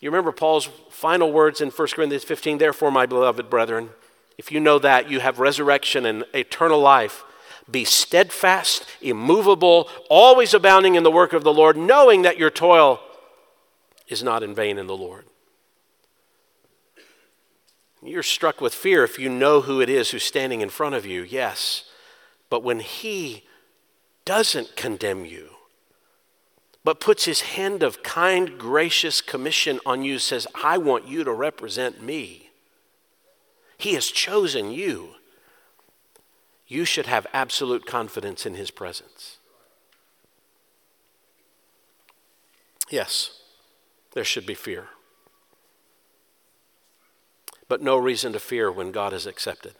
You 0.00 0.10
remember 0.10 0.32
Paul's 0.32 0.68
final 0.90 1.32
words 1.32 1.60
in 1.60 1.70
1 1.70 1.88
Corinthians 1.88 2.24
15 2.24 2.58
Therefore, 2.58 2.90
my 2.90 3.06
beloved 3.06 3.50
brethren, 3.50 3.90
if 4.38 4.52
you 4.52 4.60
know 4.60 4.78
that, 4.78 5.10
you 5.10 5.20
have 5.20 5.40
resurrection 5.40 6.06
and 6.06 6.24
eternal 6.34 6.80
life. 6.80 7.24
Be 7.70 7.84
steadfast, 7.84 8.86
immovable, 9.02 9.88
always 10.08 10.54
abounding 10.54 10.94
in 10.94 11.02
the 11.02 11.10
work 11.10 11.32
of 11.32 11.42
the 11.42 11.52
Lord, 11.52 11.76
knowing 11.76 12.22
that 12.22 12.38
your 12.38 12.50
toil 12.50 13.00
is 14.08 14.22
not 14.22 14.42
in 14.42 14.54
vain 14.54 14.78
in 14.78 14.86
the 14.86 14.96
Lord. 14.96 15.24
You're 18.02 18.22
struck 18.22 18.60
with 18.60 18.74
fear 18.74 19.04
if 19.04 19.18
you 19.18 19.28
know 19.28 19.62
who 19.62 19.80
it 19.80 19.88
is 19.88 20.10
who's 20.10 20.22
standing 20.22 20.60
in 20.60 20.68
front 20.68 20.94
of 20.94 21.04
you, 21.04 21.22
yes. 21.22 21.84
But 22.48 22.62
when 22.62 22.80
he 22.80 23.44
doesn't 24.24 24.76
condemn 24.76 25.24
you, 25.24 25.50
but 26.84 27.00
puts 27.00 27.24
his 27.24 27.40
hand 27.40 27.82
of 27.82 28.04
kind, 28.04 28.58
gracious 28.58 29.20
commission 29.20 29.80
on 29.84 30.02
you, 30.02 30.20
says, 30.20 30.46
I 30.62 30.78
want 30.78 31.08
you 31.08 31.24
to 31.24 31.32
represent 31.32 32.00
me. 32.00 32.50
He 33.76 33.94
has 33.94 34.06
chosen 34.06 34.70
you. 34.70 35.10
You 36.68 36.84
should 36.84 37.06
have 37.06 37.26
absolute 37.32 37.86
confidence 37.86 38.46
in 38.46 38.54
his 38.54 38.70
presence. 38.70 39.38
Yes, 42.88 43.40
there 44.16 44.24
should 44.24 44.46
be 44.46 44.54
fear. 44.54 44.86
But 47.68 47.82
no 47.82 47.98
reason 47.98 48.32
to 48.32 48.40
fear 48.40 48.72
when 48.72 48.90
God 48.90 49.12
is 49.12 49.26
accepted. 49.26 49.74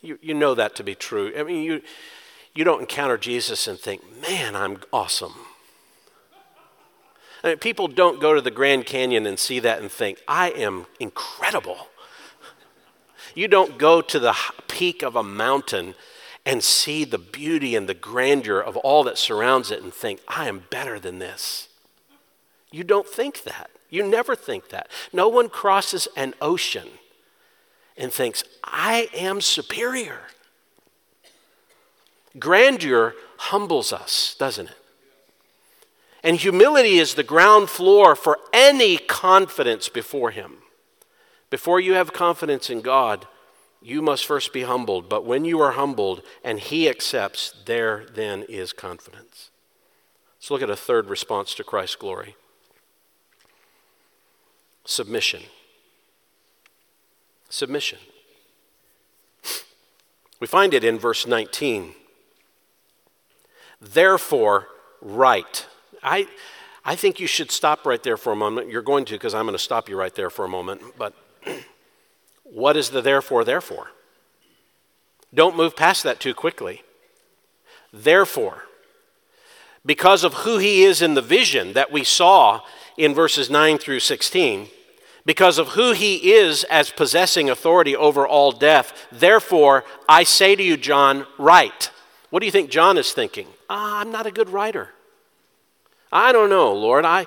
You, 0.00 0.16
you 0.22 0.34
know 0.34 0.54
that 0.54 0.76
to 0.76 0.84
be 0.84 0.94
true. 0.94 1.32
I 1.36 1.42
mean, 1.42 1.64
you, 1.64 1.82
you 2.54 2.62
don't 2.62 2.82
encounter 2.82 3.18
Jesus 3.18 3.66
and 3.66 3.76
think, 3.76 4.02
man, 4.22 4.54
I'm 4.54 4.82
awesome. 4.92 5.34
I 7.42 7.48
mean, 7.48 7.58
people 7.58 7.88
don't 7.88 8.20
go 8.20 8.34
to 8.34 8.40
the 8.40 8.52
Grand 8.52 8.86
Canyon 8.86 9.26
and 9.26 9.36
see 9.36 9.58
that 9.58 9.80
and 9.80 9.90
think, 9.90 10.22
I 10.28 10.50
am 10.50 10.86
incredible. 11.00 11.88
You 13.34 13.48
don't 13.48 13.78
go 13.78 14.00
to 14.00 14.20
the 14.20 14.36
peak 14.68 15.02
of 15.02 15.16
a 15.16 15.24
mountain 15.24 15.96
and 16.46 16.62
see 16.62 17.04
the 17.04 17.18
beauty 17.18 17.74
and 17.74 17.88
the 17.88 17.94
grandeur 17.94 18.60
of 18.60 18.76
all 18.78 19.02
that 19.04 19.18
surrounds 19.18 19.70
it 19.70 19.82
and 19.82 19.92
think, 19.92 20.20
I 20.28 20.48
am 20.48 20.64
better 20.70 20.98
than 20.98 21.18
this. 21.18 21.68
You 22.70 22.84
don't 22.84 23.08
think 23.08 23.44
that. 23.44 23.70
You 23.88 24.02
never 24.02 24.34
think 24.34 24.68
that. 24.70 24.88
No 25.12 25.28
one 25.28 25.48
crosses 25.48 26.08
an 26.16 26.34
ocean 26.40 26.88
and 27.96 28.12
thinks, 28.12 28.44
I 28.64 29.08
am 29.14 29.40
superior. 29.40 30.22
Grandeur 32.38 33.14
humbles 33.36 33.92
us, 33.92 34.34
doesn't 34.38 34.68
it? 34.68 34.76
And 36.24 36.36
humility 36.36 36.98
is 36.98 37.14
the 37.14 37.22
ground 37.22 37.68
floor 37.68 38.16
for 38.16 38.38
any 38.52 38.96
confidence 38.96 39.88
before 39.88 40.30
Him. 40.30 40.56
Before 41.50 41.78
you 41.78 41.92
have 41.92 42.12
confidence 42.12 42.70
in 42.70 42.80
God, 42.80 43.28
you 43.84 44.00
must 44.00 44.24
first 44.24 44.52
be 44.52 44.62
humbled. 44.62 45.08
But 45.10 45.26
when 45.26 45.44
you 45.44 45.60
are 45.60 45.72
humbled 45.72 46.22
and 46.42 46.58
He 46.58 46.88
accepts, 46.88 47.54
there 47.66 48.06
then 48.12 48.44
is 48.48 48.72
confidence. 48.72 49.50
Let's 50.38 50.50
look 50.50 50.62
at 50.62 50.70
a 50.70 50.76
third 50.76 51.08
response 51.08 51.54
to 51.54 51.64
Christ's 51.64 51.96
glory 51.96 52.36
submission. 54.86 55.42
Submission. 57.48 57.98
We 60.40 60.46
find 60.46 60.74
it 60.74 60.84
in 60.84 60.98
verse 60.98 61.26
19. 61.26 61.94
Therefore, 63.80 64.68
write. 65.00 65.66
I, 66.02 66.26
I 66.84 66.96
think 66.96 67.18
you 67.18 67.26
should 67.26 67.50
stop 67.50 67.86
right 67.86 68.02
there 68.02 68.18
for 68.18 68.32
a 68.32 68.36
moment. 68.36 68.70
You're 68.70 68.82
going 68.82 69.06
to, 69.06 69.14
because 69.14 69.34
I'm 69.34 69.46
going 69.46 69.56
to 69.56 69.62
stop 69.62 69.88
you 69.88 69.98
right 69.98 70.14
there 70.14 70.28
for 70.28 70.44
a 70.44 70.48
moment. 70.48 70.82
But 70.98 71.14
what 72.44 72.76
is 72.76 72.90
the 72.90 73.02
therefore, 73.02 73.44
therefore? 73.44 73.90
Don't 75.32 75.56
move 75.56 75.74
past 75.74 76.02
that 76.04 76.20
too 76.20 76.34
quickly. 76.34 76.82
Therefore, 77.92 78.64
because 79.84 80.24
of 80.24 80.34
who 80.34 80.58
he 80.58 80.84
is 80.84 81.02
in 81.02 81.14
the 81.14 81.22
vision 81.22 81.72
that 81.72 81.92
we 81.92 82.04
saw 82.04 82.60
in 82.96 83.14
verses 83.14 83.50
9 83.50 83.78
through 83.78 84.00
16, 84.00 84.68
because 85.26 85.58
of 85.58 85.68
who 85.68 85.92
he 85.92 86.32
is 86.32 86.64
as 86.64 86.90
possessing 86.90 87.48
authority 87.50 87.96
over 87.96 88.26
all 88.26 88.52
death, 88.52 89.06
therefore, 89.10 89.84
I 90.08 90.22
say 90.22 90.54
to 90.54 90.62
you, 90.62 90.76
John, 90.76 91.26
write. 91.38 91.90
What 92.30 92.40
do 92.40 92.46
you 92.46 92.52
think 92.52 92.70
John 92.70 92.98
is 92.98 93.12
thinking? 93.12 93.48
Ah, 93.68 94.00
I'm 94.00 94.10
not 94.10 94.26
a 94.26 94.30
good 94.30 94.50
writer. 94.50 94.90
I 96.12 96.32
don't 96.32 96.50
know, 96.50 96.72
Lord. 96.72 97.04
I 97.04 97.26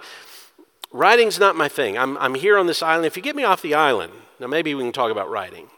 writing's 0.91 1.39
not 1.39 1.55
my 1.55 1.67
thing. 1.67 1.97
I'm, 1.97 2.17
I'm 2.17 2.35
here 2.35 2.57
on 2.57 2.67
this 2.67 2.81
island. 2.81 3.05
If 3.05 3.17
you 3.17 3.23
get 3.23 3.35
me 3.35 3.43
off 3.43 3.61
the 3.61 3.73
island, 3.73 4.13
now 4.39 4.47
maybe 4.47 4.75
we 4.75 4.83
can 4.83 4.91
talk 4.91 5.11
about 5.11 5.29
writing. 5.29 5.69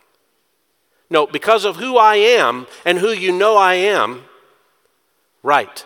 No, 1.09 1.25
because 1.25 1.65
of 1.65 1.77
who 1.77 1.97
I 1.97 2.15
am 2.15 2.67
and 2.85 2.99
who 2.99 3.09
you 3.09 3.31
know 3.31 3.57
I 3.57 3.75
am, 3.75 4.25
write. 5.41 5.85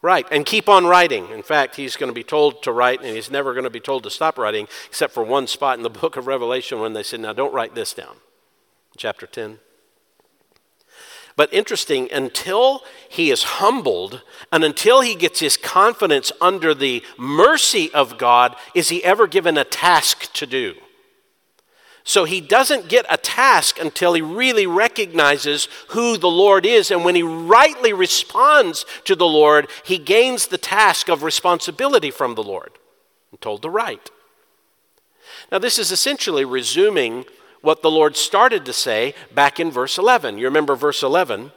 Write 0.00 0.28
and 0.30 0.46
keep 0.46 0.68
on 0.68 0.86
writing. 0.86 1.30
In 1.30 1.42
fact, 1.42 1.74
he's 1.74 1.96
going 1.96 2.10
to 2.10 2.14
be 2.14 2.22
told 2.22 2.62
to 2.62 2.72
write, 2.72 3.00
and 3.00 3.16
he's 3.16 3.30
never 3.30 3.52
going 3.52 3.64
to 3.64 3.70
be 3.70 3.80
told 3.80 4.04
to 4.04 4.10
stop 4.10 4.38
writing, 4.38 4.68
except 4.86 5.12
for 5.12 5.24
one 5.24 5.48
spot 5.48 5.76
in 5.76 5.82
the 5.82 5.90
book 5.90 6.16
of 6.16 6.28
Revelation 6.28 6.80
when 6.80 6.92
they 6.92 7.02
said, 7.02 7.18
Now 7.20 7.32
don't 7.32 7.52
write 7.52 7.74
this 7.74 7.92
down. 7.94 8.16
Chapter 8.96 9.26
10. 9.26 9.58
But 11.34 11.52
interesting, 11.52 12.08
until 12.12 12.82
he 13.08 13.30
is 13.30 13.44
humbled 13.44 14.22
and 14.50 14.64
until 14.64 15.02
he 15.02 15.14
gets 15.14 15.38
his 15.38 15.56
confidence 15.56 16.32
under 16.40 16.74
the 16.74 17.02
mercy 17.16 17.92
of 17.92 18.18
God, 18.18 18.56
is 18.74 18.88
he 18.88 19.04
ever 19.04 19.26
given 19.26 19.56
a 19.56 19.64
task 19.64 20.32
to 20.32 20.46
do. 20.46 20.74
So 22.08 22.24
he 22.24 22.40
doesn't 22.40 22.88
get 22.88 23.04
a 23.10 23.18
task 23.18 23.78
until 23.78 24.14
he 24.14 24.22
really 24.22 24.66
recognizes 24.66 25.68
who 25.88 26.16
the 26.16 26.30
Lord 26.30 26.64
is. 26.64 26.90
And 26.90 27.04
when 27.04 27.14
he 27.14 27.22
rightly 27.22 27.92
responds 27.92 28.86
to 29.04 29.14
the 29.14 29.26
Lord, 29.26 29.68
he 29.84 29.98
gains 29.98 30.46
the 30.46 30.56
task 30.56 31.10
of 31.10 31.22
responsibility 31.22 32.10
from 32.10 32.34
the 32.34 32.42
Lord. 32.42 32.70
I'm 33.30 33.36
told 33.36 33.60
to 33.60 33.68
write. 33.68 34.10
Now, 35.52 35.58
this 35.58 35.78
is 35.78 35.92
essentially 35.92 36.46
resuming 36.46 37.26
what 37.60 37.82
the 37.82 37.90
Lord 37.90 38.16
started 38.16 38.64
to 38.64 38.72
say 38.72 39.14
back 39.34 39.60
in 39.60 39.70
verse 39.70 39.98
11. 39.98 40.38
You 40.38 40.46
remember 40.46 40.76
verse 40.76 41.02
11? 41.02 41.52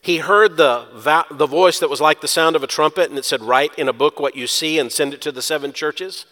He 0.00 0.18
heard 0.18 0.56
the, 0.56 1.26
the 1.28 1.46
voice 1.46 1.80
that 1.80 1.90
was 1.90 2.00
like 2.00 2.20
the 2.20 2.28
sound 2.28 2.54
of 2.54 2.62
a 2.62 2.68
trumpet, 2.68 3.10
and 3.10 3.18
it 3.18 3.24
said, 3.24 3.42
Write 3.42 3.76
in 3.76 3.88
a 3.88 3.92
book 3.92 4.20
what 4.20 4.36
you 4.36 4.46
see 4.46 4.78
and 4.78 4.92
send 4.92 5.12
it 5.12 5.20
to 5.22 5.32
the 5.32 5.42
seven 5.42 5.72
churches. 5.72 6.24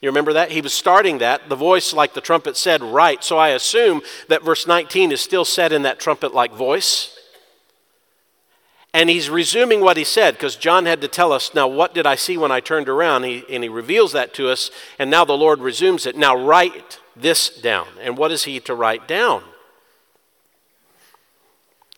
You 0.00 0.08
remember 0.08 0.32
that? 0.32 0.50
He 0.50 0.60
was 0.60 0.72
starting 0.72 1.18
that. 1.18 1.48
The 1.48 1.56
voice, 1.56 1.92
like 1.92 2.14
the 2.14 2.20
trumpet, 2.20 2.56
said, 2.56 2.82
Write. 2.82 3.24
So 3.24 3.38
I 3.38 3.50
assume 3.50 4.02
that 4.28 4.44
verse 4.44 4.66
19 4.66 5.12
is 5.12 5.20
still 5.20 5.44
said 5.44 5.72
in 5.72 5.82
that 5.82 5.98
trumpet 5.98 6.34
like 6.34 6.52
voice. 6.52 7.14
And 8.94 9.10
he's 9.10 9.28
resuming 9.28 9.80
what 9.80 9.96
he 9.96 10.04
said 10.04 10.34
because 10.34 10.56
John 10.56 10.86
had 10.86 11.00
to 11.02 11.08
tell 11.08 11.32
us, 11.32 11.54
now, 11.54 11.68
what 11.68 11.94
did 11.94 12.06
I 12.06 12.14
see 12.14 12.38
when 12.38 12.50
I 12.50 12.60
turned 12.60 12.88
around? 12.88 13.24
He, 13.24 13.44
and 13.50 13.62
he 13.62 13.68
reveals 13.68 14.12
that 14.12 14.32
to 14.34 14.48
us, 14.48 14.70
and 14.98 15.10
now 15.10 15.24
the 15.24 15.36
Lord 15.36 15.60
resumes 15.60 16.06
it. 16.06 16.16
Now, 16.16 16.34
write 16.36 16.98
this 17.14 17.48
down. 17.48 17.86
And 18.00 18.16
what 18.16 18.32
is 18.32 18.44
he 18.44 18.60
to 18.60 18.74
write 18.74 19.06
down? 19.06 19.44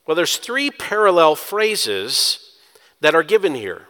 Well, 0.06 0.16
there's 0.16 0.38
three 0.38 0.70
parallel 0.70 1.36
phrases 1.36 2.56
that 3.00 3.14
are 3.14 3.22
given 3.22 3.54
here. 3.54 3.86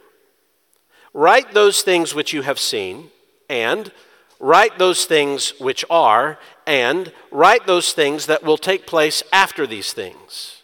Write 1.15 1.55
those 1.55 1.83
things 1.83 2.15
which 2.15 2.33
you 2.33 2.43
have 2.43 2.59
seen, 2.59 3.11
and 3.51 3.93
write 4.39 4.79
those 4.79 5.05
things 5.05 5.53
which 5.59 5.85
are, 5.91 6.39
and 6.67 7.13
write 7.31 7.67
those 7.67 7.93
things 7.93 8.25
that 8.27 8.43
will 8.43 8.57
take 8.57 8.87
place 8.87 9.23
after 9.33 9.67
these 9.67 9.93
things. 9.93 10.63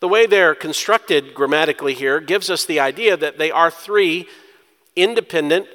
The 0.00 0.08
way 0.08 0.26
they're 0.26 0.54
constructed 0.54 1.34
grammatically 1.34 1.94
here 1.94 2.20
gives 2.20 2.48
us 2.50 2.64
the 2.64 2.78
idea 2.78 3.16
that 3.16 3.38
they 3.38 3.50
are 3.50 3.70
three 3.70 4.28
independent, 4.94 5.66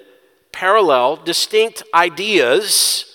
parallel, 0.54 1.18
distinct 1.18 1.84
ideas. 1.94 3.13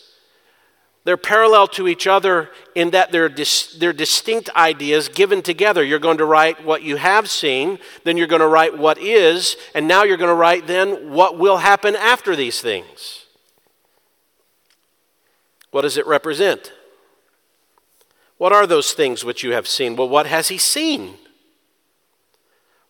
They're 1.09 1.17
parallel 1.17 1.69
to 1.69 1.89
each 1.89 2.07
other 2.07 2.51
in 2.75 2.91
that 2.91 3.13
they're, 3.13 3.31
dis- 3.31 3.73
they're 3.79 3.95
distinct 3.95 4.51
ideas 4.55 5.09
given 5.09 5.41
together. 5.41 5.83
You're 5.83 5.99
going 5.99 6.19
to 6.19 6.27
write 6.27 6.63
what 6.63 6.83
you 6.83 6.97
have 6.97 7.31
seen, 7.31 7.79
then 8.05 8.19
you're 8.19 8.27
going 8.27 8.43
to 8.43 8.47
write 8.47 8.77
what 8.77 8.99
is, 8.99 9.57
and 9.75 9.89
now 9.89 10.03
you're 10.03 10.19
going 10.19 10.29
to 10.29 10.35
write 10.35 10.67
then 10.67 11.11
what 11.11 11.39
will 11.39 11.57
happen 11.57 11.97
after 11.97 12.37
these 12.37 12.61
things. 12.61 13.25
What 15.71 15.81
does 15.81 15.97
it 15.97 16.07
represent? 16.07 16.75
What 18.37 18.53
are 18.53 18.67
those 18.67 18.93
things 18.93 19.25
which 19.25 19.43
you 19.43 19.53
have 19.53 19.67
seen? 19.67 19.97
Well, 19.97 20.11
what 20.11 20.27
has 20.27 20.49
he 20.49 20.59
seen? 20.59 21.15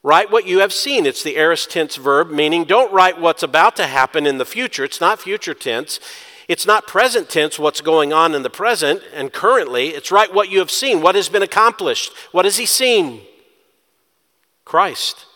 Write 0.02 0.32
what 0.32 0.44
you 0.44 0.58
have 0.58 0.72
seen. 0.72 1.06
It's 1.06 1.22
the 1.22 1.36
aorist 1.36 1.70
tense 1.70 1.94
verb, 1.94 2.32
meaning 2.32 2.64
don't 2.64 2.92
write 2.92 3.20
what's 3.20 3.44
about 3.44 3.76
to 3.76 3.86
happen 3.86 4.26
in 4.26 4.38
the 4.38 4.44
future. 4.44 4.82
It's 4.82 5.00
not 5.00 5.20
future 5.20 5.54
tense. 5.54 6.00
It's 6.48 6.66
not 6.66 6.86
present 6.86 7.28
tense, 7.28 7.58
what's 7.58 7.82
going 7.82 8.14
on 8.14 8.34
in 8.34 8.42
the 8.42 8.50
present 8.50 9.02
and 9.12 9.32
currently. 9.32 9.88
It's 9.88 10.10
write 10.10 10.32
what 10.32 10.48
you 10.48 10.60
have 10.60 10.70
seen. 10.70 11.02
What 11.02 11.14
has 11.14 11.28
been 11.28 11.42
accomplished? 11.42 12.12
What 12.32 12.46
has 12.46 12.56
he 12.56 12.64
seen? 12.64 13.20
Christ. 14.64 15.26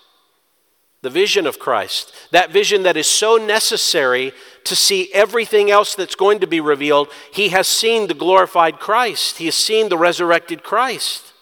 The 1.03 1.11
vision 1.11 1.47
of 1.47 1.59
Christ. 1.59 2.15
That 2.31 2.51
vision 2.51 2.85
that 2.85 2.97
is 2.97 3.07
so 3.07 3.37
necessary 3.37 4.33
to 4.65 4.75
see 4.75 5.13
everything 5.13 5.71
else 5.71 5.95
that's 5.95 6.15
going 6.15 6.41
to 6.41 6.47
be 6.47 6.61
revealed, 6.61 7.09
he 7.33 7.51
has 7.51 7.67
seen 7.67 8.07
the 8.07 8.15
glorified 8.15 8.79
Christ. 8.79 9.37
He 9.37 9.47
has 9.47 9.57
seen 9.57 9.91
the 9.91 9.99
resurrected 9.99 10.63
Christ. 10.63 11.33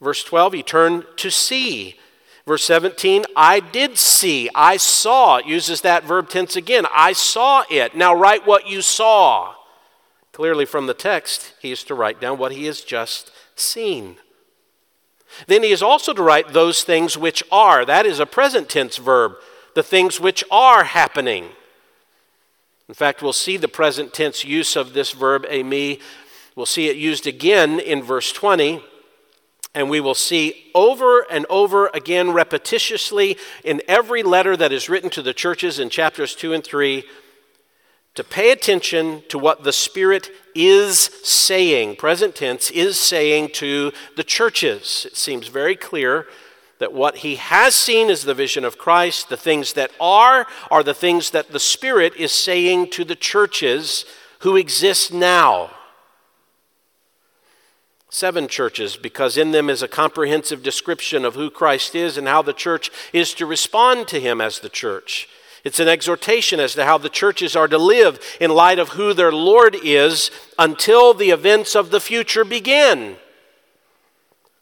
Verse 0.00 0.22
12, 0.22 0.52
he 0.52 0.62
turned 0.62 1.06
to 1.16 1.30
see. 1.30 1.98
Verse 2.46 2.64
17, 2.64 3.24
I 3.34 3.60
did 3.60 3.96
see, 3.96 4.50
I 4.54 4.76
saw. 4.76 5.38
Uses 5.38 5.80
that 5.80 6.04
verb 6.04 6.28
tense 6.28 6.56
again. 6.56 6.86
I 6.94 7.14
saw 7.14 7.64
it. 7.70 7.96
Now 7.96 8.14
write 8.14 8.46
what 8.46 8.68
you 8.68 8.82
saw. 8.82 9.54
Clearly 10.32 10.66
from 10.66 10.86
the 10.86 10.94
text, 10.94 11.54
he 11.60 11.72
is 11.72 11.84
to 11.84 11.94
write 11.94 12.20
down 12.20 12.38
what 12.38 12.52
he 12.52 12.66
has 12.66 12.82
just 12.82 13.30
seen. 13.56 14.16
Then 15.46 15.62
he 15.62 15.70
is 15.70 15.82
also 15.82 16.12
to 16.12 16.22
write 16.22 16.52
those 16.52 16.84
things 16.84 17.16
which 17.16 17.42
are. 17.50 17.84
That 17.84 18.04
is 18.04 18.20
a 18.20 18.26
present 18.26 18.68
tense 18.68 18.98
verb, 18.98 19.36
the 19.74 19.82
things 19.82 20.20
which 20.20 20.44
are 20.50 20.84
happening. 20.84 21.48
In 22.88 22.94
fact, 22.94 23.22
we'll 23.22 23.32
see 23.32 23.56
the 23.56 23.68
present 23.68 24.12
tense 24.12 24.44
use 24.44 24.76
of 24.76 24.92
this 24.92 25.12
verb, 25.12 25.44
eimi. 25.46 26.00
We'll 26.54 26.66
see 26.66 26.88
it 26.88 26.96
used 26.96 27.26
again 27.26 27.80
in 27.80 28.02
verse 28.02 28.30
20. 28.32 28.82
And 29.74 29.90
we 29.90 30.00
will 30.00 30.14
see 30.14 30.70
over 30.74 31.26
and 31.30 31.46
over 31.50 31.90
again, 31.92 32.28
repetitiously, 32.28 33.38
in 33.64 33.82
every 33.88 34.22
letter 34.22 34.56
that 34.56 34.72
is 34.72 34.88
written 34.88 35.10
to 35.10 35.22
the 35.22 35.34
churches 35.34 35.78
in 35.80 35.90
chapters 35.90 36.34
2 36.34 36.52
and 36.52 36.62
3, 36.62 37.04
to 38.14 38.22
pay 38.22 38.52
attention 38.52 39.22
to 39.28 39.38
what 39.38 39.64
the 39.64 39.72
Spirit 39.72 40.30
is 40.54 41.10
saying, 41.24 41.96
present 41.96 42.36
tense, 42.36 42.70
is 42.70 42.98
saying 42.98 43.48
to 43.54 43.92
the 44.16 44.22
churches. 44.22 45.04
It 45.10 45.16
seems 45.16 45.48
very 45.48 45.74
clear 45.74 46.28
that 46.78 46.92
what 46.92 47.18
he 47.18 47.36
has 47.36 47.74
seen 47.74 48.10
is 48.10 48.22
the 48.22 48.34
vision 48.34 48.64
of 48.64 48.78
Christ. 48.78 49.28
The 49.28 49.36
things 49.36 49.72
that 49.72 49.90
are 50.00 50.46
are 50.70 50.84
the 50.84 50.94
things 50.94 51.30
that 51.30 51.50
the 51.50 51.58
Spirit 51.58 52.14
is 52.16 52.30
saying 52.30 52.90
to 52.90 53.04
the 53.04 53.16
churches 53.16 54.04
who 54.40 54.56
exist 54.56 55.12
now 55.12 55.70
seven 58.14 58.46
churches 58.46 58.96
because 58.96 59.36
in 59.36 59.50
them 59.50 59.68
is 59.68 59.82
a 59.82 59.88
comprehensive 59.88 60.62
description 60.62 61.24
of 61.24 61.34
who 61.34 61.50
Christ 61.50 61.94
is 61.94 62.16
and 62.16 62.28
how 62.28 62.42
the 62.42 62.52
church 62.52 62.90
is 63.12 63.34
to 63.34 63.44
respond 63.44 64.06
to 64.08 64.20
him 64.20 64.40
as 64.40 64.60
the 64.60 64.68
church. 64.68 65.28
It's 65.64 65.80
an 65.80 65.88
exhortation 65.88 66.60
as 66.60 66.74
to 66.74 66.84
how 66.84 66.98
the 66.98 67.08
churches 67.08 67.56
are 67.56 67.66
to 67.66 67.78
live 67.78 68.20
in 68.40 68.50
light 68.50 68.78
of 68.78 68.90
who 68.90 69.14
their 69.14 69.32
Lord 69.32 69.74
is 69.82 70.30
until 70.58 71.12
the 71.12 71.30
events 71.30 71.74
of 71.74 71.90
the 71.90 72.00
future 72.00 72.44
begin. 72.44 73.16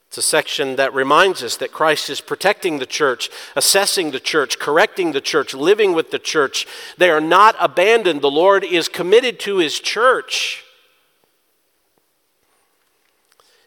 It's 0.09 0.18
a 0.18 0.22
section 0.22 0.76
that 0.76 0.94
reminds 0.94 1.42
us 1.42 1.57
that 1.57 1.72
Christ 1.72 2.09
is 2.09 2.20
protecting 2.20 2.78
the 2.78 2.86
church, 2.86 3.30
assessing 3.57 4.12
the 4.12 4.20
church, 4.20 4.59
correcting 4.59 5.12
the 5.12 5.20
church, 5.20 5.55
living 5.55 5.92
with 5.92 6.11
the 6.11 6.18
church. 6.18 6.66
They 6.96 7.11
are 7.11 7.20
not 7.20 7.57
abandoned. 7.59 8.22
The 8.22 8.30
Lord 8.30 8.64
is 8.64 8.88
committed 8.88 9.40
to 9.40 9.57
his 9.59 9.80
church. 9.80 10.61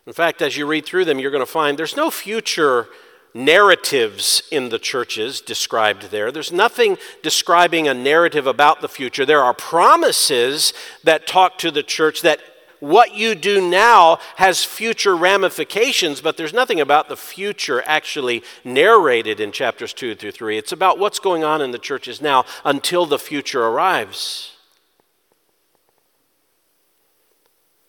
In 0.07 0.13
fact, 0.13 0.41
as 0.41 0.55
you 0.55 0.67
read 0.67 0.85
through 0.85 1.05
them, 1.05 1.19
you're 1.19 1.31
going 1.31 1.41
to 1.41 1.51
find 1.51 1.77
there's 1.77 1.97
no 1.97 2.11
future 2.11 2.87
narratives 3.33 4.43
in 4.49 4.69
the 4.69 4.79
churches 4.79 5.41
described 5.41 6.03
there. 6.03 6.31
There's 6.31 6.53
nothing 6.53 6.97
describing 7.21 7.87
a 7.87 7.93
narrative 7.93 8.47
about 8.47 8.81
the 8.81 8.87
future. 8.87 9.25
There 9.25 9.43
are 9.43 9.53
promises 9.53 10.73
that 11.03 11.27
talk 11.27 11.57
to 11.59 11.71
the 11.71 11.83
church 11.83 12.21
that 12.21 12.39
what 12.79 13.15
you 13.15 13.35
do 13.35 13.67
now 13.67 14.19
has 14.35 14.63
future 14.63 15.15
ramifications, 15.15 16.21
but 16.21 16.37
there's 16.37 16.53
nothing 16.53 16.79
about 16.79 17.09
the 17.09 17.17
future 17.17 17.81
actually 17.85 18.43
narrated 18.63 19.39
in 19.39 19.51
chapters 19.51 19.91
2 19.91 20.15
through 20.15 20.31
3. 20.31 20.57
It's 20.57 20.71
about 20.71 20.99
what's 20.99 21.19
going 21.19 21.43
on 21.43 21.61
in 21.61 21.71
the 21.71 21.79
churches 21.79 22.21
now 22.21 22.45
until 22.63 23.05
the 23.05 23.19
future 23.19 23.63
arrives. 23.63 24.51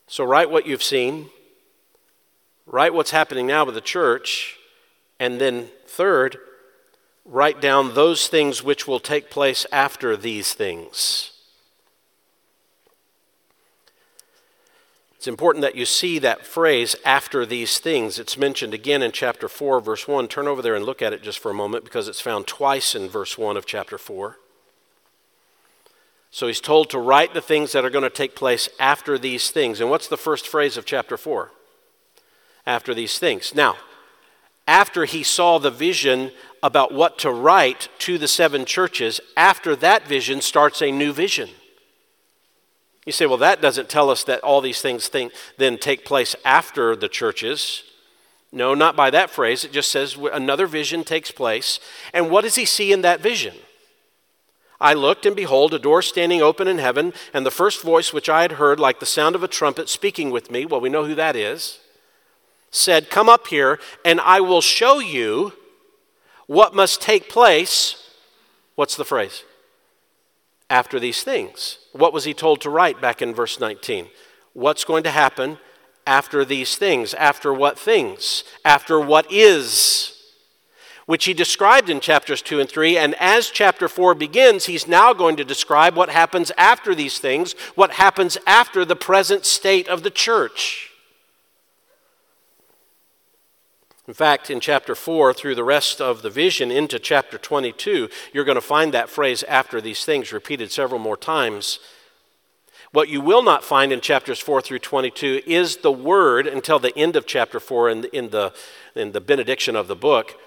So, 0.06 0.24
write 0.24 0.50
what 0.50 0.66
you've 0.66 0.84
seen, 0.84 1.30
write 2.66 2.94
what's 2.94 3.12
happening 3.12 3.46
now 3.46 3.64
with 3.64 3.74
the 3.74 3.80
church, 3.80 4.56
and 5.18 5.40
then, 5.40 5.68
third, 5.86 6.38
write 7.24 7.60
down 7.60 7.94
those 7.94 8.28
things 8.28 8.62
which 8.62 8.86
will 8.86 9.00
take 9.00 9.30
place 9.30 9.66
after 9.72 10.16
these 10.16 10.52
things. 10.52 11.32
It's 15.16 15.26
important 15.26 15.62
that 15.62 15.74
you 15.74 15.86
see 15.86 16.20
that 16.20 16.46
phrase, 16.46 16.94
after 17.04 17.44
these 17.44 17.80
things. 17.80 18.20
It's 18.20 18.38
mentioned 18.38 18.74
again 18.74 19.02
in 19.02 19.10
chapter 19.10 19.48
4, 19.48 19.80
verse 19.80 20.06
1. 20.06 20.28
Turn 20.28 20.46
over 20.46 20.62
there 20.62 20.76
and 20.76 20.84
look 20.84 21.02
at 21.02 21.12
it 21.12 21.20
just 21.20 21.40
for 21.40 21.50
a 21.50 21.54
moment 21.54 21.82
because 21.82 22.06
it's 22.06 22.20
found 22.20 22.46
twice 22.46 22.94
in 22.94 23.08
verse 23.08 23.36
1 23.36 23.56
of 23.56 23.66
chapter 23.66 23.98
4. 23.98 24.38
So 26.30 26.46
he's 26.46 26.60
told 26.60 26.90
to 26.90 27.00
write 27.00 27.34
the 27.34 27.40
things 27.40 27.72
that 27.72 27.84
are 27.84 27.90
going 27.90 28.04
to 28.04 28.10
take 28.10 28.36
place 28.36 28.68
after 28.78 29.18
these 29.18 29.50
things. 29.50 29.80
And 29.80 29.90
what's 29.90 30.06
the 30.06 30.16
first 30.16 30.46
phrase 30.46 30.76
of 30.76 30.84
chapter 30.84 31.16
4? 31.16 31.50
After 32.66 32.92
these 32.92 33.18
things. 33.18 33.54
Now, 33.54 33.76
after 34.66 35.04
he 35.04 35.22
saw 35.22 35.58
the 35.58 35.70
vision 35.70 36.32
about 36.62 36.92
what 36.92 37.18
to 37.20 37.30
write 37.30 37.88
to 38.00 38.18
the 38.18 38.28
seven 38.28 38.64
churches, 38.64 39.20
after 39.36 39.76
that 39.76 40.06
vision 40.06 40.40
starts 40.40 40.82
a 40.82 40.90
new 40.90 41.12
vision. 41.12 41.50
You 43.04 43.12
say, 43.12 43.26
well, 43.26 43.36
that 43.38 43.62
doesn't 43.62 43.88
tell 43.88 44.10
us 44.10 44.24
that 44.24 44.40
all 44.40 44.60
these 44.60 44.80
things 44.80 45.06
think, 45.06 45.32
then 45.58 45.78
take 45.78 46.04
place 46.04 46.34
after 46.44 46.96
the 46.96 47.08
churches. 47.08 47.84
No, 48.50 48.74
not 48.74 48.96
by 48.96 49.10
that 49.10 49.30
phrase. 49.30 49.64
It 49.64 49.70
just 49.70 49.92
says 49.92 50.16
another 50.32 50.66
vision 50.66 51.04
takes 51.04 51.30
place. 51.30 51.78
And 52.12 52.30
what 52.30 52.42
does 52.42 52.56
he 52.56 52.64
see 52.64 52.92
in 52.92 53.02
that 53.02 53.20
vision? 53.20 53.54
I 54.80 54.92
looked, 54.92 55.24
and 55.24 55.36
behold, 55.36 55.72
a 55.72 55.78
door 55.78 56.02
standing 56.02 56.42
open 56.42 56.66
in 56.66 56.78
heaven, 56.78 57.12
and 57.32 57.46
the 57.46 57.50
first 57.52 57.82
voice 57.82 58.12
which 58.12 58.28
I 58.28 58.42
had 58.42 58.52
heard, 58.52 58.80
like 58.80 58.98
the 58.98 59.06
sound 59.06 59.36
of 59.36 59.42
a 59.44 59.48
trumpet, 59.48 59.88
speaking 59.88 60.30
with 60.30 60.50
me. 60.50 60.66
Well, 60.66 60.80
we 60.80 60.88
know 60.88 61.04
who 61.04 61.14
that 61.14 61.36
is 61.36 61.78
said, 62.70 63.10
Come 63.10 63.28
up 63.28 63.48
here, 63.48 63.78
and 64.04 64.20
I 64.20 64.40
will 64.40 64.60
show 64.60 64.98
you 64.98 65.52
what 66.46 66.74
must 66.74 67.02
take 67.02 67.28
place. 67.28 68.10
What's 68.74 68.96
the 68.96 69.04
phrase? 69.04 69.44
After 70.68 70.98
these 70.98 71.22
things. 71.22 71.78
What 71.92 72.12
was 72.12 72.24
he 72.24 72.34
told 72.34 72.60
to 72.60 72.70
write 72.70 73.00
back 73.00 73.22
in 73.22 73.34
verse 73.34 73.60
19? 73.60 74.08
What's 74.52 74.84
going 74.84 75.02
to 75.04 75.10
happen 75.10 75.58
after 76.06 76.44
these 76.44 76.76
things? 76.76 77.14
After 77.14 77.52
what 77.52 77.78
things? 77.78 78.44
After 78.64 79.00
what 79.00 79.30
is? 79.30 80.12
Which 81.06 81.24
he 81.24 81.34
described 81.34 81.88
in 81.88 82.00
chapters 82.00 82.42
2 82.42 82.60
and 82.60 82.68
3. 82.68 82.98
And 82.98 83.14
as 83.20 83.50
chapter 83.50 83.88
4 83.88 84.14
begins, 84.14 84.66
he's 84.66 84.88
now 84.88 85.12
going 85.12 85.36
to 85.36 85.44
describe 85.44 85.96
what 85.96 86.08
happens 86.08 86.50
after 86.56 86.94
these 86.94 87.18
things, 87.18 87.52
what 87.74 87.92
happens 87.92 88.36
after 88.46 88.84
the 88.84 88.96
present 88.96 89.44
state 89.44 89.88
of 89.88 90.02
the 90.02 90.10
church. 90.10 90.90
In 94.08 94.14
fact, 94.14 94.50
in 94.50 94.60
chapter 94.60 94.94
4, 94.94 95.34
through 95.34 95.56
the 95.56 95.64
rest 95.64 96.00
of 96.00 96.22
the 96.22 96.30
vision 96.30 96.70
into 96.70 96.98
chapter 96.98 97.38
22, 97.38 98.08
you're 98.32 98.44
going 98.44 98.54
to 98.54 98.60
find 98.60 98.94
that 98.94 99.10
phrase 99.10 99.42
after 99.44 99.80
these 99.80 100.04
things 100.04 100.32
repeated 100.32 100.70
several 100.70 101.00
more 101.00 101.16
times. 101.16 101.80
What 102.92 103.08
you 103.08 103.20
will 103.20 103.42
not 103.42 103.64
find 103.64 103.92
in 103.92 104.00
chapters 104.00 104.38
4 104.38 104.62
through 104.62 104.78
22 104.78 105.42
is 105.44 105.78
the 105.78 105.90
word 105.90 106.46
until 106.46 106.78
the 106.78 106.96
end 106.96 107.16
of 107.16 107.26
chapter 107.26 107.58
4 107.58 107.90
in, 107.90 108.04
in, 108.06 108.30
the, 108.30 108.54
in 108.94 109.10
the 109.10 109.20
benediction 109.20 109.74
of 109.74 109.88
the 109.88 109.96
book. 109.96 110.38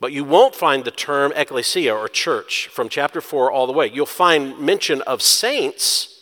But 0.00 0.12
you 0.12 0.24
won't 0.24 0.56
find 0.56 0.84
the 0.84 0.90
term 0.90 1.32
ecclesia 1.36 1.94
or 1.94 2.08
church 2.08 2.66
from 2.66 2.88
chapter 2.88 3.20
4 3.20 3.50
all 3.50 3.68
the 3.68 3.72
way. 3.72 3.86
You'll 3.86 4.06
find 4.06 4.58
mention 4.58 5.02
of 5.02 5.22
saints 5.22 6.13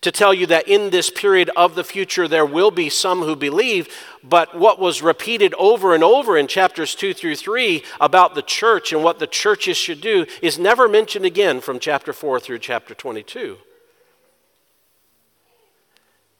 to 0.00 0.12
tell 0.12 0.32
you 0.32 0.46
that 0.46 0.68
in 0.68 0.90
this 0.90 1.10
period 1.10 1.50
of 1.56 1.74
the 1.74 1.84
future 1.84 2.28
there 2.28 2.46
will 2.46 2.70
be 2.70 2.88
some 2.88 3.22
who 3.22 3.34
believe, 3.34 3.88
but 4.22 4.56
what 4.56 4.78
was 4.78 5.02
repeated 5.02 5.54
over 5.54 5.94
and 5.94 6.04
over 6.04 6.36
in 6.38 6.46
chapters 6.46 6.94
2 6.94 7.14
through 7.14 7.36
3 7.36 7.82
about 8.00 8.34
the 8.34 8.42
church 8.42 8.92
and 8.92 9.02
what 9.02 9.18
the 9.18 9.26
churches 9.26 9.76
should 9.76 10.00
do 10.00 10.24
is 10.40 10.58
never 10.58 10.88
mentioned 10.88 11.24
again 11.24 11.60
from 11.60 11.78
chapter 11.78 12.12
4 12.12 12.38
through 12.38 12.58
chapter 12.58 12.94
22. 12.94 13.58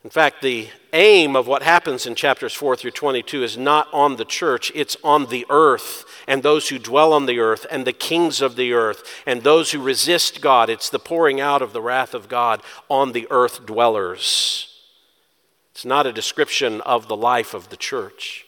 In 0.04 0.10
fact, 0.10 0.40
the 0.42 0.68
aim 0.92 1.36
of 1.36 1.46
what 1.46 1.62
happens 1.62 2.06
in 2.06 2.14
chapters 2.14 2.54
4 2.54 2.76
through 2.76 2.92
22 2.92 3.42
is 3.42 3.56
not 3.56 3.88
on 3.92 4.16
the 4.16 4.24
church, 4.24 4.72
it's 4.74 4.96
on 5.04 5.26
the 5.26 5.46
earth 5.50 6.04
and 6.26 6.42
those 6.42 6.68
who 6.68 6.78
dwell 6.78 7.12
on 7.12 7.26
the 7.26 7.38
earth 7.38 7.66
and 7.70 7.86
the 7.86 7.92
kings 7.92 8.40
of 8.40 8.56
the 8.56 8.72
earth 8.72 9.22
and 9.26 9.42
those 9.42 9.72
who 9.72 9.80
resist 9.80 10.40
God. 10.40 10.70
It's 10.70 10.90
the 10.90 10.98
pouring 10.98 11.40
out 11.40 11.62
of 11.62 11.72
the 11.72 11.82
wrath 11.82 12.14
of 12.14 12.28
God 12.28 12.62
on 12.88 13.12
the 13.12 13.26
earth 13.30 13.66
dwellers. 13.66 14.64
It's 15.72 15.84
not 15.84 16.06
a 16.06 16.12
description 16.12 16.80
of 16.80 17.06
the 17.06 17.16
life 17.16 17.54
of 17.54 17.68
the 17.68 17.76
church. 17.76 18.47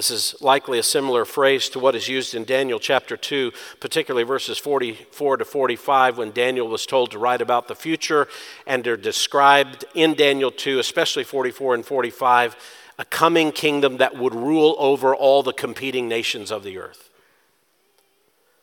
This 0.00 0.10
is 0.10 0.34
likely 0.40 0.78
a 0.78 0.82
similar 0.82 1.26
phrase 1.26 1.68
to 1.68 1.78
what 1.78 1.94
is 1.94 2.08
used 2.08 2.34
in 2.34 2.44
Daniel 2.44 2.80
chapter 2.80 3.18
2, 3.18 3.52
particularly 3.80 4.24
verses 4.24 4.56
44 4.56 5.36
to 5.36 5.44
45, 5.44 6.16
when 6.16 6.30
Daniel 6.30 6.68
was 6.68 6.86
told 6.86 7.10
to 7.10 7.18
write 7.18 7.42
about 7.42 7.68
the 7.68 7.74
future, 7.74 8.26
and 8.66 8.82
they're 8.82 8.96
described 8.96 9.84
in 9.94 10.14
Daniel 10.14 10.50
2, 10.50 10.78
especially 10.78 11.22
44 11.22 11.74
and 11.74 11.84
45, 11.84 12.56
a 12.98 13.04
coming 13.04 13.52
kingdom 13.52 13.98
that 13.98 14.16
would 14.16 14.34
rule 14.34 14.74
over 14.78 15.14
all 15.14 15.42
the 15.42 15.52
competing 15.52 16.08
nations 16.08 16.50
of 16.50 16.64
the 16.64 16.78
earth. 16.78 17.10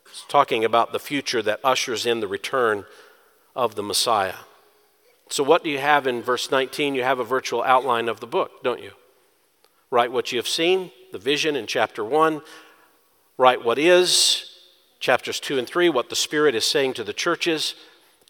It's 0.07 0.25
talking 0.27 0.65
about 0.65 0.91
the 0.91 0.99
future 0.99 1.43
that 1.43 1.59
ushers 1.63 2.07
in 2.07 2.19
the 2.19 2.27
return 2.27 2.83
of 3.55 3.75
the 3.75 3.83
Messiah. 3.83 4.37
So, 5.29 5.43
what 5.43 5.63
do 5.63 5.69
you 5.69 5.77
have 5.77 6.07
in 6.07 6.23
verse 6.23 6.49
19? 6.49 6.95
You 6.95 7.03
have 7.03 7.19
a 7.19 7.23
virtual 7.23 7.61
outline 7.61 8.09
of 8.09 8.21
the 8.21 8.25
book, 8.25 8.63
don't 8.63 8.81
you? 8.81 8.93
Write 9.91 10.11
what 10.11 10.31
you 10.31 10.39
have 10.39 10.47
seen, 10.47 10.91
the 11.17 11.23
vision 11.23 11.55
in 11.55 11.65
chapter 11.65 12.05
1. 12.05 12.43
Write 13.39 13.65
what 13.65 13.79
is, 13.79 14.51
chapters 14.99 15.39
2 15.39 15.57
and 15.57 15.67
3, 15.67 15.89
what 15.89 16.11
the 16.11 16.15
Spirit 16.15 16.53
is 16.53 16.63
saying 16.63 16.93
to 16.93 17.03
the 17.03 17.11
churches, 17.11 17.73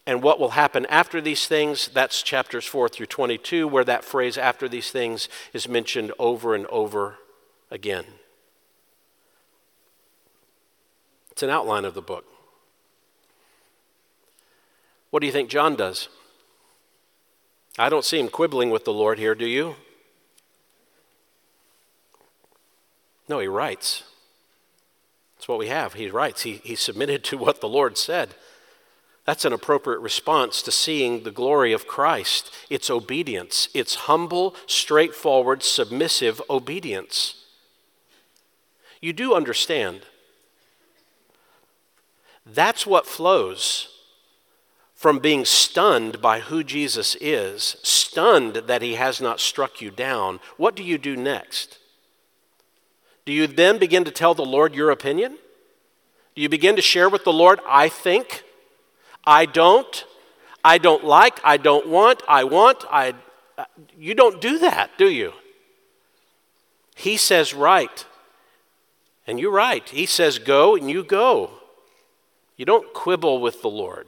and 0.06 0.22
what 0.22 0.40
will 0.40 0.50
happen 0.50 0.86
after 0.86 1.20
these 1.20 1.46
things. 1.46 1.88
That's 1.88 2.22
chapters 2.22 2.64
4 2.64 2.88
through 2.88 3.06
22, 3.06 3.68
where 3.68 3.84
that 3.84 4.06
phrase 4.06 4.38
after 4.38 4.70
these 4.70 4.90
things 4.90 5.28
is 5.52 5.68
mentioned 5.68 6.12
over 6.18 6.54
and 6.54 6.64
over 6.68 7.16
again. 7.70 8.06
It's 11.30 11.42
an 11.42 11.50
outline 11.50 11.84
of 11.84 11.92
the 11.92 12.00
book. 12.00 12.24
What 15.10 15.20
do 15.20 15.26
you 15.26 15.32
think 15.32 15.50
John 15.50 15.76
does? 15.76 16.08
I 17.78 17.90
don't 17.90 18.04
see 18.04 18.18
him 18.18 18.28
quibbling 18.28 18.70
with 18.70 18.86
the 18.86 18.94
Lord 18.94 19.18
here, 19.18 19.34
do 19.34 19.46
you? 19.46 19.76
No, 23.28 23.38
he 23.40 23.48
writes. 23.48 24.04
That's 25.36 25.48
what 25.48 25.58
we 25.58 25.68
have. 25.68 25.94
He 25.94 26.10
writes. 26.10 26.42
He, 26.42 26.60
he 26.64 26.74
submitted 26.74 27.22
to 27.24 27.38
what 27.38 27.60
the 27.60 27.68
Lord 27.68 27.96
said. 27.98 28.34
That's 29.24 29.44
an 29.44 29.52
appropriate 29.52 29.98
response 29.98 30.62
to 30.62 30.72
seeing 30.72 31.22
the 31.22 31.30
glory 31.30 31.72
of 31.72 31.86
Christ. 31.86 32.50
It's 32.70 32.88
obedience. 32.88 33.68
It's 33.74 33.94
humble, 33.94 34.56
straightforward, 34.66 35.62
submissive 35.62 36.40
obedience. 36.48 37.44
You 39.02 39.12
do 39.12 39.34
understand. 39.34 40.06
That's 42.46 42.86
what 42.86 43.06
flows 43.06 43.88
from 44.94 45.18
being 45.18 45.44
stunned 45.44 46.20
by 46.20 46.40
who 46.40 46.64
Jesus 46.64 47.16
is, 47.20 47.76
stunned 47.84 48.54
that 48.56 48.82
he 48.82 48.94
has 48.94 49.20
not 49.20 49.38
struck 49.38 49.80
you 49.80 49.90
down. 49.90 50.40
What 50.56 50.74
do 50.74 50.82
you 50.82 50.98
do 50.98 51.14
next? 51.16 51.78
Do 53.28 53.34
you 53.34 53.46
then 53.46 53.76
begin 53.76 54.04
to 54.04 54.10
tell 54.10 54.32
the 54.32 54.42
Lord 54.42 54.74
your 54.74 54.90
opinion? 54.90 55.36
Do 56.34 56.40
you 56.40 56.48
begin 56.48 56.76
to 56.76 56.80
share 56.80 57.10
with 57.10 57.24
the 57.24 57.32
Lord, 57.32 57.60
I 57.68 57.90
think, 57.90 58.42
I 59.22 59.44
don't, 59.44 60.06
I 60.64 60.78
don't 60.78 61.04
like, 61.04 61.38
I 61.44 61.58
don't 61.58 61.88
want, 61.88 62.22
I 62.26 62.44
want, 62.44 62.86
I. 62.90 63.12
You 63.98 64.14
don't 64.14 64.40
do 64.40 64.58
that, 64.60 64.92
do 64.96 65.10
you? 65.10 65.34
He 66.96 67.18
says, 67.18 67.52
write. 67.52 68.06
And 69.26 69.38
you're 69.38 69.52
right. 69.52 69.86
He 69.86 70.06
says, 70.06 70.38
go, 70.38 70.74
and 70.74 70.90
you 70.90 71.04
go. 71.04 71.50
You 72.56 72.64
don't 72.64 72.94
quibble 72.94 73.42
with 73.42 73.60
the 73.60 73.68
Lord, 73.68 74.06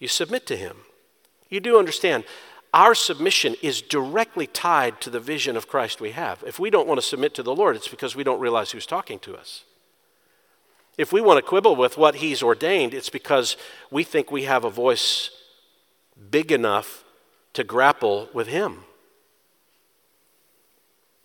you 0.00 0.08
submit 0.08 0.44
to 0.48 0.56
Him. 0.56 0.78
You 1.48 1.60
do 1.60 1.78
understand 1.78 2.24
our 2.72 2.94
submission 2.94 3.56
is 3.62 3.82
directly 3.82 4.46
tied 4.46 5.00
to 5.00 5.10
the 5.10 5.20
vision 5.20 5.56
of 5.56 5.66
Christ 5.66 6.00
we 6.00 6.12
have. 6.12 6.44
If 6.46 6.58
we 6.58 6.70
don't 6.70 6.86
want 6.86 7.00
to 7.00 7.06
submit 7.06 7.34
to 7.34 7.42
the 7.42 7.54
Lord, 7.54 7.74
it's 7.74 7.88
because 7.88 8.14
we 8.14 8.22
don't 8.22 8.40
realize 8.40 8.70
who's 8.70 8.86
talking 8.86 9.18
to 9.20 9.36
us. 9.36 9.64
If 10.96 11.12
we 11.12 11.20
want 11.20 11.38
to 11.38 11.48
quibble 11.48 11.76
with 11.76 11.96
what 11.96 12.16
He's 12.16 12.42
ordained, 12.42 12.94
it's 12.94 13.10
because 13.10 13.56
we 13.90 14.04
think 14.04 14.30
we 14.30 14.44
have 14.44 14.64
a 14.64 14.70
voice 14.70 15.30
big 16.30 16.52
enough 16.52 17.04
to 17.54 17.64
grapple 17.64 18.28
with 18.32 18.46
Him, 18.46 18.84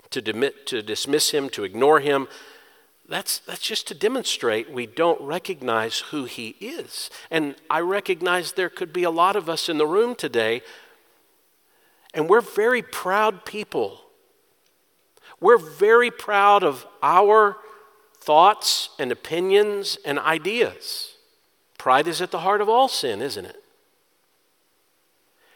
to, 0.10 0.22
demit, 0.22 0.66
to 0.68 0.82
dismiss 0.82 1.32
Him, 1.32 1.50
to 1.50 1.64
ignore 1.64 2.00
Him. 2.00 2.28
That's, 3.08 3.38
that's 3.40 3.62
just 3.62 3.88
to 3.90 3.94
demonstrate 3.94 4.72
we 4.72 4.88
don't 4.88 5.22
recognize 5.22 6.00
who 6.00 6.26
He 6.26 6.56
is. 6.60 7.12
And 7.30 7.56
I 7.70 7.82
recognize 7.82 8.54
there 8.54 8.70
could 8.70 8.94
be 8.94 9.04
a 9.04 9.12
lot 9.12 9.36
of 9.36 9.48
us 9.48 9.70
in 9.70 9.78
the 9.78 9.86
room 9.86 10.16
today 10.16 10.64
and 12.16 12.30
we're 12.30 12.42
very 12.42 12.82
proud 12.82 13.46
people. 13.46 14.02
We're 15.40 15.58
very 15.58 16.10
proud 16.10 16.64
of 16.64 16.88
our 17.04 17.58
thoughts 18.18 18.90
and 18.98 19.12
opinions 19.12 19.98
and 20.06 20.18
ideas. 20.18 21.16
Pride 21.78 22.08
is 22.08 22.22
at 22.22 22.32
the 22.32 22.40
heart 22.40 22.62
of 22.62 22.70
all 22.70 22.88
sin, 22.88 23.22
isn't 23.22 23.46
it? 23.46 23.62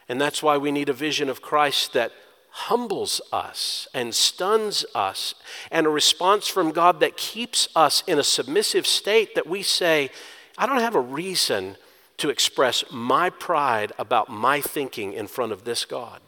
And 0.08 0.20
that's 0.20 0.44
why 0.44 0.58
we 0.58 0.72
need 0.72 0.90
a 0.90 0.94
vision 0.94 1.30
of 1.30 1.42
Christ 1.42 1.94
that 1.94 2.12
humbles 2.52 3.22
us 3.32 3.88
and 3.94 4.14
stuns 4.14 4.84
us, 4.94 5.36
and 5.72 5.86
a 5.86 5.90
response 5.90 6.48
from 6.48 6.72
God 6.72 7.00
that 7.00 7.16
keeps 7.16 7.70
us 7.76 8.04
in 8.08 8.20
a 8.20 8.24
submissive 8.24 8.86
state 8.86 9.36
that 9.36 9.48
we 9.48 9.62
say, 9.62 10.10
I 10.58 10.66
don't 10.66 10.82
have 10.82 10.96
a 10.96 11.00
reason 11.00 11.78
to 12.18 12.30
express 12.30 12.84
my 12.92 13.30
pride 13.30 13.94
about 13.98 14.30
my 14.30 14.62
thinking 14.62 15.14
in 15.14 15.28
front 15.28 15.52
of 15.52 15.64
this 15.64 15.86
God. 15.86 16.22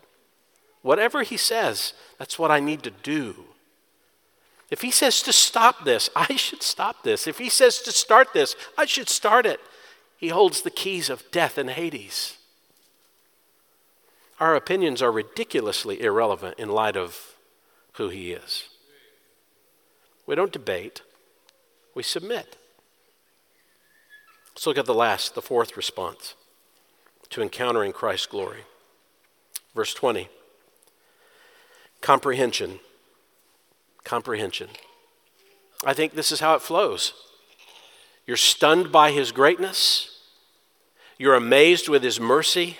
Whatever 0.81 1.23
he 1.23 1.37
says, 1.37 1.93
that's 2.17 2.39
what 2.39 2.51
I 2.51 2.59
need 2.59 2.83
to 2.83 2.91
do. 2.91 3.35
If 4.69 4.81
he 4.81 4.89
says 4.89 5.21
to 5.23 5.33
stop 5.33 5.83
this, 5.85 6.09
I 6.15 6.35
should 6.35 6.63
stop 6.63 7.03
this. 7.03 7.27
If 7.27 7.37
he 7.37 7.49
says 7.49 7.79
to 7.81 7.91
start 7.91 8.33
this, 8.33 8.55
I 8.77 8.85
should 8.85 9.09
start 9.09 9.45
it. 9.45 9.59
He 10.17 10.29
holds 10.29 10.61
the 10.61 10.71
keys 10.71 11.09
of 11.09 11.29
death 11.31 11.57
and 11.57 11.69
Hades. 11.69 12.37
Our 14.39 14.55
opinions 14.55 15.01
are 15.01 15.11
ridiculously 15.11 16.01
irrelevant 16.01 16.57
in 16.57 16.69
light 16.69 16.97
of 16.97 17.35
who 17.93 18.09
he 18.09 18.31
is. 18.31 18.69
We 20.25 20.35
don't 20.35 20.51
debate, 20.51 21.01
we 21.93 22.03
submit. 22.03 22.57
Let's 24.53 24.65
look 24.65 24.77
at 24.77 24.85
the 24.85 24.93
last, 24.93 25.35
the 25.35 25.41
fourth 25.41 25.77
response 25.77 26.35
to 27.29 27.41
encountering 27.41 27.93
Christ's 27.93 28.27
glory. 28.27 28.61
Verse 29.73 29.93
20. 29.93 30.29
Comprehension. 32.01 32.79
Comprehension. 34.03 34.69
I 35.85 35.93
think 35.93 36.13
this 36.13 36.31
is 36.31 36.39
how 36.39 36.55
it 36.55 36.61
flows. 36.61 37.13
You're 38.25 38.37
stunned 38.37 38.91
by 38.91 39.11
his 39.11 39.31
greatness. 39.31 40.19
You're 41.17 41.35
amazed 41.35 41.89
with 41.89 42.03
his 42.03 42.19
mercy. 42.19 42.77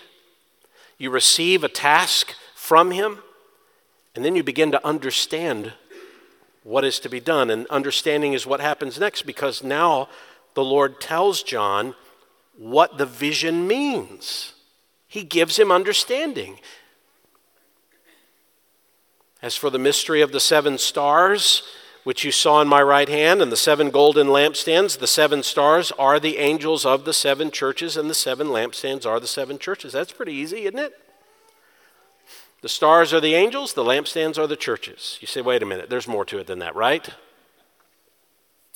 You 0.98 1.10
receive 1.10 1.64
a 1.64 1.70
task 1.70 2.36
from 2.56 2.92
him. 2.92 3.20
And 4.16 4.26
then 4.26 4.36
you 4.36 4.44
begin 4.44 4.72
to 4.72 4.86
understand 4.86 5.74
what 6.64 6.84
is 6.84 7.00
to 7.00 7.10
be 7.10 7.20
done. 7.20 7.50
And 7.50 7.66
understanding 7.68 8.34
is 8.34 8.46
what 8.46 8.60
happens 8.60 9.00
next 9.00 9.24
because 9.24 9.64
now 9.64 10.10
the 10.54 10.64
Lord 10.64 11.00
tells 11.00 11.44
John 11.44 11.96
what 12.58 12.98
the 12.98 13.06
vision 13.06 13.68
means. 13.68 14.54
He 15.08 15.24
gives 15.24 15.58
him 15.58 15.72
understanding. 15.72 16.60
As 19.42 19.56
for 19.56 19.70
the 19.70 19.80
mystery 19.80 20.22
of 20.22 20.32
the 20.32 20.40
seven 20.40 20.78
stars, 20.78 21.64
which 22.04 22.24
you 22.24 22.32
saw 22.32 22.62
in 22.62 22.68
my 22.68 22.82
right 22.82 23.10
hand, 23.10 23.42
and 23.42 23.52
the 23.52 23.58
seven 23.58 23.90
golden 23.90 24.28
lampstands, 24.28 25.00
the 25.00 25.08
seven 25.08 25.44
stars 25.44 25.92
are 25.98 26.20
the 26.20 26.38
angels 26.38 26.86
of 26.86 27.06
the 27.06 27.14
seven 27.14 27.52
churches, 27.52 27.98
and 27.98 28.10
the 28.10 28.16
seven 28.16 28.48
lampstands 28.48 29.06
are 29.06 29.20
the 29.20 29.28
seven 29.28 29.58
churches. 29.58 29.94
That's 29.94 30.12
pretty 30.12 30.34
easy, 30.34 30.64
isn't 30.64 30.80
it? 30.80 30.94
The 32.62 32.70
stars 32.70 33.14
are 33.14 33.20
the 33.20 33.34
angels, 33.34 33.74
the 33.74 33.84
lampstands 33.84 34.38
are 34.38 34.48
the 34.48 34.56
churches. 34.56 35.18
You 35.22 35.28
say, 35.28 35.42
wait 35.42 35.64
a 35.64 35.66
minute, 35.66 35.90
there's 35.90 36.08
more 36.08 36.26
to 36.26 36.38
it 36.38 36.48
than 36.48 36.60
that, 36.60 36.76
right? 36.76 37.10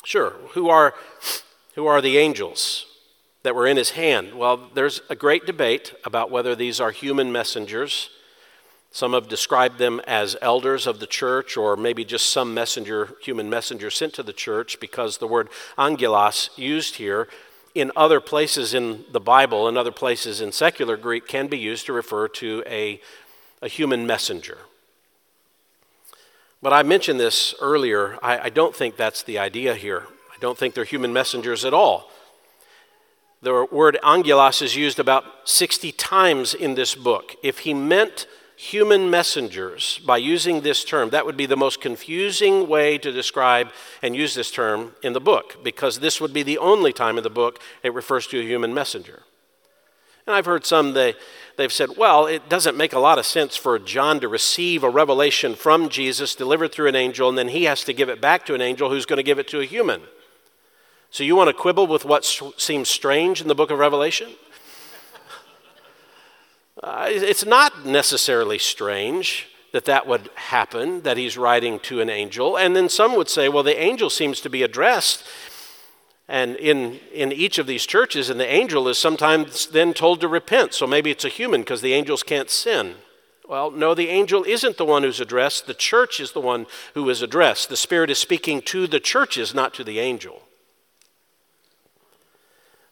Sure. 0.03 0.31
Who 0.51 0.69
are, 0.69 0.95
who 1.75 1.85
are 1.85 2.01
the 2.01 2.17
angels 2.17 2.85
that 3.43 3.53
were 3.53 3.67
in 3.67 3.77
his 3.77 3.91
hand? 3.91 4.33
Well, 4.33 4.69
there's 4.73 5.01
a 5.09 5.15
great 5.15 5.45
debate 5.45 5.93
about 6.03 6.31
whether 6.31 6.55
these 6.55 6.79
are 6.79 6.89
human 6.89 7.31
messengers 7.31 8.09
some 8.95 9.11
have 9.11 9.27
described 9.27 9.77
them 9.77 9.99
as 10.07 10.37
elders 10.41 10.87
of 10.87 11.01
the 11.01 11.05
church, 11.05 11.57
or 11.57 11.75
maybe 11.75 12.05
just 12.05 12.29
some 12.29 12.53
messenger, 12.53 13.09
human 13.21 13.49
messenger 13.49 13.91
sent 13.91 14.13
to 14.13 14.23
the 14.23 14.31
church, 14.31 14.79
because 14.79 15.17
the 15.17 15.27
word 15.27 15.49
angelos 15.77 16.49
used 16.55 16.95
here 16.95 17.27
in 17.73 17.91
other 17.93 18.21
places 18.21 18.73
in 18.73 19.03
the 19.11 19.19
Bible 19.19 19.67
and 19.67 19.77
other 19.77 19.91
places 19.91 20.39
in 20.39 20.53
secular 20.53 20.95
Greek 20.95 21.27
can 21.27 21.47
be 21.47 21.57
used 21.57 21.85
to 21.87 21.91
refer 21.91 22.29
to 22.29 22.63
a, 22.65 23.01
a 23.61 23.67
human 23.67 24.07
messenger. 24.07 24.59
But 26.61 26.71
I 26.71 26.81
mentioned 26.81 27.19
this 27.19 27.53
earlier. 27.59 28.17
I, 28.23 28.45
I 28.45 28.49
don't 28.49 28.73
think 28.73 28.95
that's 28.95 29.23
the 29.23 29.37
idea 29.37 29.75
here. 29.75 30.03
I 30.33 30.37
don't 30.39 30.57
think 30.57 30.73
they're 30.73 30.85
human 30.85 31.11
messengers 31.11 31.65
at 31.65 31.73
all. 31.73 32.09
The 33.41 33.67
word 33.69 33.99
angelos 34.05 34.61
is 34.61 34.77
used 34.77 34.99
about 34.99 35.25
60 35.43 35.91
times 35.91 36.53
in 36.53 36.75
this 36.75 36.95
book. 36.95 37.35
If 37.43 37.59
he 37.59 37.73
meant 37.73 38.25
human 38.57 39.09
messengers 39.09 39.99
by 40.05 40.17
using 40.17 40.61
this 40.61 40.83
term. 40.83 41.09
That 41.09 41.25
would 41.25 41.37
be 41.37 41.45
the 41.45 41.57
most 41.57 41.81
confusing 41.81 42.67
way 42.67 42.97
to 42.97 43.11
describe 43.11 43.69
and 44.01 44.15
use 44.15 44.33
this 44.33 44.51
term 44.51 44.95
in 45.03 45.13
the 45.13 45.19
book, 45.19 45.63
because 45.63 45.99
this 45.99 46.21
would 46.21 46.33
be 46.33 46.43
the 46.43 46.57
only 46.57 46.93
time 46.93 47.17
in 47.17 47.23
the 47.23 47.29
book 47.29 47.59
it 47.83 47.93
refers 47.93 48.27
to 48.27 48.39
a 48.39 48.43
human 48.43 48.73
messenger. 48.73 49.23
And 50.25 50.35
I've 50.35 50.45
heard 50.45 50.65
some, 50.65 50.93
they, 50.93 51.13
they've 51.55 51.71
said, 51.71 51.97
well, 51.97 52.25
it 52.25 52.49
doesn't 52.49 52.77
make 52.77 52.93
a 52.93 52.99
lot 52.99 53.19
of 53.19 53.25
sense 53.25 53.55
for 53.55 53.77
John 53.77 54.19
to 54.21 54.27
receive 54.27 54.83
a 54.83 54.89
revelation 54.89 55.53
from 55.53 55.87
Jesus 55.87 56.33
delivered 56.33 56.71
through 56.71 56.87
an 56.87 56.95
angel, 56.95 57.29
and 57.29 57.37
then 57.37 57.49
he 57.49 57.65
has 57.65 57.83
to 57.83 57.93
give 57.93 58.09
it 58.09 58.21
back 58.21 58.45
to 58.47 58.55
an 58.55 58.61
angel 58.61 58.89
who's 58.89 59.05
going 59.05 59.17
to 59.17 59.23
give 59.23 59.37
it 59.37 59.47
to 59.49 59.59
a 59.59 59.65
human. 59.65 60.01
So 61.11 61.23
you 61.23 61.35
want 61.35 61.49
to 61.49 61.53
quibble 61.53 61.87
with 61.87 62.05
what 62.05 62.25
seems 62.57 62.89
strange 62.89 63.39
in 63.39 63.47
the 63.47 63.55
book 63.55 63.69
of 63.69 63.77
Revelation? 63.77 64.31
Uh, 66.85 67.07
it's 67.09 67.47
not 67.47 67.83
necessarily 67.83 68.59
strange 68.59 69.47
that 69.71 69.85
that 69.85 70.05
would 70.05 70.29
happen, 70.35 71.01
that 71.01 71.17
he's 71.17 71.35
writing 71.35 71.79
to 71.79 71.99
an 71.99 72.11
angel. 72.11 72.55
And 72.55 72.75
then 72.75 72.89
some 72.89 73.15
would 73.15 73.27
say, 73.27 73.49
well, 73.49 73.63
the 73.63 73.81
angel 73.81 74.11
seems 74.11 74.39
to 74.41 74.51
be 74.51 74.61
addressed. 74.61 75.23
And 76.27 76.55
in, 76.57 76.99
in 77.11 77.31
each 77.31 77.57
of 77.57 77.65
these 77.65 77.87
churches, 77.87 78.29
and 78.29 78.39
the 78.39 78.47
angel 78.47 78.87
is 78.87 78.99
sometimes 78.99 79.65
then 79.65 79.95
told 79.95 80.21
to 80.21 80.27
repent. 80.27 80.75
So 80.75 80.85
maybe 80.85 81.09
it's 81.09 81.25
a 81.25 81.29
human 81.29 81.61
because 81.61 81.81
the 81.81 81.93
angels 81.93 82.21
can't 82.21 82.51
sin. 82.51 82.93
Well, 83.49 83.71
no, 83.71 83.95
the 83.95 84.09
angel 84.09 84.43
isn't 84.43 84.77
the 84.77 84.85
one 84.85 85.01
who's 85.01 85.19
addressed. 85.19 85.65
The 85.65 85.73
church 85.73 86.19
is 86.19 86.33
the 86.33 86.39
one 86.39 86.67
who 86.93 87.09
is 87.09 87.23
addressed. 87.23 87.69
The 87.69 87.77
Spirit 87.77 88.11
is 88.11 88.19
speaking 88.19 88.61
to 88.61 88.85
the 88.85 88.99
churches, 88.99 89.55
not 89.55 89.73
to 89.73 89.83
the 89.83 89.99
angel. 89.99 90.43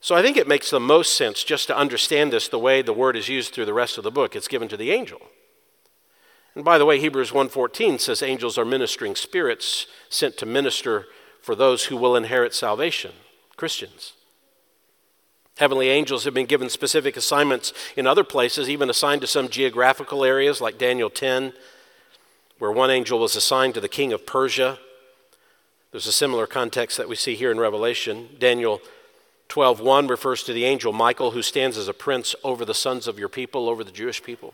So 0.04 0.16
I 0.16 0.22
think 0.22 0.36
it 0.36 0.49
makes 0.49 0.70
the 0.70 0.82
most 0.82 1.16
sense 1.16 1.45
just 1.45 1.68
to 1.68 1.78
understand 1.78 2.34
this 2.34 2.49
the 2.49 2.60
way 2.60 2.82
the 2.82 2.91
word 2.91 3.16
is 3.16 3.30
used 3.30 3.54
through 3.54 3.64
the 3.64 3.74
rest 3.74 3.97
of 3.97 4.04
the 4.04 4.12
book. 4.12 4.36
It's 4.36 4.49
given 4.49 4.68
to 4.68 4.76
the 4.76 4.91
angel. 4.91 5.22
And 6.56 6.66
by 6.66 6.78
the 6.78 6.84
way, 6.84 6.99
Hebrews 6.99 7.32
1:14 7.32 7.97
says 7.99 8.22
angels 8.22 8.58
are 8.58 8.66
ministering 8.66 9.16
spirits 9.16 9.88
sent 10.10 10.36
to 10.39 10.45
minister 10.45 11.08
for 11.41 11.56
those 11.56 11.86
who 11.86 11.95
will 11.95 12.18
inherit 12.18 12.54
salvation, 12.54 13.14
Christians. 13.56 14.12
Heavenly 15.56 15.88
angels 15.88 16.26
have 16.26 16.34
been 16.34 16.47
given 16.47 16.68
specific 16.68 17.16
assignments 17.16 17.72
in 17.95 18.06
other 18.06 18.26
places, 18.26 18.70
even 18.70 18.89
assigned 18.89 19.22
to 19.22 19.28
some 19.28 19.47
geographical 19.47 20.26
areas 20.26 20.60
like 20.60 20.78
Daniel 20.78 21.10
10, 21.10 21.54
where 22.60 22.74
one 22.74 22.91
angel 22.91 23.20
was 23.20 23.38
assigned 23.38 23.74
to 23.76 23.82
the 23.82 23.88
king 23.88 24.12
of 24.12 24.26
Persia. 24.26 24.80
There's 25.91 26.08
a 26.08 26.12
similar 26.12 26.45
context 26.45 26.97
that 26.97 27.08
we 27.08 27.16
see 27.16 27.36
here 27.36 27.51
in 27.51 27.58
Revelation. 27.58 28.36
Daniel 28.38 28.82
12:1 29.50 30.08
refers 30.08 30.44
to 30.44 30.54
the 30.54 30.66
angel 30.66 30.94
Michael 30.94 31.32
who 31.32 31.41
stands 31.41 31.78
as 31.78 31.88
a 31.88 31.94
prince 31.94 32.36
over 32.44 32.66
the 32.66 32.74
sons 32.74 33.08
of 33.08 33.20
your 33.20 33.30
people, 33.30 33.70
over 33.70 33.84
the 33.84 33.91
Jewish 33.91 34.24
people. 34.24 34.54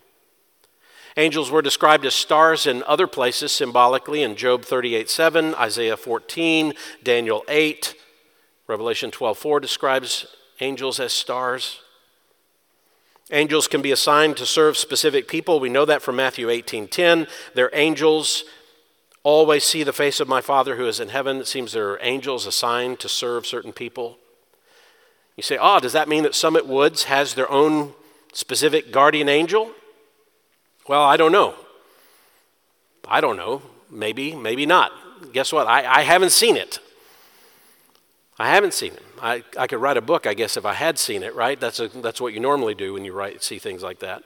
Angels 1.18 1.50
were 1.50 1.62
described 1.62 2.06
as 2.06 2.14
stars 2.14 2.68
in 2.68 2.84
other 2.84 3.08
places 3.08 3.52
symbolically 3.52 4.22
in 4.22 4.36
Job 4.36 4.64
38:7, 4.64 5.56
Isaiah 5.56 5.98
14, 5.98 6.74
Daniel 7.04 7.44
8. 7.48 7.96
Revelation 8.68 9.10
12:4 9.10 9.60
describes 9.60 10.28
angels 10.60 11.00
as 11.00 11.14
stars. 11.14 11.80
Angels 13.32 13.68
can 13.68 13.82
be 13.82 13.92
assigned 13.92 14.38
to 14.38 14.46
serve 14.46 14.78
specific 14.78 15.28
people. 15.28 15.60
We 15.60 15.70
know 15.70 15.86
that 15.86 16.02
from 16.02 16.16
Matthew 16.16 16.50
18:10. 16.50 17.28
They're 17.54 17.70
angels 17.74 18.44
always 19.24 19.64
see 19.64 19.84
the 19.84 19.94
face 19.94 20.20
of 20.20 20.28
my 20.28 20.42
Father 20.42 20.76
who 20.76 20.88
is 20.88 21.00
in 21.00 21.10
heaven. 21.10 21.38
It 21.38 21.48
seems 21.48 21.72
there 21.72 21.92
are 21.92 22.00
angels 22.02 22.46
assigned 22.46 23.00
to 23.02 23.10
serve 23.10 23.46
certain 23.46 23.74
people. 23.74 24.18
You 25.40 25.44
say, 25.44 25.58
"Oh, 25.58 25.80
does 25.80 25.94
that 25.94 26.10
mean 26.10 26.24
that 26.24 26.36
Summit 26.36 26.68
Woods 26.68 27.04
has 27.04 27.34
their 27.34 27.50
own 27.50 27.94
specific 28.34 28.92
guardian 28.92 29.30
angel?" 29.30 29.72
Well, 30.86 31.02
I 31.02 31.16
don't 31.16 31.32
know. 31.32 31.56
I 33.08 33.22
don't 33.22 33.38
know. 33.38 33.62
Maybe, 33.90 34.36
maybe 34.36 34.66
not. 34.66 34.92
Guess 35.32 35.54
what? 35.54 35.66
I, 35.66 36.00
I 36.00 36.02
haven't 36.02 36.32
seen 36.32 36.58
it. 36.58 36.80
I 38.38 38.50
haven't 38.50 38.74
seen 38.74 38.92
it. 38.92 39.04
I, 39.22 39.46
I 39.58 39.68
could 39.68 39.80
write 39.80 39.96
a 39.96 40.02
book, 40.02 40.28
I 40.28 40.34
guess, 40.34 40.58
if 40.58 40.66
I 40.66 40.74
had 40.74 41.00
seen 41.00 41.24
it, 41.24 41.34
right? 41.36 41.58
That's, 41.58 41.80
a, 41.80 41.88
that's 41.88 42.20
what 42.20 42.34
you 42.34 42.42
normally 42.42 42.76
do 42.76 42.92
when 42.92 43.06
you 43.06 43.14
write, 43.14 43.42
see 43.42 43.60
things 43.60 43.82
like 43.82 44.00
that. 44.00 44.24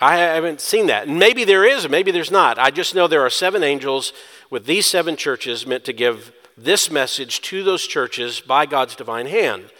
I 0.00 0.16
haven't 0.16 0.60
seen 0.60 0.88
that. 0.88 1.08
Maybe 1.08 1.44
there 1.44 1.64
is, 1.64 1.88
maybe 1.88 2.10
there's 2.10 2.32
not. 2.32 2.58
I 2.58 2.70
just 2.70 2.96
know 2.96 3.06
there 3.06 3.24
are 3.24 3.30
seven 3.30 3.62
angels 3.62 4.12
with 4.50 4.66
these 4.66 4.86
seven 4.86 5.16
churches 5.16 5.68
meant 5.68 5.84
to 5.84 5.92
give 5.92 6.32
this 6.56 6.90
message 6.90 7.40
to 7.42 7.62
those 7.62 7.86
churches 7.86 8.40
by 8.40 8.66
God's 8.66 8.96
divine 8.96 9.26
hand. 9.26 9.70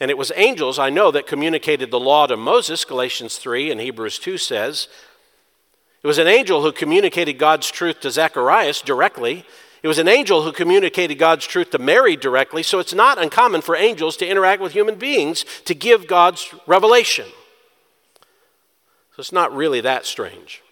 And 0.00 0.10
it 0.10 0.18
was 0.18 0.32
angels, 0.34 0.78
I 0.78 0.90
know, 0.90 1.10
that 1.10 1.26
communicated 1.26 1.90
the 1.90 2.00
law 2.00 2.26
to 2.26 2.36
Moses, 2.36 2.84
Galatians 2.84 3.36
3 3.36 3.70
and 3.70 3.80
Hebrews 3.80 4.18
2 4.18 4.38
says. 4.38 4.88
It 6.02 6.06
was 6.06 6.18
an 6.18 6.26
angel 6.26 6.62
who 6.62 6.72
communicated 6.72 7.34
God's 7.34 7.70
truth 7.70 8.00
to 8.00 8.10
Zacharias 8.10 8.80
directly. 8.80 9.44
It 9.82 9.88
was 9.88 9.98
an 9.98 10.08
angel 10.08 10.42
who 10.42 10.52
communicated 10.52 11.16
God's 11.16 11.46
truth 11.46 11.70
to 11.70 11.78
Mary 11.78 12.16
directly, 12.16 12.62
so 12.62 12.78
it's 12.78 12.94
not 12.94 13.18
uncommon 13.18 13.60
for 13.60 13.76
angels 13.76 14.16
to 14.18 14.26
interact 14.26 14.62
with 14.62 14.72
human 14.72 14.96
beings 14.96 15.44
to 15.66 15.74
give 15.74 16.06
God's 16.06 16.54
revelation. 16.66 17.26
So 19.14 19.20
it's 19.20 19.32
not 19.32 19.54
really 19.54 19.82
that 19.82 20.06
strange. 20.06 20.62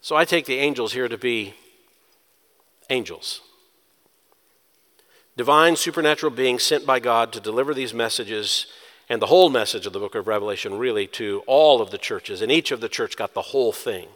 So 0.00 0.14
I 0.14 0.24
take 0.24 0.46
the 0.46 0.58
angels 0.58 0.92
here 0.92 1.08
to 1.08 1.18
be 1.18 1.54
angels. 2.88 3.40
Divine 5.38 5.76
supernatural 5.76 6.32
beings 6.32 6.64
sent 6.64 6.84
by 6.84 6.98
God 6.98 7.32
to 7.32 7.38
deliver 7.38 7.72
these 7.72 7.94
messages 7.94 8.66
and 9.08 9.22
the 9.22 9.26
whole 9.26 9.50
message 9.50 9.86
of 9.86 9.92
the 9.92 10.00
book 10.00 10.16
of 10.16 10.26
Revelation 10.26 10.76
really 10.76 11.06
to 11.06 11.44
all 11.46 11.80
of 11.80 11.92
the 11.92 11.96
churches, 11.96 12.42
and 12.42 12.50
each 12.50 12.72
of 12.72 12.80
the 12.80 12.88
church 12.88 13.16
got 13.16 13.34
the 13.34 13.42
whole 13.42 13.70
thing. 13.70 14.08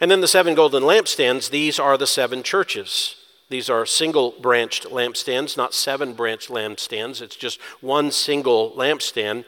And 0.00 0.10
then 0.10 0.20
the 0.20 0.26
seven 0.26 0.56
golden 0.56 0.82
lampstands, 0.82 1.50
these 1.50 1.78
are 1.78 1.96
the 1.96 2.06
seven 2.08 2.42
churches. 2.42 3.14
These 3.48 3.70
are 3.70 3.86
single 3.86 4.32
branched 4.32 4.86
lampstands, 4.86 5.56
not 5.56 5.72
seven 5.72 6.14
branched 6.14 6.48
lampstands. 6.48 7.22
It's 7.22 7.36
just 7.36 7.62
one 7.80 8.10
single 8.10 8.72
lampstand. 8.72 9.44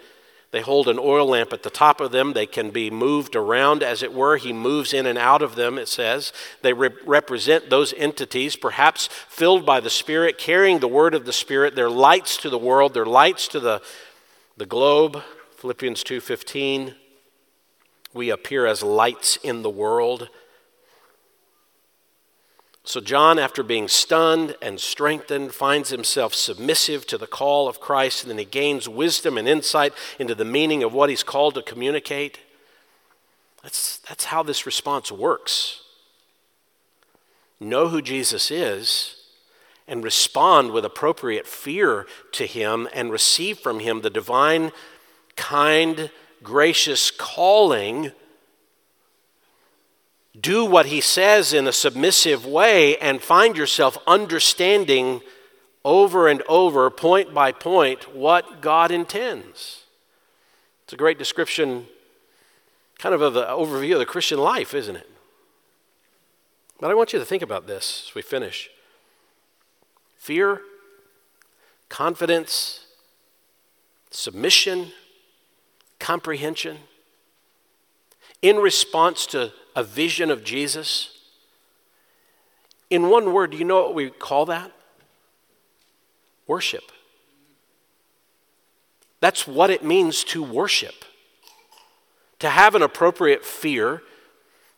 They 0.50 0.62
hold 0.62 0.88
an 0.88 0.98
oil 0.98 1.26
lamp 1.26 1.52
at 1.52 1.62
the 1.62 1.70
top 1.70 2.00
of 2.00 2.10
them. 2.10 2.32
They 2.32 2.46
can 2.46 2.70
be 2.70 2.90
moved 2.90 3.36
around, 3.36 3.82
as 3.82 4.02
it 4.02 4.14
were. 4.14 4.38
He 4.38 4.52
moves 4.52 4.94
in 4.94 5.04
and 5.04 5.18
out 5.18 5.42
of 5.42 5.56
them, 5.56 5.78
it 5.78 5.88
says. 5.88 6.32
They 6.62 6.72
re- 6.72 6.90
represent 7.04 7.68
those 7.68 7.92
entities, 7.94 8.56
perhaps 8.56 9.08
filled 9.28 9.66
by 9.66 9.80
the 9.80 9.90
Spirit, 9.90 10.38
carrying 10.38 10.78
the 10.78 10.88
word 10.88 11.14
of 11.14 11.26
the 11.26 11.32
Spirit. 11.34 11.74
They're 11.74 11.90
lights 11.90 12.38
to 12.38 12.50
the 12.50 12.58
world, 12.58 12.94
they're 12.94 13.04
lights 13.04 13.46
to 13.48 13.60
the, 13.60 13.82
the 14.56 14.66
globe. 14.66 15.22
Philippians 15.56 16.02
2:15 16.02 16.94
we 18.14 18.30
appear 18.30 18.66
as 18.66 18.82
lights 18.82 19.36
in 19.42 19.62
the 19.62 19.70
world. 19.70 20.28
So, 22.88 23.02
John, 23.02 23.38
after 23.38 23.62
being 23.62 23.86
stunned 23.86 24.56
and 24.62 24.80
strengthened, 24.80 25.52
finds 25.52 25.90
himself 25.90 26.32
submissive 26.32 27.06
to 27.08 27.18
the 27.18 27.26
call 27.26 27.68
of 27.68 27.80
Christ, 27.80 28.22
and 28.22 28.30
then 28.30 28.38
he 28.38 28.46
gains 28.46 28.88
wisdom 28.88 29.36
and 29.36 29.46
insight 29.46 29.92
into 30.18 30.34
the 30.34 30.46
meaning 30.46 30.82
of 30.82 30.94
what 30.94 31.10
he's 31.10 31.22
called 31.22 31.54
to 31.56 31.62
communicate. 31.62 32.38
That's, 33.62 33.98
that's 33.98 34.24
how 34.24 34.42
this 34.42 34.64
response 34.64 35.12
works. 35.12 35.82
Know 37.60 37.88
who 37.88 38.00
Jesus 38.00 38.50
is 38.50 39.16
and 39.86 40.02
respond 40.02 40.70
with 40.70 40.86
appropriate 40.86 41.46
fear 41.46 42.06
to 42.32 42.46
him 42.46 42.88
and 42.94 43.12
receive 43.12 43.58
from 43.58 43.80
him 43.80 44.00
the 44.00 44.08
divine, 44.08 44.72
kind, 45.36 46.10
gracious 46.42 47.10
calling, 47.10 48.12
do 50.40 50.64
what 50.64 50.86
he 50.86 51.00
says 51.00 51.52
in 51.52 51.66
a 51.66 51.72
submissive 51.72 52.44
way, 52.44 52.96
and 52.98 53.22
find 53.22 53.56
yourself 53.56 53.98
understanding 54.06 55.20
over 55.84 56.28
and 56.28 56.42
over, 56.48 56.90
point 56.90 57.32
by 57.32 57.52
point, 57.52 58.14
what 58.14 58.60
God 58.60 58.90
intends. 58.90 59.84
It's 60.84 60.92
a 60.92 60.96
great 60.96 61.18
description, 61.18 61.86
kind 62.98 63.14
of, 63.14 63.22
of 63.22 63.34
the 63.34 63.44
overview 63.44 63.94
of 63.94 63.98
the 63.98 64.06
Christian 64.06 64.38
life, 64.38 64.74
isn't 64.74 64.96
it? 64.96 65.08
But 66.80 66.90
I 66.90 66.94
want 66.94 67.12
you 67.12 67.18
to 67.18 67.24
think 67.24 67.42
about 67.42 67.66
this 67.66 68.06
as 68.08 68.14
we 68.14 68.22
finish 68.22 68.70
fear, 70.18 70.60
confidence, 71.88 72.86
submission, 74.10 74.92
comprehension, 75.98 76.78
in 78.42 78.56
response 78.56 79.26
to 79.26 79.52
a 79.74 79.84
vision 79.84 80.30
of 80.30 80.44
Jesus? 80.44 81.18
In 82.90 83.08
one 83.08 83.32
word, 83.32 83.50
do 83.50 83.56
you 83.56 83.64
know 83.64 83.82
what 83.82 83.94
we 83.94 84.10
call 84.10 84.46
that? 84.46 84.72
Worship. 86.46 86.90
That's 89.20 89.46
what 89.46 89.70
it 89.70 89.84
means 89.84 90.24
to 90.24 90.42
worship. 90.42 91.04
To 92.38 92.48
have 92.48 92.74
an 92.74 92.82
appropriate 92.82 93.44
fear, 93.44 94.02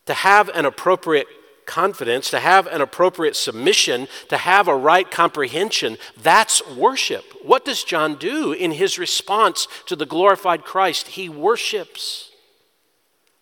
to 0.07 0.15
have 0.15 0.49
an 0.51 0.65
appropriate 0.65 1.27
confidence, 1.67 2.31
to 2.31 2.41
have 2.41 2.67
an 2.67 2.81
appropriate 2.81 3.37
submission, 3.37 4.09
to 4.29 4.37
have 4.37 4.67
a 4.67 4.75
right 4.75 5.09
comprehension. 5.09 5.99
That's 6.21 6.67
worship. 6.67 7.25
What 7.45 7.65
does 7.65 7.85
John 7.85 8.17
do 8.17 8.53
in 8.53 8.73
his 8.73 8.99
response 8.99 9.69
to 9.87 9.95
the 9.95 10.07
glorified 10.07 10.65
Christ? 10.65 11.09
He 11.09 11.29
worships. 11.29 12.30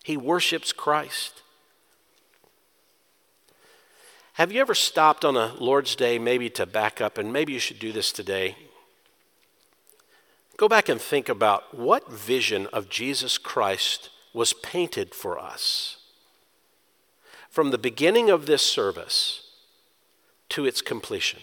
He 0.09 0.17
worships 0.17 0.73
Christ. 0.73 1.43
Have 4.33 4.51
you 4.51 4.59
ever 4.59 4.73
stopped 4.73 5.23
on 5.23 5.37
a 5.37 5.53
Lord's 5.59 5.95
Day, 5.95 6.17
maybe 6.17 6.49
to 6.49 6.65
back 6.65 6.99
up, 6.99 7.19
and 7.19 7.31
maybe 7.31 7.53
you 7.53 7.59
should 7.59 7.77
do 7.77 7.91
this 7.91 8.11
today? 8.11 8.55
Go 10.57 10.67
back 10.67 10.89
and 10.89 10.99
think 10.99 11.29
about 11.29 11.77
what 11.77 12.11
vision 12.11 12.65
of 12.73 12.89
Jesus 12.89 13.37
Christ 13.37 14.09
was 14.33 14.51
painted 14.51 15.13
for 15.13 15.37
us 15.37 15.97
from 17.51 17.69
the 17.69 17.77
beginning 17.77 18.31
of 18.31 18.47
this 18.47 18.63
service 18.63 19.43
to 20.49 20.65
its 20.65 20.81
completion. 20.81 21.41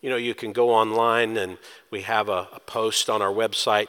You 0.00 0.10
know, 0.10 0.16
you 0.16 0.36
can 0.36 0.52
go 0.52 0.70
online 0.70 1.36
and 1.36 1.58
we 1.90 2.02
have 2.02 2.28
a, 2.28 2.46
a 2.52 2.60
post 2.60 3.10
on 3.10 3.20
our 3.20 3.32
website 3.32 3.88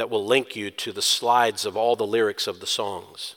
that 0.00 0.08
will 0.08 0.24
link 0.24 0.56
you 0.56 0.70
to 0.70 0.92
the 0.92 1.02
slides 1.02 1.66
of 1.66 1.76
all 1.76 1.94
the 1.94 2.06
lyrics 2.06 2.46
of 2.46 2.58
the 2.58 2.66
songs. 2.66 3.36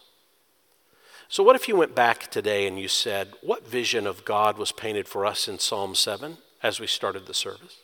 So, 1.28 1.44
what 1.44 1.58
if 1.58 1.68
you 1.68 1.76
went 1.76 1.94
back 1.94 2.32
today 2.32 2.66
and 2.66 2.80
you 2.80 2.88
said, 2.88 3.34
What 3.42 3.68
vision 3.68 4.08
of 4.08 4.24
God 4.24 4.58
was 4.58 4.72
painted 4.72 5.06
for 5.06 5.26
us 5.26 5.50
in 5.50 5.60
Psalm 5.60 5.94
7 5.94 6.38
as 6.64 6.80
we 6.80 6.88
started 6.88 7.26
the 7.26 7.34
service? 7.34 7.80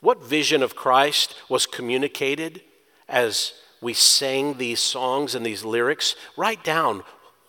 What 0.00 0.24
vision 0.24 0.62
of 0.62 0.74
Christ 0.74 1.34
was 1.50 1.66
communicated 1.66 2.62
as 3.10 3.52
we 3.82 3.92
sang 3.92 4.56
these 4.56 4.80
songs 4.80 5.34
and 5.34 5.44
these 5.44 5.66
lyrics? 5.66 6.16
Write 6.34 6.64
down 6.64 7.02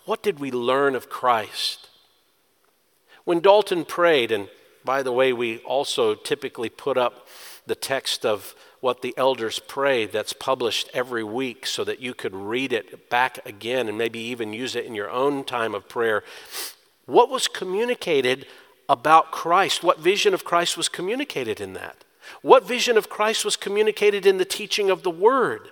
what 0.04 0.22
did 0.22 0.40
we 0.40 0.52
learn 0.52 0.94
of 0.94 1.10
Christ? 1.10 1.88
When 3.24 3.40
Dalton 3.40 3.86
prayed, 3.86 4.34
and 4.34 4.50
by 4.84 5.04
the 5.04 5.14
way, 5.14 5.32
we 5.32 5.60
also 5.60 6.16
typically 6.16 6.68
put 6.68 6.98
up 6.98 7.30
the 7.66 7.76
text 7.76 8.26
of 8.26 8.56
what 8.82 9.02
the 9.02 9.14
elders 9.18 9.60
pray 9.60 10.06
that's 10.06 10.34
published 10.34 10.90
every 10.94 11.24
week 11.24 11.66
so 11.66 11.84
that 11.84 12.00
you 12.00 12.14
could 12.14 12.34
read 12.34 12.72
it 12.72 13.10
back 13.10 13.46
again 13.46 13.88
and 13.90 13.98
maybe 13.98 14.20
even 14.20 14.54
use 14.54 14.76
it 14.76 14.86
in 14.86 14.96
your 14.96 15.10
own 15.10 15.44
time 15.44 15.76
of 15.76 15.90
prayer. 15.90 16.24
What 17.06 17.30
was 17.30 17.48
communicated 17.48 18.46
about 18.88 19.32
Christ? 19.32 19.84
What 19.84 20.00
vision 20.00 20.34
of 20.34 20.46
Christ 20.46 20.78
was 20.78 20.88
communicated 20.88 21.60
in 21.60 21.74
that? 21.74 22.04
What 22.42 22.68
vision 22.68 22.98
of 22.98 23.10
Christ 23.10 23.44
was 23.44 23.56
communicated 23.56 24.26
in 24.26 24.38
the 24.38 24.46
teaching 24.46 24.90
of 24.90 25.04
the 25.04 25.10
Word? 25.10 25.70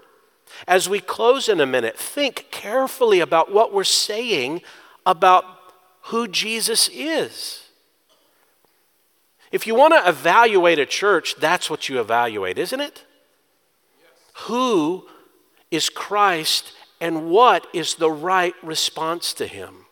As 0.68 0.89
we 0.89 0.99
close 0.99 1.49
in 1.49 1.60
a 1.60 1.66
minute, 1.66 1.97
think 1.97 2.47
carefully 2.51 3.20
about 3.20 3.51
what 3.51 3.74
we're 3.74 3.84
saying 3.84 4.62
about 5.05 5.45
who 6.03 6.28
Jesus 6.28 6.89
is. 6.91 7.66
If 9.52 9.66
you 9.66 9.76
want 9.76 9.93
to 9.93 10.10
evaluate 10.10 10.80
a 10.80 10.86
church, 10.86 11.36
that's 11.36 11.70
what 11.70 11.88
you 11.88 12.00
evaluate, 12.00 12.58
isn't 12.58 12.80
it? 12.80 13.06
Yes. 14.00 14.10
Who 14.48 15.08
is 15.72 15.89
Christ 15.89 16.74
and 17.00 17.30
what 17.30 17.68
is 17.74 17.95
the 17.95 18.12
right 18.12 18.54
response 18.62 19.34
to 19.34 19.48
him? 19.48 19.86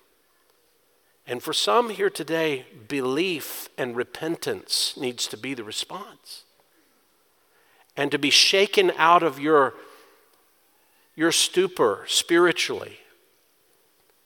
And 1.28 1.42
for 1.42 1.54
some 1.54 1.90
here 1.90 2.10
today, 2.10 2.66
belief 2.88 3.70
and 3.78 3.96
repentance 3.96 4.96
needs 4.96 5.28
to 5.28 5.38
be 5.38 5.54
the 5.54 5.64
response. 5.64 6.44
And 7.98 8.12
to 8.12 8.20
be 8.20 8.30
shaken 8.30 8.92
out 8.98 9.24
of 9.24 9.40
your, 9.40 9.74
your 11.16 11.32
stupor 11.32 12.04
spiritually, 12.08 13.00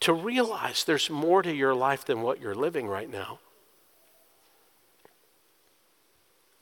to 0.00 0.12
realize 0.12 0.84
there's 0.84 1.08
more 1.08 1.42
to 1.42 1.54
your 1.54 1.74
life 1.74 2.04
than 2.04 2.22
what 2.22 2.40
you're 2.40 2.54
living 2.54 2.86
right 2.88 3.10
now. 3.10 3.38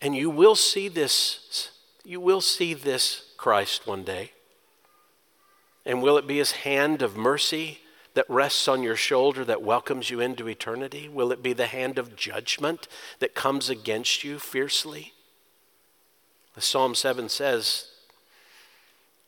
And 0.00 0.14
you 0.14 0.30
will 0.30 0.54
see 0.54 0.88
this, 0.88 1.70
you 2.04 2.20
will 2.20 2.40
see 2.40 2.74
this 2.74 3.32
Christ 3.36 3.86
one 3.86 4.04
day. 4.04 4.32
And 5.84 6.02
will 6.02 6.18
it 6.18 6.26
be 6.26 6.38
his 6.38 6.52
hand 6.52 7.02
of 7.02 7.16
mercy 7.16 7.80
that 8.14 8.28
rests 8.28 8.68
on 8.68 8.82
your 8.82 8.96
shoulder 8.96 9.44
that 9.44 9.62
welcomes 9.62 10.10
you 10.10 10.20
into 10.20 10.48
eternity? 10.48 11.08
Will 11.08 11.32
it 11.32 11.42
be 11.42 11.52
the 11.52 11.66
hand 11.66 11.98
of 11.98 12.16
judgment 12.16 12.86
that 13.20 13.34
comes 13.34 13.70
against 13.70 14.22
you 14.22 14.38
fiercely? 14.38 15.14
As 16.56 16.64
Psalm 16.64 16.94
7 16.94 17.28
says, 17.28 17.86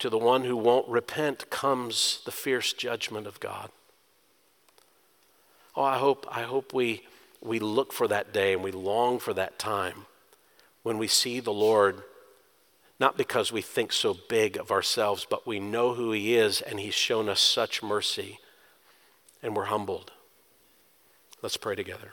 to 0.01 0.09
the 0.09 0.18
one 0.18 0.45
who 0.45 0.57
won't 0.57 0.89
repent 0.89 1.51
comes 1.51 2.23
the 2.25 2.33
fierce 2.33 2.73
judgment 2.73 3.27
of 3.27 3.39
God. 3.39 3.71
Oh, 5.77 5.83
I 5.83 5.99
hope, 5.99 6.27
I 6.31 6.43
hope 6.43 6.73
we, 6.73 7.03
we 7.41 7.59
look 7.59 7.93
for 7.93 8.09
that 8.09 8.33
day 8.33 8.55
and 8.55 8.64
we 8.64 8.73
long 8.73 9.18
for 9.18 9.35
that 9.35 9.59
time 9.59 10.07
when 10.83 10.99
we 10.99 11.07
see 11.07 11.41
the 11.41 11.53
Lord, 11.53 12.03
not 12.99 13.16
because 13.16 13.53
we 13.53 13.62
think 13.62 13.93
so 13.93 14.16
big 14.28 14.57
of 14.57 14.70
ourselves, 14.70 15.26
but 15.28 15.47
we 15.47 15.61
know 15.61 15.95
who 15.95 16.12
He 16.12 16.35
is 16.37 16.61
and 16.61 16.81
He's 16.81 16.95
shown 16.95 17.28
us 17.28 17.41
such 17.41 17.83
mercy, 17.83 18.39
and 19.43 19.57
we're 19.57 19.64
humbled. 19.66 20.12
Let's 21.43 21.57
pray 21.57 21.74
together. 21.74 22.12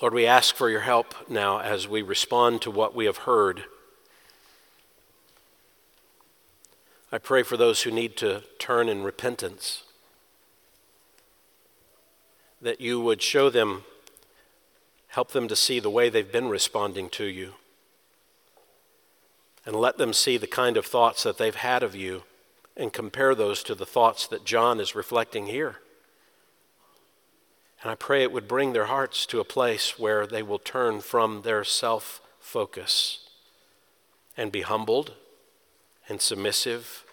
Lord, 0.00 0.14
we 0.14 0.26
ask 0.26 0.54
for 0.54 0.70
your 0.70 0.80
help 0.80 1.14
now 1.28 1.60
as 1.60 1.86
we 1.86 2.00
respond 2.00 2.62
to 2.62 2.70
what 2.70 2.94
we 2.94 3.04
have 3.04 3.18
heard. 3.18 3.64
I 7.12 7.18
pray 7.18 7.42
for 7.42 7.56
those 7.56 7.82
who 7.82 7.90
need 7.90 8.16
to 8.18 8.44
turn 8.58 8.88
in 8.88 9.02
repentance 9.02 9.82
that 12.60 12.80
you 12.80 13.00
would 13.00 13.22
show 13.22 13.50
them, 13.50 13.84
help 15.08 15.32
them 15.32 15.48
to 15.48 15.56
see 15.56 15.80
the 15.80 15.90
way 15.90 16.08
they've 16.08 16.32
been 16.32 16.48
responding 16.48 17.08
to 17.10 17.24
you, 17.24 17.54
and 19.64 19.76
let 19.76 19.98
them 19.98 20.12
see 20.12 20.36
the 20.36 20.46
kind 20.46 20.76
of 20.76 20.86
thoughts 20.86 21.22
that 21.22 21.38
they've 21.38 21.54
had 21.54 21.82
of 21.82 21.94
you 21.94 22.22
and 22.76 22.92
compare 22.92 23.34
those 23.34 23.62
to 23.62 23.74
the 23.74 23.86
thoughts 23.86 24.26
that 24.26 24.44
John 24.44 24.80
is 24.80 24.94
reflecting 24.94 25.46
here. 25.46 25.80
And 27.82 27.90
I 27.90 27.94
pray 27.94 28.22
it 28.22 28.32
would 28.32 28.48
bring 28.48 28.72
their 28.72 28.86
hearts 28.86 29.26
to 29.26 29.40
a 29.40 29.44
place 29.44 29.98
where 29.98 30.26
they 30.26 30.42
will 30.42 30.58
turn 30.58 31.00
from 31.00 31.42
their 31.42 31.64
self 31.64 32.20
focus 32.38 33.28
and 34.36 34.52
be 34.52 34.62
humbled 34.62 35.12
and 36.08 36.20
submissive 36.20 37.04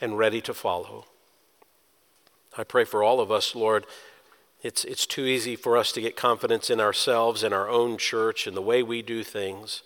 and 0.00 0.18
ready 0.18 0.40
to 0.42 0.54
follow. 0.54 1.06
I 2.56 2.64
pray 2.64 2.84
for 2.84 3.02
all 3.02 3.20
of 3.20 3.32
us, 3.32 3.54
Lord. 3.54 3.86
It's, 4.62 4.84
it's 4.84 5.06
too 5.06 5.24
easy 5.26 5.56
for 5.56 5.76
us 5.76 5.92
to 5.92 6.00
get 6.00 6.16
confidence 6.16 6.70
in 6.70 6.80
ourselves 6.80 7.42
in 7.42 7.52
our 7.52 7.68
own 7.68 7.98
church 7.98 8.46
in 8.46 8.54
the 8.54 8.62
way 8.62 8.82
we 8.82 9.02
do 9.02 9.22
things. 9.22 9.82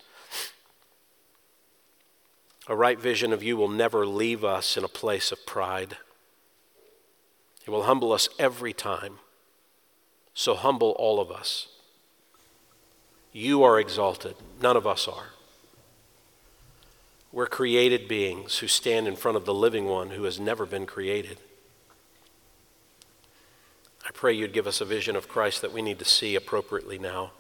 A 2.68 2.76
right 2.76 3.00
vision 3.00 3.32
of 3.32 3.42
you 3.42 3.56
will 3.56 3.68
never 3.68 4.06
leave 4.06 4.44
us 4.44 4.76
in 4.76 4.84
a 4.84 4.88
place 4.88 5.32
of 5.32 5.46
pride. 5.46 5.96
It 7.66 7.70
will 7.70 7.84
humble 7.84 8.12
us 8.12 8.28
every 8.38 8.72
time. 8.72 9.18
So 10.34 10.54
humble 10.54 10.90
all 10.92 11.18
of 11.18 11.30
us. 11.32 11.68
You 13.32 13.62
are 13.62 13.80
exalted, 13.80 14.36
none 14.60 14.76
of 14.76 14.86
us 14.86 15.08
are. 15.08 15.30
We're 17.32 17.46
created 17.46 18.08
beings 18.08 18.58
who 18.58 18.68
stand 18.68 19.08
in 19.08 19.16
front 19.16 19.36
of 19.36 19.44
the 19.44 19.54
living 19.54 19.86
one 19.86 20.10
who 20.10 20.24
has 20.24 20.38
never 20.38 20.64
been 20.64 20.86
created. 20.86 21.38
I 24.08 24.10
pray 24.10 24.32
you'd 24.32 24.54
give 24.54 24.66
us 24.66 24.80
a 24.80 24.86
vision 24.86 25.16
of 25.16 25.28
Christ 25.28 25.60
that 25.60 25.72
we 25.72 25.82
need 25.82 25.98
to 25.98 26.04
see 26.04 26.34
appropriately 26.34 26.98
now. 26.98 27.32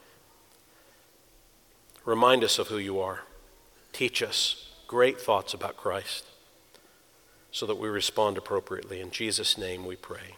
Remind 2.04 2.44
us 2.44 2.58
of 2.58 2.68
who 2.68 2.76
you 2.76 3.00
are. 3.00 3.20
Teach 3.94 4.22
us 4.22 4.70
great 4.86 5.18
thoughts 5.18 5.54
about 5.54 5.78
Christ 5.78 6.26
so 7.50 7.64
that 7.64 7.78
we 7.78 7.88
respond 7.88 8.36
appropriately. 8.36 9.00
In 9.00 9.10
Jesus' 9.10 9.56
name 9.56 9.86
we 9.86 9.96
pray. 9.96 10.36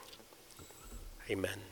Amen. 1.28 1.69